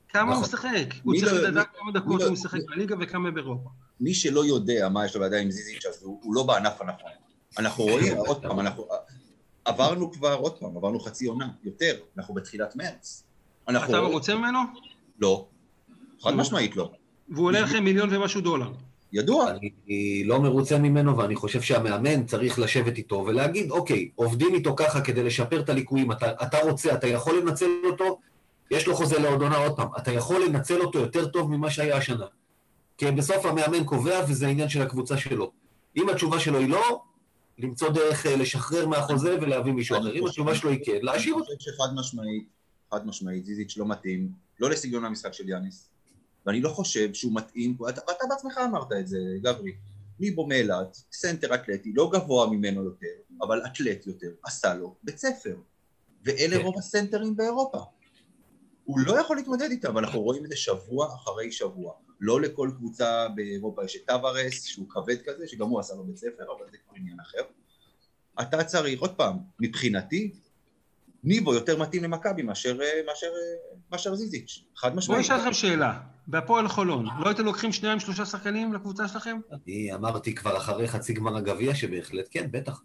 כמה 0.10 0.22
הוא 0.22 0.32
נכון. 0.32 0.44
משחק, 0.44 0.94
הוא 1.04 1.14
מי 1.14 1.20
צריך 1.20 1.34
לא- 1.34 1.42
לדעת 1.42 1.68
כמה 1.80 1.92
דקות 1.92 2.20
לא- 2.22 2.26
הוא 2.26 2.34
משחק 2.34 2.60
בליגה 2.68 2.96
וכמה 3.02 3.32
באירופה. 3.32 3.70
מי 4.00 4.14
שלא 4.14 4.46
יודע 4.46 4.90
מה 4.90 5.06
יש 5.06 5.16
לו 5.16 5.22
בידיים 5.22 5.44
עם 5.46 5.52
זיזיץ', 5.52 5.86
אז 5.86 6.04
הוא, 6.04 6.20
הוא 6.24 6.36
לא 6.36 6.44
בענף 6.44 6.82
הנכון. 6.82 7.12
אנחנו 7.58 7.84
רואים, 7.84 8.18
עוד 8.18 8.42
פעם, 8.42 8.60
אנחנו... 8.60 8.88
עברנו 9.66 10.12
כבר, 10.12 10.34
עוד 10.34 10.54
פעם, 10.60 10.78
עברנו 10.78 11.00
חצי 11.00 11.26
עונה, 11.26 11.48
יותר, 11.64 11.96
אנחנו 12.18 12.34
בתחילת 12.34 12.76
מרץ. 12.76 13.24
אנחנו 13.68 13.90
אתה 13.90 13.98
רואים- 13.98 14.12
מרוצה 14.12 14.36
ממנו? 14.36 14.60
לא. 15.20 15.46
חד. 16.22 16.32
משמעית 16.34 16.76
לא. 16.76 16.92
והוא 17.30 17.46
עולה 17.48 17.62
לכם 17.62 17.84
מיליון 17.84 18.10
ומשהו 18.16 18.42
דולר. 18.42 18.72
ידוע. 19.14 19.52
אני 19.52 20.24
לא 20.26 20.40
מרוצה 20.42 20.78
ממנו, 20.78 21.18
ואני 21.18 21.36
חושב 21.36 21.62
שהמאמן 21.62 22.26
צריך 22.26 22.60
לשבת 22.60 22.98
איתו 22.98 23.24
ולהגיד, 23.28 23.72
אוקיי, 23.72 24.10
עובדים 24.16 24.54
איתו 24.54 24.76
ככה 24.76 25.02
כדי 25.02 25.24
לשפר 25.24 25.60
את 25.60 25.70
הליקויים, 25.70 26.12
אתה, 26.12 26.32
אתה 26.32 26.58
רוצה, 26.60 26.94
אתה 26.94 27.08
יכול 27.08 27.38
לנצל 27.40 27.70
אותו, 27.86 28.20
יש 28.72 28.88
לו 28.88 28.96
חוזה 28.96 29.20
לעוד 29.20 29.42
עונה 29.42 29.58
עוד 29.58 29.76
פעם, 29.76 29.88
אתה 29.98 30.12
יכול 30.12 30.46
לנצל 30.46 30.82
אותו 30.82 31.00
יותר 31.00 31.26
טוב 31.28 31.52
ממה 31.52 31.70
שהיה 31.70 31.98
השנה. 31.98 32.26
כי 32.98 33.12
בסוף 33.12 33.46
המאמן 33.46 33.84
קובע, 33.84 34.22
וזה 34.30 34.48
העניין 34.48 34.70
של 34.70 34.82
הקבוצה 34.82 35.18
שלו. 35.18 35.52
אם 35.98 36.10
התשובה 36.10 36.40
שלו 36.40 36.60
היא 36.60 36.70
לא, 36.70 37.02
למצוא 37.58 37.90
דרך 37.90 38.26
אה, 38.26 38.36
לשחרר 38.36 38.88
מהחוזה 38.88 39.38
ולהביא 39.42 39.72
מישהו 39.74 40.10
אחר. 40.10 40.20
אם 40.20 40.28
התשובה 40.28 40.56
שלו 40.56 40.70
היא 40.70 40.80
כן, 40.86 40.98
להשאיר 41.02 41.34
אני 41.34 41.42
אותו. 41.42 41.54
חושב 41.56 41.72
שחד 41.72 41.96
משמעית, 41.96 42.48
חד 42.92 43.08
משמעית, 43.08 43.46
זיזיץ' 43.46 43.78
לא 43.78 43.86
מתאים, 43.88 44.32
לא 44.60 44.70
לסגנון 44.70 45.06
המשחק 45.06 45.34
של 45.34 45.50
יאניס, 45.50 45.90
ואני 46.46 46.62
לא 46.62 46.70
חושב 46.70 47.14
שהוא 47.14 47.36
מתאים, 47.36 47.82
ואתה, 47.82 48.02
ואתה 48.08 48.26
בעצמך 48.30 48.58
אמרת 48.66 48.92
את 49.00 49.08
זה, 49.08 49.18
גברי, 49.42 49.72
ניבו 50.20 50.48
מאילת, 50.48 50.98
סנטר 51.12 51.56
אתלטי, 51.56 51.94
לא 51.96 52.10
גבוה 52.14 52.50
ממנו 52.50 52.84
יותר, 52.84 53.08
אבל 53.42 53.62
אתלט 53.66 54.08
יותר, 54.08 54.32
עשה 54.46 54.74
לו 54.74 54.96
בית 55.04 55.18
ספר, 55.18 55.56
ואלה 56.24 56.58
כן. 56.58 56.64
רוב 56.64 56.78
הסנטרים 56.78 57.36
באירופה. 57.36 57.84
הוא 58.86 59.00
לא 59.00 59.20
יכול 59.20 59.38
להתמודד 59.38 59.72
איתם, 59.72 59.96
ואנחנו 59.96 60.22
רואים 60.22 60.46
את 60.46 60.50
זה 60.50 60.56
שבוע 60.56 61.16
אחרי 61.16 61.52
שבוע. 61.52 61.94
לא 62.26 62.42
לכל 62.42 62.70
קבוצה 62.78 63.28
באירופה 63.36 63.86
יש 63.86 63.96
את 63.96 64.02
טווארס, 64.08 64.64
שהוא 64.64 64.90
כבד 64.90 65.22
כזה, 65.26 65.48
שגם 65.48 65.70
הוא 65.70 65.80
עשה 65.80 65.94
לו 65.96 66.04
בית 66.04 66.18
ספר, 66.18 66.44
אבל 66.58 66.66
זה 66.72 66.78
כבר 66.78 66.96
עניין 66.96 67.20
אחר. 67.20 67.42
אתה 68.42 68.64
צריך, 68.64 69.02
עוד 69.02 69.16
פעם, 69.16 69.38
מבחינתי, 69.60 70.32
ניבו 71.24 71.54
יותר 71.54 71.80
מתאים 71.80 72.04
למכבי 72.04 72.42
מאשר, 72.42 72.78
מאשר, 73.08 73.28
מאשר 73.92 74.16
זיזיץ', 74.16 74.64
חד 74.76 74.96
משמעית. 74.96 75.08
בואו 75.08 75.20
נשאל 75.20 75.38
אתכם 75.38 75.54
שאלה, 75.54 76.00
בהפועל 76.28 76.68
חולון, 76.68 77.06
לא 77.20 77.28
הייתם 77.28 77.46
לוקחים 77.46 77.72
שניים 77.72 78.00
שלושה 78.00 78.26
שחקנים 78.26 78.74
לקבוצה 78.74 79.08
שלכם? 79.08 79.40
אני 79.52 79.94
אמרתי 79.94 80.36
כבר 80.36 80.58
אחרי 80.58 80.88
חצי 80.88 81.14
גמר 81.14 81.38
הגביע 81.38 81.76
שבהחלט 81.76 82.28
כן, 82.32 82.48
בטח. 82.52 82.82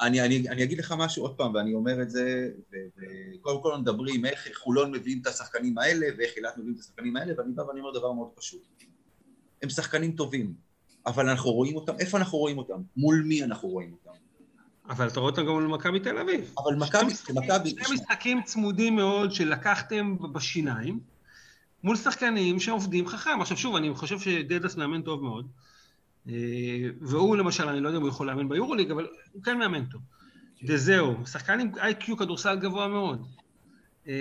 אני, 0.00 0.20
אני, 0.20 0.48
אני 0.48 0.64
אגיד 0.64 0.78
לך 0.78 0.94
משהו 0.98 1.22
עוד 1.22 1.36
פעם, 1.36 1.54
ואני 1.54 1.74
אומר 1.74 2.02
את 2.02 2.10
זה, 2.10 2.48
וקודם 2.70 3.62
כל 3.62 3.76
מדברים 3.76 4.24
איך 4.24 4.48
חולון 4.54 4.90
מביאים 4.90 5.18
את 5.22 5.26
השחקנים 5.26 5.78
האלה, 5.78 6.06
ואיך 6.18 6.36
אילת 6.36 6.58
מביאים 6.58 6.74
את 6.74 6.80
השחקנים 6.80 7.16
האלה, 7.16 7.32
ואני 7.38 7.52
בא 7.52 7.62
ואני 7.62 7.80
אומר 7.80 7.98
דבר 7.98 8.12
מאוד 8.12 8.28
פשוט. 8.34 8.62
הם 9.62 9.70
שחקנים 9.70 10.12
טובים, 10.12 10.54
אבל 11.06 11.28
אנחנו 11.28 11.50
רואים 11.50 11.76
אותם, 11.76 11.92
איפה 11.98 12.18
אנחנו 12.18 12.38
רואים 12.38 12.58
אותם? 12.58 12.82
מול 12.96 13.22
מי 13.26 13.44
אנחנו 13.44 13.68
רואים 13.68 13.92
אותם? 13.92 14.18
אבל 14.88 15.08
אתה 15.08 15.20
רואה 15.20 15.30
אותם 15.30 15.42
גם 15.42 15.52
מול 15.52 15.66
מכבי 15.66 16.00
תל 16.00 16.18
אביב. 16.18 16.54
אבל 16.58 16.74
מכבי, 16.74 17.12
מכבי... 17.34 17.70
שני 17.70 17.94
משחקים 17.94 18.42
צמודים 18.42 18.96
מאוד 18.96 19.32
שלקחתם 19.32 20.16
בשיניים, 20.32 21.00
מול 21.84 21.96
שחקנים 21.96 22.60
שעובדים 22.60 23.08
חכם. 23.08 23.40
עכשיו 23.40 23.56
שוב, 23.56 23.76
אני 23.76 23.94
חושב 23.94 24.18
שדדס 24.18 24.76
מאמן 24.76 25.02
טוב 25.02 25.22
מאוד. 25.22 25.48
אה, 26.28 26.34
והוא 27.00 27.36
למשל, 27.36 27.68
אני 27.68 27.80
לא 27.80 27.88
יודע 27.88 27.98
אם 27.98 28.02
הוא 28.02 28.10
יכול 28.10 28.26
לאמן 28.26 28.48
ביורוליג, 28.48 28.90
אבל 28.90 29.06
הוא 29.32 29.42
כן 29.42 29.58
מאמן 29.58 29.84
טוב. 29.84 30.00
וזהו, 30.66 31.26
שחקן 31.26 31.60
עם 31.60 31.70
איי-קיו 31.80 32.16
כדורסל 32.16 32.56
גבוה 32.56 32.88
מאוד. 32.88 33.26
אה, 34.08 34.14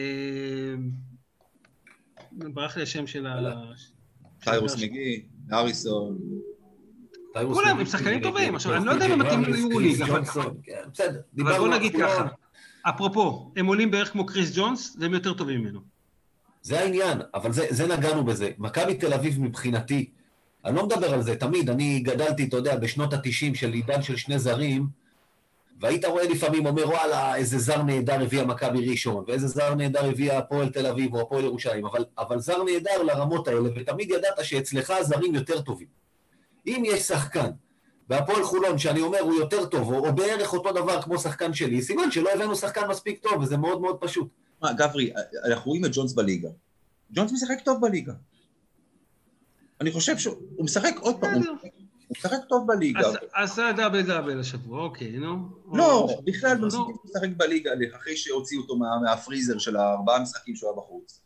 ברח 2.32 2.78
לי 2.78 2.84
השם 2.84 3.08
של 3.08 3.28
ה... 3.28 3.64
טיירוס 4.40 4.76
מגי, 4.84 5.26
אריסון. 5.54 6.18
כולם 7.34 7.80
הם 7.80 7.86
שחקנים 7.86 8.22
טובים, 8.22 8.56
עכשיו 8.56 8.76
אני 8.76 8.86
לא 8.86 8.92
יודע 8.92 9.06
אם 9.06 9.12
הם 9.12 9.20
מתאימים 9.20 9.54
ליורוליג, 9.54 10.02
אבל 10.02 10.22
כן, 10.64 11.12
בוא 11.36 11.68
נגיד 11.68 11.96
ככה, 12.00 12.28
אפרופו, 12.82 13.52
הם 13.56 13.66
עולים 13.66 13.92
בערך 13.92 14.12
כמו 14.12 14.26
קריס 14.26 14.52
ג'ונס, 14.56 14.98
והם 15.00 15.14
יותר 15.14 15.34
טובים 15.34 15.62
ממנו. 15.62 15.80
זה 16.62 16.80
העניין, 16.80 17.22
אבל 17.34 17.52
זה 17.52 17.88
נגענו 17.88 18.24
בזה. 18.26 18.52
מכבי 18.58 18.94
תל 18.94 19.14
אביב 19.14 19.42
מבחינתי, 19.42 20.12
אני 20.68 20.76
לא 20.76 20.86
מדבר 20.86 21.14
על 21.14 21.22
זה, 21.22 21.36
תמיד, 21.36 21.70
אני 21.70 22.00
גדלתי, 22.00 22.44
אתה 22.44 22.58
יודע, 22.58 22.76
בשנות 22.76 23.14
התשעים 23.14 23.56
של 23.56 23.74
עידן 23.74 24.02
של 24.02 24.16
שני 24.16 24.40
זרים, 24.40 24.88
והיית 25.80 26.06
רואה 26.06 26.28
לפעמים, 26.28 26.66
אומר, 26.66 26.88
וואלה, 26.90 27.36
איזה 27.36 27.58
זר 27.58 27.84
נהדר 27.84 28.22
הביאה 28.22 28.46
מכבי 28.46 28.90
ראשון, 28.90 29.24
ואיזה 29.28 29.48
זר 29.48 29.76
נהדר 29.76 30.06
הביאה 30.06 30.38
הפועל 30.38 30.70
תל 30.70 30.86
אביב 30.86 31.16
או 31.16 31.22
הפועל 31.22 31.44
ירושלים, 31.44 31.86
אבל, 31.86 32.06
אבל 32.18 32.40
זר 32.40 32.64
נהדר 32.64 33.04
לרמות 33.04 33.48
האלה, 33.48 33.70
ותמיד 33.76 34.10
ידעת 34.10 34.44
שאצלך 34.44 34.90
הזרים 34.90 35.36
יותר 35.36 35.62
טובים. 35.62 35.88
אם 36.68 36.84
יש 36.86 37.02
שחקן 37.02 37.50
בהפועל 38.08 38.44
חולון, 38.44 38.78
שאני 38.78 39.02
אומר 39.02 39.20
הוא 39.20 39.34
יותר 39.34 39.66
טוב, 39.66 39.94
או, 39.94 40.08
או 40.08 40.16
בערך 40.16 40.54
אותו 40.54 40.72
דבר 40.72 41.02
כמו 41.02 41.18
שחקן 41.18 41.54
שלי, 41.54 41.82
סימן 41.82 42.12
שלא 42.12 42.30
הבאנו 42.34 42.56
שחקן 42.56 42.88
מספיק 42.90 43.20
טוב, 43.20 43.42
וזה 43.42 43.58
מאוד 43.58 43.82
מאוד 43.82 43.98
פשוט. 44.00 44.28
מה, 44.62 44.74
גברי, 44.74 45.14
אנחנו 45.46 45.72
רואים 45.72 45.86
את 45.86 45.90
ג'ונס 45.94 46.14
בליגה. 46.14 46.50
ג'ונס 47.14 47.32
משחק 47.32 47.58
טוב 47.66 47.82
בליגה. 47.82 48.14
אני 49.82 49.92
חושב 49.92 50.18
שהוא 50.18 50.36
משחק 50.60 50.96
עוד 51.00 51.20
פעם, 51.20 51.42
הוא 52.08 52.16
משחק 52.18 52.38
טוב 52.50 52.68
בליגה. 52.68 53.00
עשה 53.34 53.72
דאבל 53.78 54.02
דאבל 54.02 54.40
השבוע, 54.40 54.84
אוקיי, 54.84 55.12
נו. 55.12 55.50
לא, 55.74 56.08
בכלל 56.24 56.58
הוא 56.58 56.96
משחק 57.06 57.30
בליגה 57.38 57.72
אחרי 57.96 58.18
שהוציאו 58.18 58.62
אותו 58.62 58.76
מהפריזר 58.78 59.58
של 59.58 59.76
הארבעה 59.76 60.20
משחקים 60.20 60.56
שהוא 60.56 60.70
היה 60.70 60.78
בחוץ. 60.78 61.22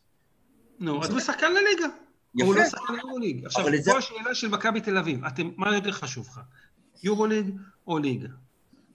נו, 0.80 1.04
אז 1.04 1.10
הוא 1.10 1.20
שחקן 1.20 1.52
לליגה. 1.52 1.88
יפה. 2.36 2.46
הוא 2.46 2.56
לא 2.56 2.66
שחקן 2.66 2.94
יורוליג. 3.04 3.46
עכשיו, 3.46 3.64
פה 3.64 3.78
זה... 3.78 3.98
השאלה 3.98 4.36
של 4.36 4.48
מכבי 4.48 4.82
תל 4.82 4.98
אביב, 4.98 5.26
אתם, 5.26 5.50
מה 5.58 5.76
יותר 5.76 5.92
חשוב 5.92 6.28
לך? 6.28 6.40
יורוליג 7.04 7.56
או 7.88 7.98
ליגה? 7.98 8.28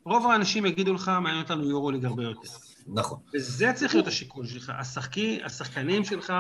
רוב 0.05 0.27
האנשים 0.27 0.67
יגידו 0.67 0.95
לך, 0.95 1.09
מעניין 1.09 1.43
אותנו 1.43 1.71
יורוליג 1.71 2.05
הרבה 2.05 2.23
יותר. 2.23 2.49
נכון. 2.87 3.19
וזה 3.35 3.73
צריך 3.75 3.95
להיות 3.95 4.07
השיקול 4.07 4.47
שלך. 4.47 4.73
השחקי, 4.79 5.41
השחקנים 5.45 6.05
שלך 6.05 6.33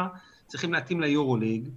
צריכים 0.46 0.72
להתאים 0.72 1.00
ליורוליג, 1.00 1.68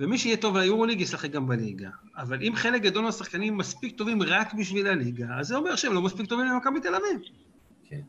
ומי 0.00 0.18
שיהיה 0.18 0.36
טוב 0.36 0.56
ליורוליג 0.56 1.00
ישחק 1.00 1.30
גם 1.30 1.46
בליגה. 1.46 1.88
אבל 2.16 2.42
אם 2.42 2.52
חלק 2.56 2.82
גדול 2.82 3.04
מהשחקנים 3.04 3.56
מספיק 3.56 3.98
טובים 3.98 4.22
רק 4.22 4.54
בשביל 4.54 4.86
הליגה, 4.86 5.26
אז 5.40 5.46
זה 5.46 5.56
אומר 5.56 5.76
שהם 5.76 5.92
לא 5.92 6.02
מספיק 6.02 6.26
טובים 6.28 6.46
למכבי 6.46 6.80
תל 6.80 6.94
אביב. 6.94 7.20
כן, 7.88 8.00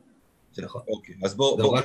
זה 0.54 0.62
נכון. 0.62 0.82
אוקיי, 0.88 1.16
אז 1.24 1.36
בואו... 1.36 1.58
בוא, 1.58 1.80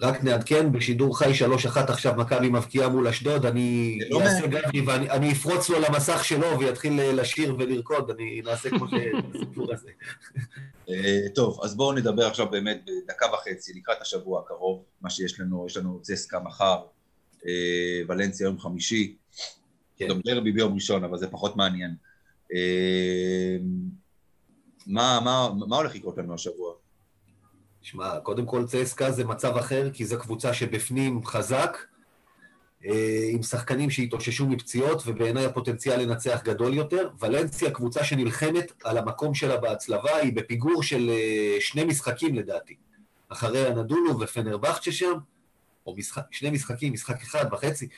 רק, 0.00 0.24
נעדכן, 0.24 0.72
בשידור 0.72 1.18
חי 1.18 1.32
3-1 1.74 1.78
עכשיו 1.78 2.14
מכבי 2.16 2.48
מבקיעה 2.48 2.88
מול 2.88 3.08
אשדוד, 3.08 3.46
אני 3.46 3.98
לא 4.10 4.22
אעשה 4.22 4.46
גבי 4.46 4.80
ואני 4.80 5.32
אפרוץ 5.32 5.68
לו 5.68 5.80
למסך 5.80 6.24
שלו 6.24 6.58
ויתחיל 6.58 7.12
לשיר 7.12 7.56
ולרקוד, 7.58 8.10
אני 8.10 8.42
נעשה 8.44 8.70
כמו 8.70 8.86
שהסיפור 8.88 9.66
הזה. 9.74 9.90
אה, 10.88 11.28
טוב, 11.34 11.60
אז 11.64 11.76
בואו 11.76 11.92
נדבר 11.92 12.26
עכשיו 12.26 12.50
באמת 12.50 12.80
בדקה 12.86 13.26
וחצי, 13.32 13.72
לקראת 13.74 14.00
השבוע 14.00 14.40
הקרוב, 14.40 14.84
מה 15.00 15.10
שיש 15.10 15.40
לנו, 15.40 15.66
יש 15.66 15.76
לנו 15.76 15.98
צסקה 16.02 16.40
מחר, 16.40 16.64
אה, 16.74 16.97
ולנסיה 18.08 18.44
יום 18.44 18.58
חמישי, 18.58 19.16
כן. 19.96 20.08
גם 20.08 20.20
דרבי 20.24 20.52
ביום 20.52 20.74
ראשון, 20.74 21.04
אבל 21.04 21.18
זה 21.18 21.26
פחות 21.28 21.56
מעניין. 21.56 21.94
אה, 22.54 23.56
מה, 24.86 25.20
מה, 25.24 25.48
מה 25.68 25.76
הולך 25.76 25.94
לקרות 25.94 26.18
לנו 26.18 26.34
השבוע? 26.34 26.74
שמע, 27.82 28.20
קודם 28.20 28.46
כל 28.46 28.66
צסקה 28.66 29.10
זה 29.10 29.24
מצב 29.24 29.56
אחר, 29.56 29.90
כי 29.92 30.04
זו 30.04 30.18
קבוצה 30.18 30.54
שבפנים 30.54 31.26
חזק, 31.26 31.78
אה, 32.84 33.28
עם 33.32 33.42
שחקנים 33.42 33.90
שהתאוששו 33.90 34.46
מפציעות, 34.46 35.02
ובעיניי 35.06 35.44
הפוטנציאל 35.44 36.00
לנצח 36.00 36.40
גדול 36.44 36.74
יותר. 36.74 37.08
ולנסיה, 37.20 37.70
קבוצה 37.70 38.04
שנלחמת 38.04 38.72
על 38.84 38.98
המקום 38.98 39.34
שלה 39.34 39.56
בהצלבה, 39.56 40.16
היא 40.16 40.32
בפיגור 40.32 40.82
של 40.82 41.10
שני 41.60 41.84
משחקים 41.84 42.34
לדעתי. 42.34 42.76
אחרי 43.28 43.66
הנדולו 43.66 44.20
ופנרבכצ'ה 44.20 44.92
שם, 44.92 45.18
או 45.88 45.94
משחק, 45.96 46.22
שני 46.30 46.50
משחקים, 46.50 46.92
משחק 46.92 47.22
אחד 47.22 47.44
וחצי, 47.52 47.88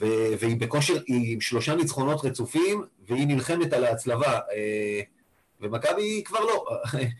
ו- 0.00 0.32
והיא 0.40 0.56
בכושר, 0.60 1.02
היא 1.06 1.32
עם 1.32 1.40
שלושה 1.40 1.74
ניצחונות 1.74 2.24
רצופים, 2.24 2.84
והיא 3.08 3.26
נלחמת 3.26 3.72
על 3.72 3.84
ההצלבה. 3.84 4.32
אה, 4.32 5.00
ומכבי 5.60 6.22
כבר 6.24 6.40
לא. 6.40 6.66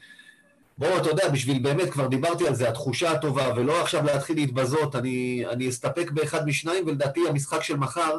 בואו, 0.78 0.98
אתה 0.98 1.08
יודע, 1.08 1.28
בשביל 1.28 1.58
באמת, 1.62 1.90
כבר 1.90 2.06
דיברתי 2.06 2.48
על 2.48 2.54
זה, 2.54 2.68
התחושה 2.68 3.10
הטובה, 3.10 3.52
ולא 3.56 3.82
עכשיו 3.82 4.04
להתחיל 4.04 4.36
להתבזות, 4.36 4.96
אני, 4.96 5.44
אני 5.50 5.68
אסתפק 5.68 6.10
באחד 6.10 6.46
משניים, 6.46 6.86
ולדעתי 6.86 7.20
המשחק 7.28 7.62
של 7.62 7.76
מחר, 7.76 8.18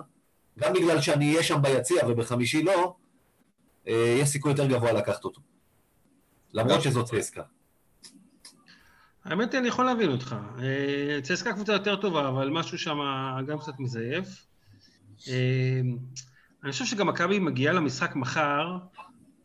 גם 0.59 0.73
בגלל 0.73 1.01
שאני 1.01 1.31
אהיה 1.31 1.43
שם 1.43 1.61
ביציע 1.61 2.07
ובחמישי 2.07 2.63
לא, 2.63 2.95
אה, 3.87 4.17
יש 4.21 4.29
סיכוי 4.29 4.51
יותר 4.51 4.67
גבוה 4.67 4.91
לקחת 4.91 5.23
אותו. 5.23 5.41
למרות 6.53 6.81
שזאת 6.81 7.05
צסקה. 7.05 7.41
האמת 9.26 9.53
היא, 9.53 9.59
אני 9.59 9.67
יכול 9.67 9.86
להבין 9.86 10.11
אותך. 10.11 10.36
אה, 10.59 11.21
צסקה 11.21 11.53
קבוצה 11.53 11.73
יותר 11.73 11.95
טובה, 11.95 12.30
אבל 12.30 12.49
משהו 12.49 12.78
שם 12.78 12.97
גם 13.47 13.59
קצת 13.59 13.80
מזייף. 13.80 14.45
אה, 15.28 15.82
אני 16.63 16.71
חושב 16.71 16.86
שגם 16.86 17.07
מכבי 17.07 17.39
מגיעה 17.39 17.73
למשחק 17.73 18.15
מחר 18.15 18.78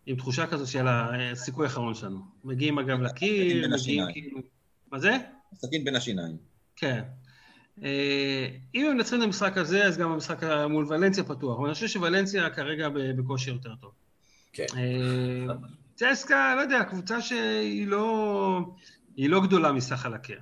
עם 0.07 0.16
תחושה 0.16 0.47
כזו 0.47 0.70
של 0.70 0.87
הסיכוי 0.89 1.66
האחרון 1.66 1.95
שלנו. 1.95 2.20
מגיעים 2.45 2.78
אגב 2.78 3.01
לקיר, 3.01 3.68
מגיעים 3.68 4.05
כאילו... 4.12 4.39
מה 4.93 4.99
זה? 4.99 5.16
סכין 5.55 5.85
בין 5.85 5.97
השיניים. 5.97 6.37
כן. 6.76 7.03
אה, 7.83 8.49
אם 8.74 8.87
הם 8.87 8.97
מנצחים 8.97 9.18
את 9.18 9.24
המשחק 9.24 9.59
הזה, 9.59 9.85
אז 9.85 9.99
גם 9.99 10.12
המשחק 10.12 10.43
מול 10.70 10.87
ולנסיה 10.89 11.24
פתוח. 11.24 11.59
אבל 11.59 11.66
אני 11.66 11.74
חושב 11.74 11.87
שוולנסיה 11.87 12.51
כרגע 12.51 12.89
בכושר 12.89 13.53
יותר 13.53 13.74
טוב. 13.74 13.93
כן. 14.53 14.66
צסקה, 15.95 16.55
לא 16.57 16.61
יודע, 16.61 16.85
קבוצה 16.85 17.20
שהיא 17.20 17.87
לא... 17.87 18.61
היא 19.16 19.30
לא 19.30 19.40
גדולה 19.40 19.72
מסך 19.72 20.06
על 20.06 20.14
הקר. 20.14 20.38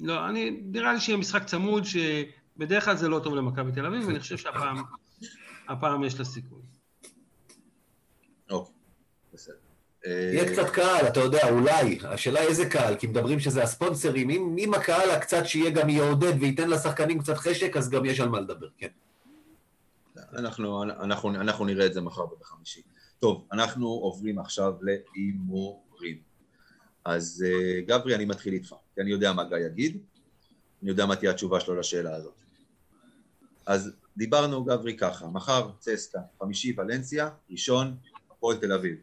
לא, 0.00 0.28
אני, 0.28 0.60
נראה 0.64 0.92
לי 0.92 1.00
שיהיה 1.00 1.18
משחק 1.18 1.44
צמוד, 1.44 1.84
שבדרך 1.84 2.84
כלל 2.84 2.96
זה 2.96 3.08
לא 3.08 3.18
טוב 3.18 3.34
למכבי 3.34 3.72
תל 3.72 3.86
אביב, 3.86 4.06
ואני 4.06 4.20
חושב 4.20 4.36
שהפעם 4.36 4.82
הפעם 5.68 6.04
יש 6.04 6.18
לה 6.18 6.24
סיכוי. 6.24 6.62
אוקיי, 8.50 8.74
בסדר. 9.34 9.54
יהיה 10.06 10.52
קצת 10.52 10.70
קהל, 10.70 11.06
אתה 11.08 11.20
יודע, 11.20 11.48
אולי. 11.50 11.98
השאלה 12.04 12.40
איזה 12.40 12.70
קהל, 12.70 12.96
כי 12.96 13.06
מדברים 13.06 13.40
שזה 13.40 13.62
הספונסרים. 13.62 14.30
אם, 14.30 14.56
אם 14.58 14.74
הקהל 14.74 15.10
הקצת 15.10 15.46
שיהיה 15.46 15.70
גם 15.70 15.88
יעודד 15.88 16.32
וייתן 16.40 16.70
לשחקנים 16.70 17.18
קצת 17.18 17.36
חשק, 17.36 17.76
אז 17.76 17.90
גם 17.90 18.04
יש 18.04 18.20
על 18.20 18.28
מה 18.28 18.40
לדבר, 18.40 18.68
כן. 18.78 18.88
אנחנו, 20.36 20.82
אנחנו, 20.82 21.34
אנחנו 21.34 21.64
נראה 21.64 21.86
את 21.86 21.94
זה 21.94 22.00
מחר 22.00 22.32
ובחמישי. 22.32 22.82
טוב, 23.18 23.46
אנחנו 23.52 23.86
עוברים 23.86 24.38
עכשיו 24.38 24.72
להימורים. 24.82 26.18
אז 27.06 27.44
uh, 27.46 27.88
גברי, 27.88 28.14
אני 28.14 28.24
מתחיל 28.24 28.54
איתך, 28.54 28.74
כי 28.94 29.00
אני 29.00 29.10
יודע 29.10 29.32
מה 29.32 29.44
גיא 29.44 29.56
יגיד, 29.56 29.98
אני 30.82 30.90
יודע 30.90 31.06
מה 31.06 31.16
תהיה 31.16 31.30
התשובה 31.30 31.60
שלו 31.60 31.74
לשאלה 31.74 32.14
הזאת. 32.14 32.40
אז 33.66 33.92
דיברנו, 34.16 34.64
גברי, 34.64 34.96
ככה, 34.96 35.26
מחר 35.26 35.70
צסקה, 35.78 36.18
חמישי 36.38 36.74
ולנסיה, 36.76 37.30
ראשון, 37.50 37.96
הפועל 38.30 38.56
תל 38.56 38.72
אביב. 38.72 38.96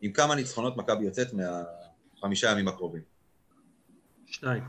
עם 0.00 0.12
כמה 0.12 0.34
ניצחונות 0.34 0.76
מכבי 0.76 1.04
יוצאת 1.04 1.28
מהחמישה 1.32 2.50
ימים 2.50 2.68
הקרובים? 2.68 3.02
שניים. 4.26 4.64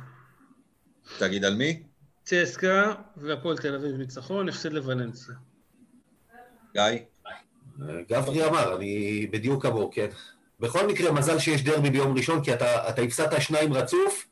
תגיד 1.20 1.46
על 1.46 1.56
מי? 1.56 1.84
צסקה 2.24 2.96
והפועל 3.18 3.58
תל 3.58 3.76
אביב 3.76 3.96
ניצחון, 3.96 4.50
הפסד 4.50 4.74
לוולנסיה. 4.74 5.36
גיא? 6.74 6.84
גברי 8.10 8.46
אמר, 8.46 8.78
אני 8.78 9.28
בדיוק 9.32 9.62
כמוהו, 9.62 9.92
כן. 9.92 10.10
בכל 10.64 10.88
מקרה, 10.88 11.12
מזל 11.12 11.40
שיש 11.40 11.64
דרבי 11.64 11.90
ביום 11.90 12.18
ראשון, 12.18 12.44
כי 12.44 12.54
אתה, 12.54 12.90
אתה 12.90 13.02
הפסדת 13.02 13.42
שניים 13.42 13.74
רצוף, 13.74 14.28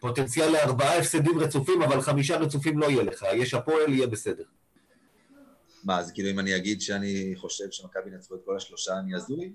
פוטנציאל 0.00 0.52
לארבעה 0.52 0.98
הפסדים 0.98 1.38
רצופים, 1.38 1.82
אבל 1.82 2.00
חמישה 2.00 2.36
רצופים 2.36 2.78
לא 2.78 2.86
יהיה 2.86 3.02
לך. 3.02 3.26
יש 3.32 3.54
הפועל, 3.54 3.94
יהיה 3.94 4.06
בסדר. 4.06 4.44
מה, 5.84 5.98
אז 5.98 6.12
כאילו 6.12 6.30
אם 6.30 6.38
אני 6.38 6.56
אגיד 6.56 6.80
שאני 6.80 7.34
חושב 7.36 7.64
שמכבי 7.70 8.10
ינצחו 8.10 8.34
את 8.34 8.40
כל 8.44 8.56
השלושה, 8.56 8.98
אני 8.98 9.14
הזוי? 9.14 9.52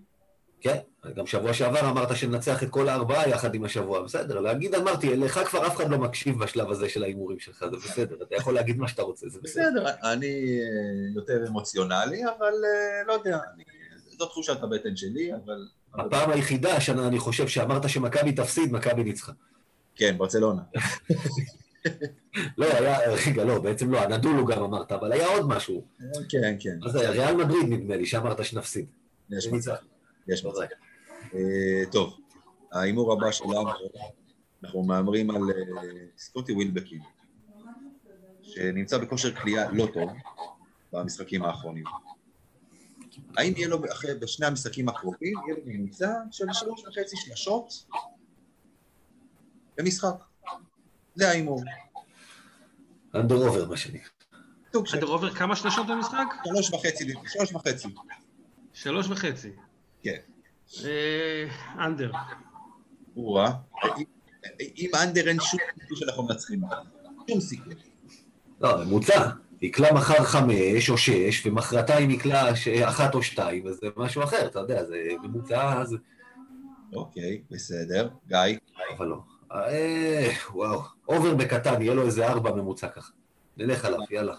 כן, 0.61 0.77
גם 1.15 1.25
שבוע 1.25 1.53
שעבר 1.53 1.89
אמרת 1.89 2.15
שננצח 2.15 2.63
את 2.63 2.69
כל 2.69 2.89
הארבעה 2.89 3.29
יחד 3.29 3.55
עם 3.55 3.63
השבוע, 3.63 4.01
בסדר, 4.01 4.39
להגיד 4.39 4.75
אמרתי, 4.75 5.15
לך 5.15 5.39
כבר 5.39 5.67
אף 5.67 5.75
אחד 5.75 5.89
לא 5.89 5.97
מקשיב 5.97 6.43
בשלב 6.43 6.71
הזה 6.71 6.89
של 6.89 7.03
ההימורים 7.03 7.39
שלך, 7.39 7.65
זה 7.71 7.77
בסדר, 7.77 8.23
אתה 8.23 8.35
יכול 8.35 8.53
להגיד 8.53 8.77
מה 8.77 8.87
שאתה 8.87 9.01
רוצה, 9.01 9.29
זה 9.29 9.39
בסדר. 9.43 9.63
בסדר, 9.71 10.11
אני 10.11 10.59
אה, 10.59 11.15
יותר 11.15 11.47
אמוציונלי, 11.47 12.23
אבל 12.25 12.53
אה, 12.65 13.03
לא 13.07 13.13
יודע, 13.13 13.39
אני, 13.53 13.63
זו 14.17 14.25
תחושת 14.25 14.63
הבטן 14.63 14.95
שלי, 14.95 15.33
אבל... 15.35 15.67
הפעם 15.97 16.31
היחידה 16.31 16.75
השנה, 16.75 17.07
אני 17.07 17.19
חושב, 17.19 17.47
שאמרת 17.47 17.89
שמכבי 17.89 18.31
תפסיד, 18.31 18.71
מכבי 18.71 19.03
ניצחה. 19.03 19.31
כן, 19.95 20.17
ברצלונה. 20.17 20.61
לא, 22.57 22.65
היה, 22.65 22.97
רגע, 23.27 23.43
לא, 23.43 23.59
בעצם 23.59 23.91
לא, 23.91 23.99
הנדולו 24.01 24.45
גם 24.45 24.63
אמרת, 24.63 24.91
אבל 24.91 25.11
היה 25.11 25.27
עוד 25.27 25.47
משהו. 25.47 25.85
כן, 26.29 26.55
כן. 26.59 26.89
זה 26.91 26.99
היה? 26.99 27.11
ריאל 27.11 27.35
מדריד 27.35 27.65
נדמה 27.69 27.95
לי, 27.95 28.05
שאמרת 28.05 28.45
שנפסיד. 28.45 28.85
יש 29.29 29.47
מצב. 29.47 29.75
יש 30.27 30.45
מצב. 30.45 30.61
אה, 31.33 31.83
טוב, 31.91 32.17
ההימור 32.71 33.13
הבא 33.13 33.31
שלנו, 33.31 33.69
אנחנו 34.63 34.83
מהמרים 34.83 35.29
על 35.31 35.41
אה, 35.41 35.83
סקוטי 36.17 36.53
ווילבקין, 36.53 36.99
שנמצא 38.41 38.97
בכושר 38.97 39.35
כליאה 39.35 39.71
לא 39.71 39.87
טוב 39.93 40.09
במשחקים 40.93 41.43
האחרונים. 41.43 41.83
האם 43.37 43.53
יהיה 43.57 43.67
לו 43.67 43.79
אחרי, 43.91 44.15
בשני 44.15 44.45
המשחקים 44.45 44.89
הקרובים, 44.89 45.33
יהיה 45.47 45.57
לו 45.57 45.63
ממוצע 45.65 46.13
של 46.31 46.45
שלוש 46.53 46.83
וחצי 46.87 47.17
שלשות 47.17 47.85
במשחק? 49.77 50.15
זה 51.15 51.29
ההימור. 51.29 51.63
Under 53.15 53.35
over, 53.35 53.69
מה 53.69 53.77
שנקרא. 53.77 54.09
Under 54.93 55.07
over 55.07 55.33
כמה 55.33 55.55
שלשות 55.55 55.87
במשחק? 55.87 56.25
שלוש 56.45 56.73
וחצי, 56.73 57.13
שלוש 57.33 57.51
וחצי. 57.53 57.87
שלוש 58.73 59.07
וחצי. 59.09 59.51
כן. 60.01 60.17
אה, 60.85 61.45
under. 61.85 62.11
או-אה. 63.17 63.51
אם 64.59 64.89
under 65.03 65.27
אין 65.27 65.39
שום 65.39 65.59
סיכוי 65.79 65.97
שאנחנו 65.97 66.23
מנצחים. 66.23 66.61
שום 67.29 67.41
סיכוי. 67.41 67.73
לא, 68.61 68.85
ממוצע. 68.85 69.29
יקלע 69.61 69.93
מחר 69.93 70.23
חמש 70.23 70.89
או 70.89 70.97
שש, 70.97 71.45
ומחרתיים 71.45 72.11
יקלע 72.11 72.51
אחת 72.83 73.15
או 73.15 73.23
שתיים, 73.23 73.67
אז 73.67 73.75
זה 73.75 73.87
משהו 73.97 74.23
אחר, 74.23 74.45
אתה 74.45 74.59
יודע, 74.59 74.85
זה 74.85 74.97
ממוצע, 75.23 75.81
אז... 75.81 75.95
אוקיי, 76.95 77.41
בסדר. 77.51 78.09
גיא? 78.27 78.57
אבל 78.97 79.05
לא. 79.05 79.17
אה, 79.51 80.31
וואו, 80.53 80.81
over 81.07 81.35
בקטן, 81.35 81.81
יהיה 81.81 81.93
לו 81.93 82.05
איזה 82.05 82.27
ארבע 82.27 82.51
ממוצע 82.51 82.87
ככה. 82.87 83.11
נלך 83.57 83.85
עליו, 83.85 83.99
יאללה. 84.09 84.35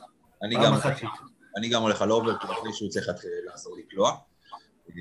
אני 1.57 1.69
גם 1.69 1.83
הולך 1.83 2.03
על 2.03 2.13
over, 2.13 2.39
כי 2.39 2.47
אחרי 2.47 2.73
שהוא 2.73 2.91
צריך 2.91 3.07
לעזור 3.47 3.77
לקלוע. 3.79 4.17
אה, 4.89 4.95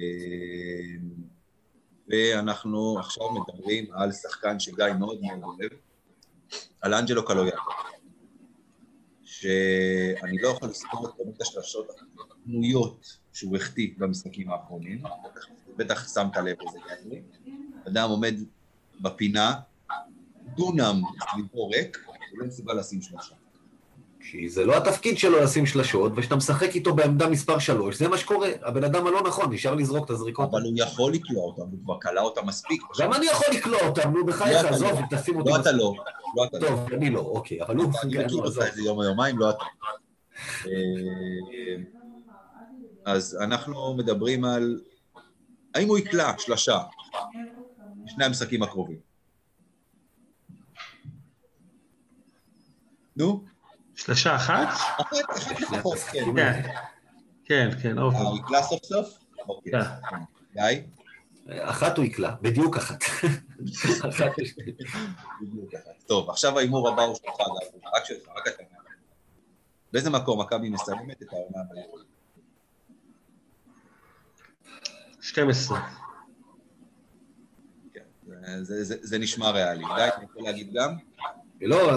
ואנחנו 2.09 2.99
עכשיו 2.99 3.31
מדברים 3.31 3.85
על 3.93 4.11
שחקן 4.11 4.59
שגיא 4.59 4.85
מאוד 4.99 5.21
מאוד 5.21 5.43
אוהב, 5.43 5.71
על 6.81 6.93
אנג'לו 6.93 7.25
קלויארו, 7.25 7.57
שאני 9.45 10.37
לא 10.37 10.47
יכול 10.47 10.69
לזכור 10.69 11.07
את 11.07 11.13
כמות 11.17 11.41
השלשות 11.41 11.87
הפנויות 12.19 13.17
שהוא 13.33 13.57
החטיא 13.57 13.89
במשחקים 13.97 14.51
האחרונים, 14.51 15.03
בטח 15.77 16.13
שמת 16.13 16.37
לב 16.37 16.57
לזה, 16.61 16.79
גיא. 17.09 17.21
אדם 17.87 18.09
עומד 18.09 18.33
בפינה, 19.01 19.53
דונם 20.55 21.01
סביבו 21.31 21.67
ריק, 21.67 21.97
הוא 22.31 22.39
לא 22.39 22.45
מסוגל 22.45 22.73
לשים 22.73 23.01
שלושה. 23.01 23.35
כי 24.31 24.49
זה 24.49 24.65
לא 24.65 24.77
התפקיד 24.77 25.17
שלו 25.17 25.43
לשים 25.43 25.65
שלשות, 25.65 26.11
וכשאתה 26.15 26.35
משחק 26.35 26.75
איתו 26.75 26.95
בעמדה 26.95 27.29
מספר 27.29 27.59
3, 27.59 27.95
זה 27.95 28.07
מה 28.07 28.17
שקורה. 28.17 28.49
הבן 28.61 28.83
אדם 28.83 29.07
הלא 29.07 29.21
נכון, 29.27 29.53
נשאר 29.53 29.75
לזרוק 29.75 30.05
את 30.05 30.09
הזריקות. 30.09 30.49
אבל 30.49 30.61
הוא 30.61 30.73
יכול 30.75 31.11
לקלוע 31.11 31.43
אותם, 31.43 31.61
הוא 31.61 31.79
כבר 31.83 31.97
קלע 31.99 32.21
אותם 32.21 32.47
מספיק. 32.47 32.81
גם 32.99 33.13
אני 33.13 33.25
יכול 33.25 33.47
לקלוע 33.55 33.87
אותם, 33.87 34.11
נו 34.11 34.25
בחייך, 34.25 34.63
לא 34.63 34.69
עזוב, 34.69 34.99
תשים 35.09 35.37
אותי. 35.37 35.49
לא 35.49 35.55
אתה 35.55 35.71
לא. 35.71 35.93
לא 36.35 36.43
אתה 36.45 36.59
לא. 36.59 36.67
טוב, 36.67 36.93
אני 36.93 37.09
לא, 37.09 37.19
אוקיי, 37.19 37.61
אבל 37.61 37.75
הוא... 37.75 37.91
אני 38.03 38.23
מכיר 38.23 38.37
אותך 38.37 38.61
איזה 38.61 38.81
יום 38.81 38.97
או 38.97 39.03
יומיים, 39.03 39.39
לא 39.39 39.49
אתה. 39.49 39.63
אה, 40.65 40.71
אז 43.05 43.37
אנחנו 43.41 43.95
מדברים 43.97 44.45
על... 44.45 44.81
האם 45.75 45.87
הוא 45.87 45.97
יקלע 45.97 46.31
שלשה 46.37 46.79
בשני 48.05 48.25
המשחקים 48.25 48.63
הקרובים? 48.63 48.97
נו? 53.17 53.54
שלושה 53.95 54.35
אחת? 54.35 54.67
אחת 54.67 55.11
לפחות, 55.61 55.97
כן. 55.97 56.61
כן, 57.45 57.69
כן, 57.81 57.97
אוקיי. 57.97 58.19
הוא 58.19 58.37
יקלע 58.37 58.61
סוף 58.61 58.85
סוף? 58.85 59.17
אוקיי. 59.47 59.71
כן. 59.71 60.17
גיא? 60.53 60.81
אחת 61.71 61.97
הוא 61.97 62.05
יקלע, 62.05 62.31
בדיוק 62.41 62.77
אחת. 62.77 63.03
טוב, 66.07 66.29
עכשיו 66.29 66.57
ההימור 66.57 66.89
הבא 66.89 67.01
הוא 67.01 67.15
שלך, 67.15 67.39
רק 67.95 68.05
שלך, 68.05 68.27
רק 68.37 68.47
אתה. 68.47 68.63
באיזה 69.93 70.09
מקום 70.09 70.41
מכבי 70.41 70.69
מסיימת 70.69 71.21
את 71.21 71.27
העונה 71.33 71.59
ביורו? 71.73 71.97
12. 75.21 75.79
כן, 77.93 78.03
זה 79.01 79.19
נשמע 79.19 79.49
ריאלי. 79.49 79.83
גיא, 79.95 80.07
אתה 80.07 80.23
יכול 80.23 80.43
להגיד 80.43 80.73
גם? 80.73 80.95
לא, 81.65 81.91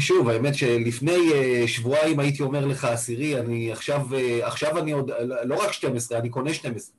שוב, 0.00 0.28
האמת 0.28 0.54
שלפני 0.54 1.32
אה, 1.32 1.64
שבועיים 1.66 2.20
הייתי 2.20 2.42
אומר 2.42 2.66
לך 2.66 2.84
עשירי, 2.84 3.40
אני 3.40 3.72
עכשיו, 3.72 4.14
אה, 4.14 4.46
עכשיו 4.46 4.78
אני 4.78 4.92
עוד, 4.92 5.10
לא 5.44 5.64
רק 5.64 5.72
12, 5.72 6.18
אני 6.18 6.28
קונה 6.28 6.54
12. 6.54 6.94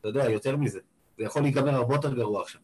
אתה 0.00 0.08
יודע, 0.08 0.30
יותר 0.30 0.56
מזה. 0.56 0.80
זה 1.18 1.24
יכול 1.24 1.42
להיגמר 1.42 1.74
הרבה 1.74 1.94
יותר 1.94 2.14
גרוע 2.14 2.42
עכשיו. 2.42 2.60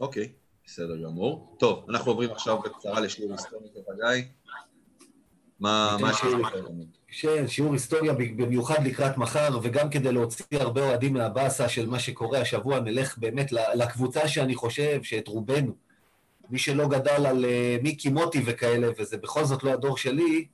אוקיי, 0.00 0.28
בסדר 0.66 0.96
גמור. 0.96 1.56
טוב, 1.58 1.86
אנחנו 1.88 2.10
עוברים 2.10 2.30
עכשיו 2.30 2.58
בקצרה 2.58 3.00
לשיעור 3.00 3.32
היסטורי 3.32 3.68
בוודאי. 3.74 4.24
מה 5.60 5.96
השיעור 6.02 6.42
כן, 7.20 7.48
שיעור 7.48 7.72
היסטוריה 7.72 8.12
במיוחד 8.12 8.86
לקראת 8.86 9.18
מחר, 9.18 9.58
וגם 9.62 9.90
כדי 9.90 10.12
להוציא 10.12 10.44
הרבה 10.52 10.88
אוהדים 10.88 11.12
מהבאסה 11.12 11.68
של 11.68 11.86
מה 11.86 11.98
שקורה 11.98 12.40
השבוע, 12.40 12.80
נלך 12.80 13.18
באמת 13.18 13.52
לקבוצה 13.52 14.28
שאני 14.28 14.54
חושב 14.54 15.02
שאת 15.02 15.28
רובנו, 15.28 15.72
מי 16.50 16.58
שלא 16.58 16.88
גדל 16.88 17.26
על 17.26 17.44
uh, 17.44 17.82
מיקי 17.82 18.08
מוטי 18.08 18.42
וכאלה, 18.44 18.88
וזה 18.98 19.16
בכל 19.16 19.44
זאת 19.44 19.64
לא 19.64 19.72
הדור 19.72 19.96
שלי, 19.96 20.46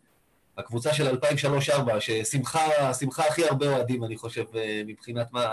הקבוצה 0.59 0.95
של 0.95 1.17
2003-2004, 1.17 2.01
ששמחה 2.01 3.27
הכי 3.29 3.45
הרבה 3.45 3.67
אוהדים, 3.67 4.05
אני 4.05 4.17
חושב, 4.17 4.45
uh, 4.45 4.57
מבחינת 4.87 5.33
מה, 5.33 5.51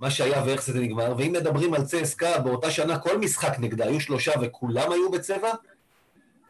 מה 0.00 0.10
שהיה 0.10 0.42
ואיך 0.46 0.62
זה 0.62 0.80
נגמר. 0.80 1.14
ואם 1.18 1.32
מדברים 1.32 1.74
על 1.74 1.84
צסקה, 1.84 2.38
באותה 2.38 2.70
שנה 2.70 2.98
כל 2.98 3.18
משחק 3.18 3.58
נגדה, 3.58 3.84
היו 3.84 4.00
שלושה 4.00 4.32
וכולם 4.42 4.92
היו 4.92 5.10
בצבע. 5.10 5.52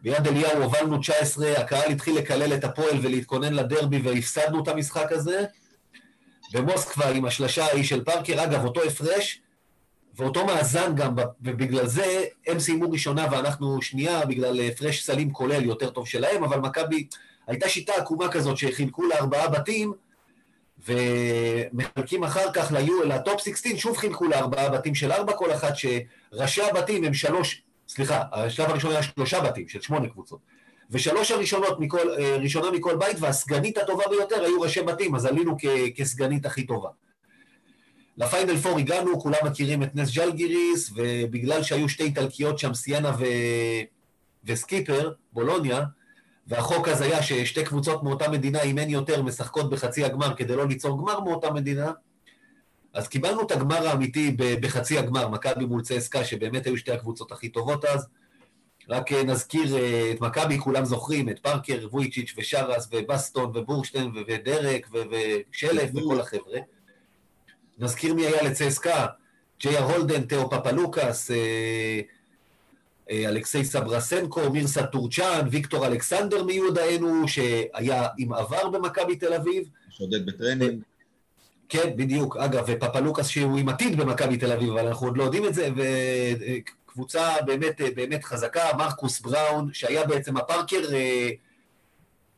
ביד 0.02 0.26
אליהו 0.26 0.62
הובלנו 0.62 0.98
19, 0.98 1.52
הקהל 1.52 1.90
התחיל 1.92 2.16
לקלל 2.18 2.54
את 2.54 2.64
הפועל 2.64 2.98
ולהתכונן 3.02 3.52
לדרבי 3.52 3.98
והפסדנו 3.98 4.62
את 4.62 4.68
המשחק 4.68 5.12
הזה. 5.12 5.44
במוסקבה 6.52 7.08
עם 7.10 7.24
השלשה 7.24 7.64
ההיא 7.64 7.84
של 7.84 8.04
פארקר, 8.04 8.44
אגב, 8.44 8.64
אותו 8.64 8.82
הפרש, 8.82 9.40
ואותו 10.16 10.46
מאזן 10.46 10.94
גם, 10.94 11.14
ובגלל 11.42 11.86
זה 11.86 12.24
הם 12.46 12.60
סיימו 12.60 12.90
ראשונה 12.90 13.26
ואנחנו 13.30 13.82
שנייה, 13.82 14.26
בגלל 14.26 14.60
הפרש 14.60 15.02
סלים 15.02 15.32
כולל 15.32 15.64
יותר 15.64 15.90
טוב 15.90 16.06
שלהם, 16.06 16.44
אבל 16.44 16.58
מכבי, 16.58 17.06
הייתה 17.46 17.68
שיטה 17.68 17.92
עקומה 17.92 18.28
כזאת 18.28 18.56
שחילקו 18.56 19.06
לארבעה 19.06 19.48
בתים, 19.48 19.92
ומחלקים 20.86 22.24
אחר 22.24 22.52
כך 22.52 22.72
לטופ 23.04 23.40
16, 23.40 23.76
שוב 23.76 23.96
חילקו 23.96 24.28
לארבעה 24.28 24.68
בתים 24.68 24.94
של 24.94 25.12
ארבע 25.12 25.32
כל 25.32 25.52
אחת, 25.52 25.74
שראשי 25.76 26.62
הבתים 26.62 27.04
הם 27.04 27.14
שלוש, 27.14 27.62
סליחה, 27.88 28.22
השלב 28.32 28.70
הראשון 28.70 28.90
היה 28.90 29.02
שלושה 29.02 29.40
בתים 29.40 29.68
של 29.68 29.80
שמונה 29.80 30.08
קבוצות. 30.08 30.38
ושלוש 30.90 31.30
הראשונות 31.30 31.80
מכל, 31.80 32.10
אה, 32.10 32.36
ראשונה 32.36 32.70
מכל 32.70 32.96
בית, 32.96 33.16
והסגנית 33.20 33.78
הטובה 33.78 34.04
ביותר 34.10 34.44
היו 34.44 34.60
ראשי 34.60 34.82
בתים, 34.82 35.14
אז 35.14 35.26
עלינו 35.26 35.56
כסגנית 35.96 36.46
הכי 36.46 36.66
טובה. 36.66 36.88
לפיינל 38.16 38.56
פור 38.56 38.78
הגענו, 38.78 39.20
כולם 39.20 39.38
מכירים 39.44 39.82
את 39.82 39.94
נס 39.94 40.14
ג'לגיריס, 40.14 40.90
ובגלל 40.96 41.62
שהיו 41.62 41.88
שתי 41.88 42.02
איטלקיות 42.02 42.58
שם, 42.58 42.74
סיינה 42.74 43.10
ו... 43.18 43.24
וסקיפר, 44.44 45.12
בולוניה, 45.32 45.84
והחוק 46.46 46.88
אז 46.88 47.00
היה 47.00 47.22
ששתי 47.22 47.64
קבוצות 47.64 48.02
מאותה 48.02 48.30
מדינה, 48.30 48.62
אם 48.62 48.78
אין 48.78 48.90
יותר, 48.90 49.22
משחקות 49.22 49.70
בחצי 49.70 50.04
הגמר 50.04 50.34
כדי 50.34 50.56
לא 50.56 50.66
ליצור 50.66 50.98
גמר 50.98 51.20
מאותה 51.20 51.50
מדינה, 51.50 51.92
אז 52.94 53.08
קיבלנו 53.08 53.42
את 53.42 53.50
הגמר 53.50 53.88
האמיתי 53.88 54.36
בחצי 54.36 54.98
הגמר, 54.98 55.28
מכבי 55.28 55.64
מול 55.64 55.82
צסקה, 55.82 56.24
שבאמת 56.24 56.66
היו 56.66 56.76
שתי 56.76 56.92
הקבוצות 56.92 57.32
הכי 57.32 57.48
טובות 57.48 57.84
אז. 57.84 58.06
רק 58.88 59.12
אה, 59.12 59.24
נזכיר 59.24 59.76
אה, 59.76 60.10
את 60.10 60.20
מכבי, 60.20 60.58
כולם 60.58 60.84
זוכרים, 60.84 61.28
את 61.28 61.38
פארקר, 61.38 61.88
וויצ'יץ' 61.90 62.34
ושאראס 62.38 62.88
ובסטון 62.92 63.50
ובורשטיין 63.54 64.10
ודרק 64.28 64.88
ושלף 64.92 65.90
וכל 65.94 66.20
החבר'ה. 66.20 66.58
נזכיר 67.78 68.14
מי 68.14 68.26
היה 68.26 68.42
לצסקה, 68.42 69.06
ג'יה 69.60 69.80
הולדן, 69.80 70.22
תיאו 70.22 70.50
פפאלוקאס, 70.50 71.30
אלכסיי 73.10 73.64
סברסנקו, 73.64 74.50
מירסד 74.50 74.86
טורקצ'אן, 74.86 75.48
ויקטור 75.50 75.86
אלכסנדר 75.86 76.44
מיודענו, 76.44 77.28
שהיה 77.28 78.06
עם 78.18 78.32
עבר 78.32 78.68
במכבי 78.68 79.16
תל 79.16 79.34
אביב. 79.34 79.64
שודד 79.90 80.26
בטרנינג. 80.26 80.82
כן, 81.68 81.90
בדיוק. 81.96 82.36
אגב, 82.36 82.64
ופפאלוקאס 82.66 83.26
שהוא 83.26 83.58
עם 83.58 83.68
עתיד 83.68 83.96
במכבי 83.96 84.36
תל 84.36 84.52
אביב, 84.52 84.70
אבל 84.70 84.86
אנחנו 84.86 85.06
עוד 85.06 85.16
לא 85.16 85.24
יודעים 85.24 85.44
את 85.44 85.54
זה, 85.54 85.68
וקבוצה 85.76 87.34
באמת, 87.46 87.80
באמת 87.94 88.24
חזקה, 88.24 88.64
מרקוס 88.78 89.20
בראון, 89.20 89.70
שהיה 89.72 90.06
בעצם 90.06 90.36
הפארקר, 90.36 90.80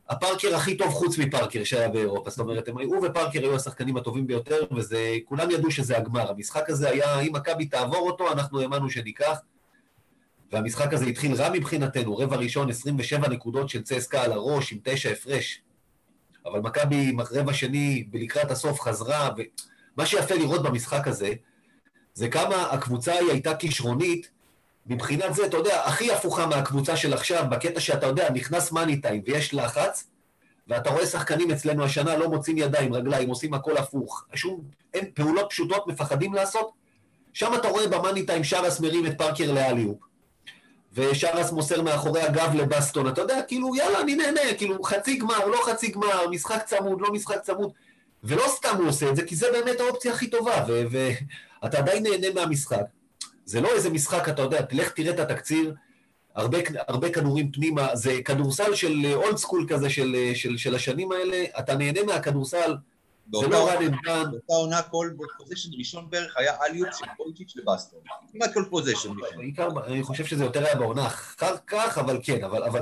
הפארקר 0.08 0.56
הכי 0.56 0.76
טוב 0.76 0.88
חוץ 0.88 1.18
מפארקר 1.18 1.64
שהיה 1.64 1.88
באירופה. 1.88 2.30
זאת 2.30 2.38
אומרת, 2.38 2.68
הם, 2.68 2.78
הוא 2.78 3.06
ופארקר 3.06 3.40
היו 3.40 3.54
השחקנים 3.56 3.96
הטובים 3.96 4.26
ביותר, 4.26 4.64
וכולם 4.70 5.50
ידעו 5.50 5.70
שזה 5.70 5.96
הגמר. 5.96 6.30
המשחק 6.30 6.70
הזה 6.70 6.90
היה, 6.90 7.20
אם 7.20 7.32
מכבי 7.32 7.66
תעבור 7.66 8.10
אותו, 8.10 8.32
אנחנו 8.32 8.60
האמנו 8.60 8.90
שניקח. 8.90 9.38
והמשחק 10.52 10.92
הזה 10.92 11.06
התחיל 11.06 11.34
רע 11.34 11.50
מבחינתנו, 11.52 12.16
רבע 12.16 12.36
ראשון 12.36 12.70
27 12.70 13.28
נקודות 13.28 13.68
של 13.68 13.82
צסקה 13.82 14.22
על 14.22 14.32
הראש 14.32 14.72
עם 14.72 14.78
תשע 14.84 15.10
הפרש. 15.10 15.62
אבל 16.46 16.60
מכבי 16.60 17.16
רבע 17.30 17.52
שני 17.52 18.06
לקראת 18.12 18.50
הסוף 18.50 18.80
חזרה, 18.80 19.30
ומה 19.36 20.06
שיפה 20.06 20.34
לראות 20.34 20.62
במשחק 20.62 21.08
הזה, 21.08 21.32
זה 22.14 22.28
כמה 22.28 22.62
הקבוצה 22.62 23.12
היא 23.12 23.30
הייתה 23.30 23.54
כישרונית, 23.54 24.30
מבחינת 24.86 25.34
זה, 25.34 25.46
אתה 25.46 25.56
יודע, 25.56 25.84
הכי 25.84 26.12
הפוכה 26.12 26.46
מהקבוצה 26.46 26.96
של 26.96 27.12
עכשיו, 27.12 27.44
בקטע 27.50 27.80
שאתה 27.80 28.06
יודע, 28.06 28.30
נכנס 28.30 28.72
מאני 28.72 29.00
טיים 29.00 29.22
ויש 29.26 29.54
לחץ, 29.54 30.04
ואתה 30.68 30.90
רואה 30.90 31.06
שחקנים 31.06 31.50
אצלנו 31.50 31.84
השנה 31.84 32.16
לא 32.16 32.28
מוצאים 32.28 32.58
ידיים, 32.58 32.94
רגליים, 32.94 33.28
עושים 33.28 33.54
הכל 33.54 33.76
הפוך. 33.76 34.24
שום, 34.34 34.60
אין 34.94 35.04
פעולות 35.14 35.46
פשוטות 35.50 35.86
מפחדים 35.86 36.34
לעשות. 36.34 36.70
שם 37.32 37.54
אתה 37.54 37.68
רואה 37.68 37.88
במאני 37.88 38.26
טיים 38.26 38.44
שרס 38.44 38.80
מרים 38.80 39.06
את 39.06 39.18
פארקר 39.18 39.52
לאליופ. 39.52 39.98
ושרס 40.92 41.52
מוסר 41.52 41.82
מאחורי 41.82 42.22
הגב 42.22 42.54
לבסטון, 42.54 43.08
אתה 43.08 43.20
יודע, 43.20 43.42
כאילו, 43.42 43.76
יאללה, 43.76 44.00
אני 44.00 44.14
נהנה, 44.14 44.40
כאילו, 44.58 44.82
חצי 44.82 45.16
גמר, 45.16 45.46
לא 45.46 45.58
חצי 45.64 45.88
גמר, 45.88 46.28
משחק 46.30 46.62
צמוד, 46.64 47.00
לא 47.00 47.12
משחק 47.12 47.40
צמוד, 47.42 47.72
ולא 48.24 48.44
סתם 48.48 48.76
הוא 48.78 48.88
עושה 48.88 49.10
את 49.10 49.16
זה, 49.16 49.26
כי 49.26 49.36
זה 49.36 49.46
באמת 49.52 49.80
האופציה 49.80 50.12
הכי 50.12 50.30
טובה, 50.30 50.64
ואתה 50.90 51.78
עדיין 51.78 52.02
נהנה 52.02 52.26
מהמשחק. 52.34 52.82
זה 53.46 53.60
לא 53.60 53.68
איזה 53.68 53.90
משחק, 53.90 54.28
אתה 54.28 54.42
יודע, 54.42 54.62
תלך 54.62 54.90
תראה 54.90 55.14
את 55.14 55.18
התקציר, 55.18 55.74
הרבה, 56.34 56.58
הרבה 56.88 57.10
כדורים 57.10 57.52
פנימה, 57.52 57.96
זה 57.96 58.22
כדורסל 58.24 58.74
של 58.74 59.12
old 59.14 59.36
school 59.36 59.66
כזה 59.68 59.90
של, 59.90 60.16
של, 60.34 60.56
של 60.56 60.74
השנים 60.74 61.12
האלה, 61.12 61.44
אתה 61.58 61.74
נהנה 61.74 62.02
מהכדורסל, 62.02 62.76
זה 63.40 63.46
לא 63.48 63.68
run 63.70 63.82
and 63.82 64.03
gun. 64.03 64.30
באותה 64.30 64.52
עונה 64.52 64.82
כל 64.82 65.10
possession 65.38 65.70
ראשון 65.78 66.10
בערך 66.10 66.36
היה 66.36 66.52
alley-oop 66.64 66.88
של 66.98 67.06
וויצ'יץ' 67.16 67.52
לבסטון. 67.56 68.00
כמעט 68.32 68.54
כל 68.54 68.64
possession. 68.70 69.10
בעיקר, 69.36 69.68
אני 69.86 70.02
חושב 70.02 70.24
שזה 70.24 70.44
יותר 70.44 70.64
היה 70.64 70.74
בעונה 70.74 71.06
אחר 71.06 71.56
כך, 71.66 71.98
אבל 71.98 72.20
כן, 72.22 72.44
אבל, 72.44 72.62
אבל 72.62 72.80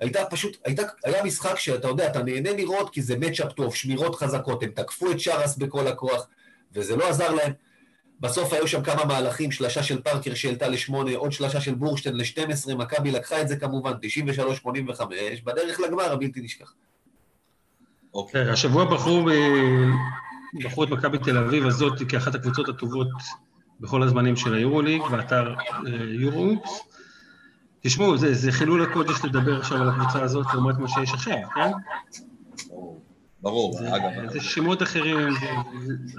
הייתה 0.00 0.24
פשוט, 0.24 0.56
הייתה, 0.64 0.82
היה 1.04 1.24
משחק 1.24 1.58
שאתה 1.58 1.88
יודע, 1.88 2.06
אתה 2.06 2.22
נהנה 2.22 2.52
לראות 2.52 2.90
כי 2.90 3.02
זה 3.02 3.16
מצ'אפ 3.16 3.52
טוב, 3.52 3.74
שמירות 3.74 4.14
חזקות, 4.14 4.62
הם 4.62 4.70
תקפו 4.70 5.10
את 5.10 5.20
שרס 5.20 5.56
בכל 5.56 5.86
הכוח, 5.86 6.28
וזה 6.72 6.96
לא 6.96 7.08
עזר 7.08 7.34
להם. 7.34 7.52
בסוף 8.22 8.52
היו 8.52 8.68
שם 8.68 8.82
כמה 8.82 9.04
מהלכים, 9.04 9.50
שלשה 9.50 9.82
של 9.82 10.02
פארקר 10.02 10.34
שהעלתה 10.34 10.68
לשמונה, 10.68 11.16
עוד 11.16 11.32
שלשה 11.32 11.60
של 11.60 11.74
בורשטיין 11.74 12.16
ל-12, 12.16 12.74
מכבי 12.74 13.10
לקחה 13.10 13.40
את 13.40 13.48
זה 13.48 13.56
כמובן, 13.56 13.92
93-85, 13.92 15.02
בדרך 15.44 15.80
לגמר 15.80 16.12
הבלתי 16.12 16.40
נשכח. 16.40 16.74
אוקיי. 18.14 18.50
השבוע 18.50 18.84
בחרו, 18.84 19.26
בחרו 20.64 20.84
את 20.84 20.88
מכבי 20.88 21.18
תל 21.18 21.38
אביב 21.38 21.66
הזאת 21.66 21.92
כאחת 22.08 22.34
הקבוצות 22.34 22.68
הטובות 22.68 23.08
בכל 23.80 24.02
הזמנים 24.02 24.36
של 24.36 24.54
היורוליג, 24.54 25.02
באתר 25.10 25.54
יורוקס. 26.20 26.80
תשמעו, 27.80 28.18
זה, 28.18 28.34
זה 28.34 28.52
חילול 28.52 28.82
הקודש 28.82 29.24
לדבר 29.24 29.58
עכשיו 29.58 29.78
על 29.78 29.88
הקבוצה 29.88 30.22
הזאת 30.22 30.46
לעומת 30.54 30.78
מה 30.78 30.88
שיש 30.88 31.12
עכשיו, 31.12 31.36
כן? 31.54 31.70
ברור, 33.42 33.72
זה, 33.72 33.96
אגב. 33.96 34.32
זה 34.32 34.40
שמות 34.40 34.82
אחרים, 34.82 35.28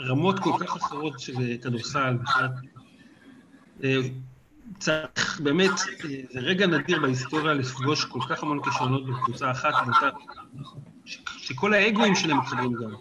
רמות 0.09 0.39
כל 0.39 0.51
כך 0.59 0.75
אחרות 0.75 1.19
של 1.19 1.33
כדורסל. 1.61 2.17
צריך 4.79 5.39
באמת, 5.43 5.71
זה 6.31 6.39
רגע 6.39 6.67
נדיר 6.67 7.01
בהיסטוריה 7.01 7.53
לפגוש 7.53 8.05
כל 8.05 8.19
כך 8.29 8.43
המון 8.43 8.63
כישרונות 8.63 9.05
בקבוצה 9.07 9.51
אחת, 9.51 9.73
באותה 9.85 10.09
שכל 11.37 11.73
האגואים 11.73 12.15
שלהם 12.15 12.37
מתחברים 12.37 12.73
גם. 12.73 12.95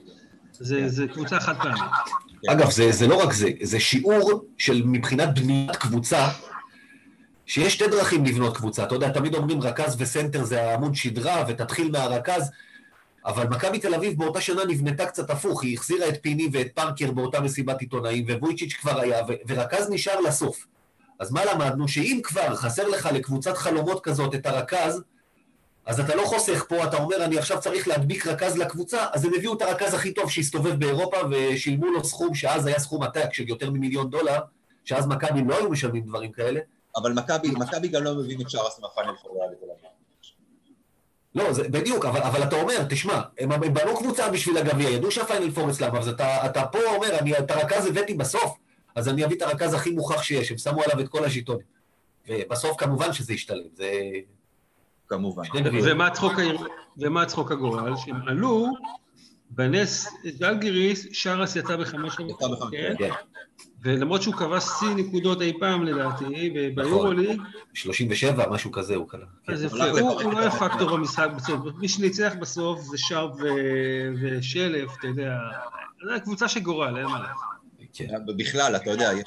זה, 0.52 0.88
זה 0.88 1.06
קבוצה 1.08 1.40
חד 1.40 1.56
פעמית. 1.56 1.82
אגב, 2.50 2.70
זה, 2.70 2.92
זה 2.92 3.06
לא 3.06 3.22
רק 3.22 3.32
זה, 3.32 3.50
זה 3.62 3.80
שיעור 3.80 4.44
של 4.58 4.82
מבחינת 4.84 5.38
בניית 5.38 5.76
קבוצה, 5.76 6.28
שיש 7.46 7.74
שתי 7.74 7.88
דרכים 7.88 8.24
לבנות 8.24 8.56
קבוצה. 8.56 8.84
אתה 8.84 8.94
יודע, 8.94 9.08
תמיד 9.08 9.34
אומרים 9.34 9.62
רכז 9.62 9.96
וסנטר 9.98 10.44
זה 10.44 10.62
העמוד 10.62 10.94
שדרה, 10.94 11.44
ותתחיל 11.48 11.90
מהרכז, 11.90 12.50
אבל 13.26 13.48
מכבי 13.48 13.78
תל 13.78 13.94
אביב 13.94 14.18
באותה 14.18 14.40
שנה 14.40 14.64
נבנתה 14.64 15.06
קצת 15.06 15.30
הפוך, 15.30 15.62
היא 15.62 15.74
החזירה 15.74 16.08
את 16.08 16.22
פיני 16.22 16.48
ואת 16.52 16.68
פארקר 16.74 17.10
באותה 17.10 17.40
מסיבת 17.40 17.80
עיתונאים, 17.80 18.26
וויצ'יץ' 18.40 18.72
כבר 18.72 19.00
היה, 19.00 19.24
ורכז 19.48 19.90
נשאר 19.90 20.20
לסוף. 20.20 20.66
אז 21.18 21.32
מה 21.32 21.44
למדנו? 21.44 21.88
שאם 21.88 22.20
כבר 22.24 22.56
חסר 22.56 22.88
לך 22.88 23.08
לקבוצת 23.12 23.56
חלומות 23.56 24.04
כזאת 24.04 24.34
את 24.34 24.46
הרכז, 24.46 25.02
אז 25.86 26.00
אתה 26.00 26.16
לא 26.16 26.22
חוסך 26.24 26.64
פה, 26.68 26.84
אתה 26.84 26.96
אומר, 26.96 27.24
אני 27.24 27.38
עכשיו 27.38 27.60
צריך 27.60 27.88
להדביק 27.88 28.26
רכז 28.26 28.56
לקבוצה, 28.56 29.06
אז 29.12 29.24
הם 29.24 29.30
הביאו 29.36 29.54
את 29.54 29.62
הרכז 29.62 29.94
הכי 29.94 30.14
טוב 30.14 30.30
שהסתובב 30.30 30.80
באירופה, 30.80 31.16
ושילמו 31.30 31.86
לו 31.86 32.04
סכום 32.04 32.34
שאז 32.34 32.66
היה 32.66 32.78
סכום 32.78 33.02
עתק 33.02 33.28
של 33.32 33.48
יותר 33.48 33.70
ממיליון 33.70 34.10
דולר, 34.10 34.38
שאז 34.84 35.06
מכבי 35.06 35.44
לא 35.44 35.58
היו 35.58 35.70
משלמים 35.70 36.04
דברים 36.04 36.32
כאלה. 36.32 36.60
אבל 36.96 37.12
מכבי, 37.12 37.88
גם 37.88 38.04
לא 38.04 38.14
מבין 38.14 38.40
את 38.40 38.50
שרס 38.50 38.80
מהפאנל 38.80 39.16
פוריה 39.22 39.48
בתל 39.48 39.64
אביב. 39.64 40.01
לא, 41.34 41.52
זה, 41.52 41.68
בדיוק, 41.68 42.04
אבל, 42.04 42.20
אבל 42.20 42.42
אתה 42.42 42.56
אומר, 42.56 42.84
תשמע, 42.88 43.20
הם, 43.38 43.52
הם 43.52 43.74
בנו 43.74 43.96
קבוצה 43.96 44.30
בשביל 44.30 44.56
הגביע, 44.56 44.90
ידעו 44.90 45.10
שהפיינל 45.10 45.50
פור 45.50 45.70
אצלם, 45.70 45.96
אז 45.96 46.08
אתה, 46.08 46.46
אתה 46.46 46.66
פה 46.66 46.78
אומר, 46.96 47.18
אני 47.18 47.38
את 47.38 47.50
הרכז 47.50 47.86
הבאתי 47.86 48.14
בסוף, 48.14 48.56
אז 48.94 49.08
אני 49.08 49.24
אביא 49.24 49.36
את 49.36 49.42
הרכז 49.42 49.74
הכי 49.74 49.90
מוכח 49.90 50.22
שיש, 50.22 50.50
הם 50.50 50.58
שמו 50.58 50.82
עליו 50.82 51.00
את 51.00 51.08
כל 51.08 51.24
השיטונים. 51.24 51.66
ובסוף 52.28 52.76
כמובן 52.78 53.12
שזה 53.12 53.32
ישתלם, 53.32 53.64
זה, 53.74 53.92
כמובן. 55.08 55.42
ומה 56.98 57.26
צחוק 57.26 57.52
הגורל? 57.52 57.96
שהם 57.96 58.28
עלו, 58.28 58.66
בנס 59.50 60.08
ז'לגיריס, 60.38 61.06
שרס 61.12 61.56
יצא 61.56 61.76
בחמש 61.76 62.16
יצא 62.28 62.48
בחמש, 62.48 62.70
כן. 62.98 63.10
ולמרות 63.82 64.22
שהוא 64.22 64.34
קבע 64.34 64.60
שיא 64.60 64.88
נקודות 64.96 65.42
אי 65.42 65.52
פעם 65.60 65.84
לדעתי, 65.84 66.54
וביורוליג... 66.54 67.42
37, 67.74 68.50
משהו 68.50 68.72
כזה 68.72 68.96
הוא 68.96 69.08
קלע. 69.08 69.26
אז 69.48 69.64
יפה, 69.64 69.90
הוא 69.90 70.32
לא 70.32 70.38
היה 70.38 70.50
פקטור 70.50 70.96
במשחק 70.96 71.28
בסוף. 71.36 71.58
מי 71.78 71.88
שניצח 71.88 72.32
בסוף 72.40 72.80
זה 72.80 72.98
שרפ 72.98 73.32
ושלף, 74.22 74.90
אתה 74.98 75.06
יודע. 75.06 75.36
זו 76.04 76.20
קבוצה 76.24 76.48
של 76.48 76.60
גורל, 76.60 76.96
אין 76.96 77.06
מה 77.06 77.20
לעשות. 77.20 78.36
בכלל, 78.36 78.76
אתה 78.76 78.90
יודע, 78.90 79.10
יש... 79.12 79.24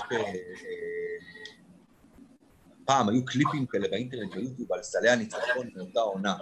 פעם 2.86 3.10
היו 3.10 3.26
קליפים 3.26 3.66
כאלה 3.66 3.88
באינטרנט 3.88 4.36
ביוטיוב 4.36 4.74
על 4.74 4.84
סלי 4.84 5.10
הניצחון 5.10 5.68
מאותה 5.76 6.00
עונה. 6.00 6.36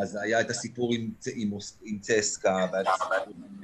אז 0.00 0.18
היה 0.22 0.40
את 0.40 0.50
הסיפור 0.50 0.94
עם, 0.94 1.98
צסקה, 2.00 2.66
והיה 2.72 2.82
את 2.82 2.86
הסיפור 2.94 3.34
עם, 3.36 3.62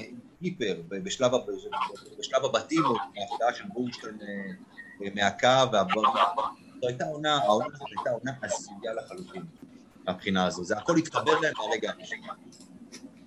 עם 0.00 0.18
קליפר, 0.44 0.82
בשלב, 0.88 2.44
הבתים, 2.44 2.82
ההפתעה 2.84 3.54
של 3.54 3.64
בורשטיין 3.72 4.18
אה, 4.22 5.08
מהקו, 5.14 5.76
זו 6.80 6.88
הייתה 6.88 7.04
עונה, 7.04 7.36
העונה 7.36 7.66
הזאת 7.74 7.88
הייתה 7.96 8.10
עונה 8.10 8.32
הזויה 8.42 8.94
לחלוטין, 8.94 9.42
מהבחינה 10.06 10.46
הזו. 10.46 10.64
זה 10.64 10.78
הכל 10.78 10.96
התחבר 10.96 11.40
להם 11.40 11.52
מהרגע 11.58 11.90
הראשון. 11.90 12.18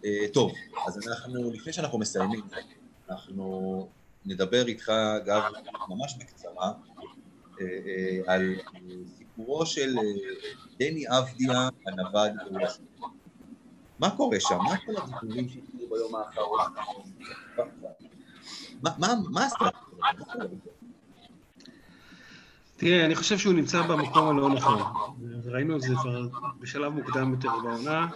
אה, 0.06 0.26
טוב, 0.34 0.52
אז 0.88 1.08
אנחנו, 1.08 1.52
לפני 1.52 1.74
שאנחנו 1.74 2.00
מסיימים, 2.00 2.42
אנחנו 3.10 3.88
נדבר 4.26 4.68
איתך, 4.68 4.90
אגב, 4.90 5.44
ממש 5.90 6.18
בקצרה, 6.20 6.72
אה, 7.62 7.66
אה, 7.88 8.34
על 8.34 8.56
סיפורו 9.18 9.66
של 9.66 9.98
אה, 9.98 10.04
דני 10.80 11.06
אבדיה 11.08 11.70
בוושינגטון. 12.52 13.12
מה 14.00 14.18
קורה 14.18 14.40
שם? 14.40 14.58
מה 14.58 14.78
כל 14.86 14.94
הדיבורים 14.98 15.48
ביום 15.90 16.16
האחרון? 16.16 16.60
מה 19.32 19.46
הסטרטגיה? 19.46 20.58
תראה, 22.78 23.06
אני 23.06 23.16
חושב 23.16 23.38
שהוא 23.38 23.54
נמצא 23.54 23.82
במקום 23.82 24.28
הלא 24.28 24.50
נכון. 24.50 24.82
ראינו 25.46 25.76
את 25.76 25.82
זה 25.82 25.94
כבר 26.02 26.28
בשלב 26.60 26.94
מוקדם 26.94 27.32
יותר 27.32 27.50
בעונה. 27.64 28.08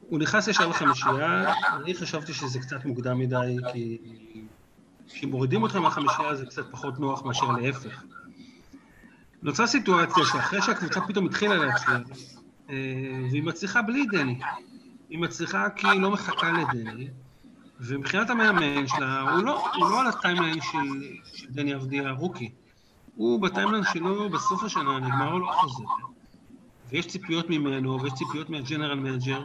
הוא 0.00 0.18
נכנס 0.18 0.48
ישר 0.48 0.68
לחמישייה, 0.68 1.54
אני 1.76 1.94
חשבתי 1.94 2.34
שזה 2.34 2.58
קצת 2.58 2.84
מוקדם 2.84 3.18
מדי, 3.18 3.56
כי 3.72 3.98
כשמורידים 5.08 5.62
אותך 5.62 5.76
מהחמישייה 5.76 6.34
זה 6.34 6.46
קצת 6.46 6.70
פחות 6.70 7.00
נוח 7.00 7.24
מאשר 7.24 7.52
להפך. 7.52 8.02
נוצרה 9.42 9.66
סיטואציה 9.66 10.24
שאחרי 10.24 10.62
שהקבוצה 10.62 11.00
פתאום 11.00 11.26
התחילה 11.26 11.54
להצליח, 11.54 12.00
אה, 12.70 12.74
והיא 13.30 13.42
מצליחה 13.42 13.82
בלי 13.82 14.06
דני. 14.12 14.38
היא 15.10 15.18
מצליחה 15.18 15.70
כי 15.70 15.86
היא 15.86 16.00
לא 16.00 16.10
מחכה 16.10 16.52
לדני, 16.52 17.08
ומבחינת 17.80 18.30
המאמן 18.30 18.86
שלה, 18.86 19.20
הוא 19.20 19.44
לא, 19.44 19.66
הוא 19.76 19.90
לא 19.90 20.00
על 20.00 20.06
ה 20.06 20.12
timeline 20.12 20.60
של, 20.60 20.78
של 21.34 21.46
דני 21.50 21.74
אבדיה 21.74 22.10
rookie. 22.10 22.50
הוא 23.14 23.42
ב 23.42 23.47
timeline 23.47 23.84
שלו 23.92 24.30
בסוף 24.30 24.64
השנה 24.64 24.98
נגמר 24.98 25.34
לו 25.34 25.50
החוזה. 25.50 25.84
ויש 26.90 27.06
ציפיות 27.06 27.50
ממנו, 27.50 28.02
ויש 28.02 28.12
ציפיות 28.14 28.50
מה 28.50 28.61
general 28.61 29.00
manager, 29.00 29.44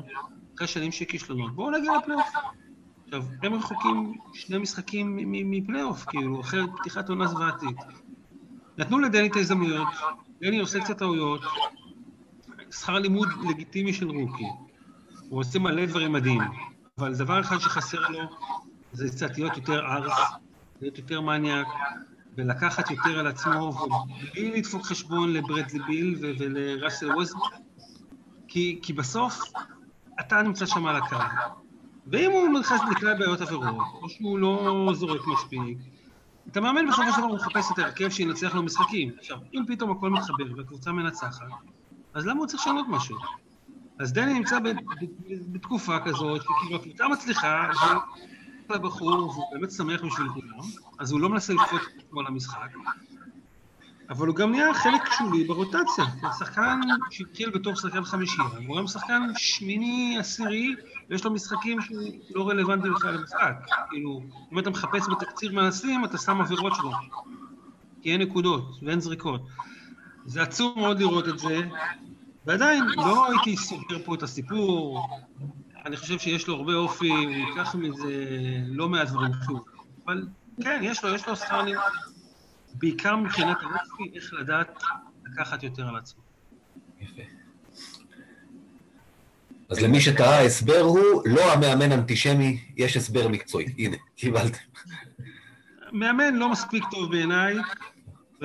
אחרי 0.55 0.68
שנים 0.68 0.91
של 0.91 1.05
כישלונות. 1.05 1.55
בואו 1.55 1.72
נגיע 1.72 1.97
לפלייאוף. 1.97 2.28
עכשיו, 3.05 3.24
הם 3.43 3.53
רחוקים 3.53 4.13
שני 4.34 4.57
משחקים 4.57 5.18
מפלייאוף, 5.51 6.05
כאילו, 6.05 6.41
אחרי 6.41 6.61
פתיחת 6.80 7.09
עונה 7.09 7.28
זוועתית. 7.28 7.78
נתנו 8.78 8.99
לדני 8.99 9.28
את 9.28 9.36
ההזדמנויות, 9.36 9.88
דני 10.41 10.59
עושה 10.59 10.80
קצת 10.80 10.97
טעויות, 10.97 11.41
שכר 12.72 12.99
לימוד 12.99 13.28
לגיטימי 13.49 13.93
של 13.93 14.09
רוקי. 14.09 14.45
הוא 15.36 15.41
עושה 15.41 15.59
מלא 15.59 15.86
דברים 15.86 16.11
מדהים, 16.11 16.41
אבל 16.97 17.15
דבר 17.15 17.41
אחד 17.41 17.57
שחסר 17.57 18.09
לו 18.09 18.19
זה 18.93 19.09
קצת 19.09 19.38
להיות 19.38 19.57
יותר 19.57 19.86
ארס, 19.86 20.13
להיות 20.81 20.97
יותר 20.97 21.21
מניאק, 21.21 21.67
ולקחת 22.38 22.91
יותר 22.91 23.19
על 23.19 23.27
עצמו, 23.27 23.73
ובלי 24.31 24.57
לדפוק 24.57 24.86
חשבון 24.86 25.33
לברדלי 25.33 25.79
ביל 25.88 26.17
ולראסל 26.21 27.11
ווז, 27.11 27.33
כי, 28.47 28.79
כי 28.83 28.93
בסוף 28.93 29.41
אתה 30.19 30.41
נמצא 30.41 30.65
שם 30.65 30.86
על 30.86 30.95
הקו. 30.95 31.17
ואם 32.07 32.31
הוא 32.31 32.59
נכנס 32.59 32.81
נקלע 32.91 33.13
בעיות 33.13 33.41
אחרות, 33.41 33.75
או 34.01 34.09
שהוא 34.09 34.39
לא 34.39 34.91
זורק 34.93 35.21
מספיק, 35.27 35.77
אתה 36.51 36.61
מאמן 36.61 36.88
בסופו 36.88 37.11
של 37.11 37.17
דבר 37.17 37.27
הוא 37.27 37.36
מחפש 37.36 37.71
את 37.71 37.79
ההרכב 37.79 38.09
שינצח 38.09 38.55
לו 38.55 38.63
משחקים. 38.63 39.11
עכשיו, 39.19 39.38
אם 39.53 39.63
פתאום 39.67 39.91
הכל 39.91 40.09
מתחבר 40.09 40.45
והקבוצה 40.57 40.91
מנצחת, 40.91 41.47
אז 42.13 42.25
למה 42.25 42.39
הוא 42.39 42.47
צריך 42.47 42.61
לשנות 42.61 42.86
משהו? 42.89 43.17
אז 43.99 44.13
דני 44.13 44.33
נמצא 44.33 44.59
בתקופה 45.51 45.99
כזאת, 45.99 46.41
שכאילו 46.41 46.75
הקבוצה 46.75 47.07
מצליחה, 47.07 47.69
לבחור, 48.69 49.29
והוא 49.29 49.45
באמת 49.53 49.71
שמח 49.71 50.01
בשביל 50.01 50.27
כולם, 50.29 50.59
אז 50.99 51.11
הוא 51.11 51.19
לא 51.19 51.29
מנסה 51.29 51.53
לקפוץ 51.53 51.81
את 51.81 52.03
עצמו 52.03 52.21
למשחק, 52.21 52.69
אבל 54.09 54.27
הוא 54.27 54.35
גם 54.35 54.51
נהיה 54.51 54.73
חלק 54.73 55.01
שולי 55.17 55.43
ברוטציה. 55.43 56.05
הוא 56.21 56.31
שחקן 56.39 56.79
שהתחיל 57.09 57.49
בתור 57.49 57.75
שחקן 57.75 58.03
חמישי, 58.03 58.41
הוא 58.67 58.75
היום 58.75 58.87
שחקן 58.87 59.21
שמיני, 59.37 60.17
עשירי, 60.19 60.75
ויש 61.09 61.25
לו 61.25 61.31
משחקים 61.31 61.81
שהוא 61.81 62.01
לא 62.35 62.49
רלוונטי 62.49 62.89
בכלל 62.89 63.13
למשחק. 63.13 63.53
כאילו, 63.89 64.21
אם 64.51 64.59
אתה 64.59 64.69
מחפש 64.69 65.07
בתקציר 65.09 65.51
מעשים, 65.51 66.05
אתה 66.05 66.17
שם 66.17 66.41
עבירות 66.41 66.75
שלו. 66.75 66.91
כי 68.01 68.11
אין 68.11 68.21
נקודות 68.21 68.79
ואין 68.81 68.99
זריקות. 68.99 69.41
זה 70.25 70.41
עצוב 70.41 70.79
מאוד 70.79 70.99
לראות 70.99 71.27
את 71.27 71.39
זה, 71.39 71.61
ועדיין 72.45 72.83
לא 72.95 73.27
הייתי 73.31 73.57
סוגר 73.57 73.97
פה 74.05 74.15
את 74.15 74.23
הסיפור, 74.23 75.07
אני 75.85 75.97
חושב 75.97 76.19
שיש 76.19 76.47
לו 76.47 76.55
הרבה 76.55 76.73
אופי, 76.73 77.09
הוא 77.09 77.29
ייקח 77.29 77.75
מזה 77.75 78.25
לא 78.65 78.89
מעט 78.89 79.07
דברים 79.07 79.31
שוב. 79.45 79.65
אבל 80.05 80.27
כן, 80.63 80.79
יש 80.83 81.03
לו, 81.03 81.15
יש 81.15 81.27
לו 81.27 81.35
שכר 81.35 81.61
לימוד. 81.61 81.83
בעיקר 82.73 83.15
מבחינת 83.15 83.57
האופי, 83.61 84.11
איך 84.15 84.33
לדעת 84.33 84.83
לקחת 85.25 85.63
יותר 85.63 85.87
על 85.87 85.95
עצמו. 85.95 86.21
יפה. 87.01 87.21
אז 89.69 89.81
למי 89.81 90.01
שטעה, 90.01 90.39
ההסבר 90.39 90.79
הוא 90.79 91.21
לא 91.25 91.53
המאמן 91.53 91.91
אנטישמי, 91.91 92.61
יש 92.77 92.97
הסבר 92.97 93.27
מקצועי. 93.27 93.65
הנה, 93.77 93.97
קיבלתם. 94.15 94.57
מאמן 95.91 96.35
לא 96.35 96.49
מספיק 96.51 96.83
טוב 96.91 97.11
בעיניי, 97.11 97.55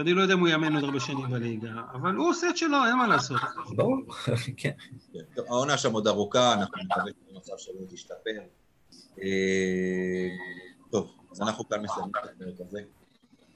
ואני 0.01 0.15
לא 0.15 0.23
יודע 0.23 0.35
אם 0.35 0.41
הוא 0.41 0.49
יאמן 0.49 0.75
עוד 0.75 0.85
הרבה 0.85 1.01
שנים 1.01 1.31
בליגה, 1.31 1.71
אבל 1.93 2.15
הוא 2.15 2.31
עושה 2.31 2.51
את 2.51 2.57
שלו, 2.57 2.87
אין 2.87 2.97
מה 2.97 3.07
לעשות. 3.07 3.41
ברור, 3.77 3.97
כן. 4.57 4.71
העונה 5.49 5.79
שם 5.79 5.93
עוד 5.93 6.07
ארוכה, 6.07 6.53
אנחנו 6.53 6.75
מקווים 6.85 7.15
שהמצב 7.29 7.53
שלו 7.59 7.75
תשתפר. 7.91 8.41
אה, 9.23 10.29
טוב, 10.91 11.13
אז 11.33 11.43
אנחנו 11.43 11.69
כאן 11.69 11.83
מסיימים 11.83 12.11
את 12.11 12.25
הפרק 12.25 12.55
הזה. 12.69 12.81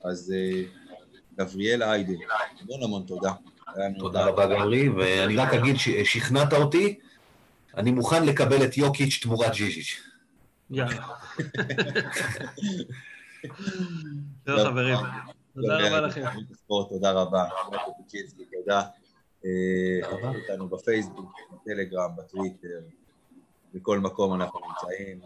אז 0.04 0.34
אה, 0.36 0.62
גבריאל 1.38 1.82
איידן, 1.82 2.14
המון 2.60 2.82
המון 2.82 3.02
תודה. 3.06 3.32
תודה 3.98 4.24
רבה 4.24 4.46
גברי, 4.46 4.88
ואני 4.88 5.36
רק 5.36 5.54
אגיד 5.54 5.76
ששכנעת 5.76 6.52
אותי, 6.52 6.98
אני 7.76 7.90
מוכן 7.90 8.26
לקבל 8.26 8.64
את 8.64 8.78
יוקיץ' 8.78 9.18
תמורת 9.22 9.54
ז'יז'יץ'. 9.54 10.00
יאללה. 10.70 11.06
טוב 14.44 14.58
חברים. 14.58 14.96
תודה 15.54 15.86
רבה 15.88 16.00
לכם. 16.00 16.24
תודה 16.88 17.12
רבה. 17.12 17.44
תודה. 18.52 18.82
חבר 20.02 20.32
אותנו 20.40 20.68
בפייסבוק, 20.68 21.32
בטלגרם, 21.52 22.10
בטוויטר, 22.16 22.80
בכל 23.74 23.98
מקום 23.98 24.34
אנחנו 24.34 24.60
נמצאים. 24.60 25.20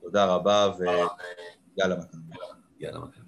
תודה 0.00 0.24
רבה 0.26 0.72
ויאללה 0.78 1.96
מכבי. 1.96 2.36
יאללה 2.80 2.98
מכבי. 2.98 3.23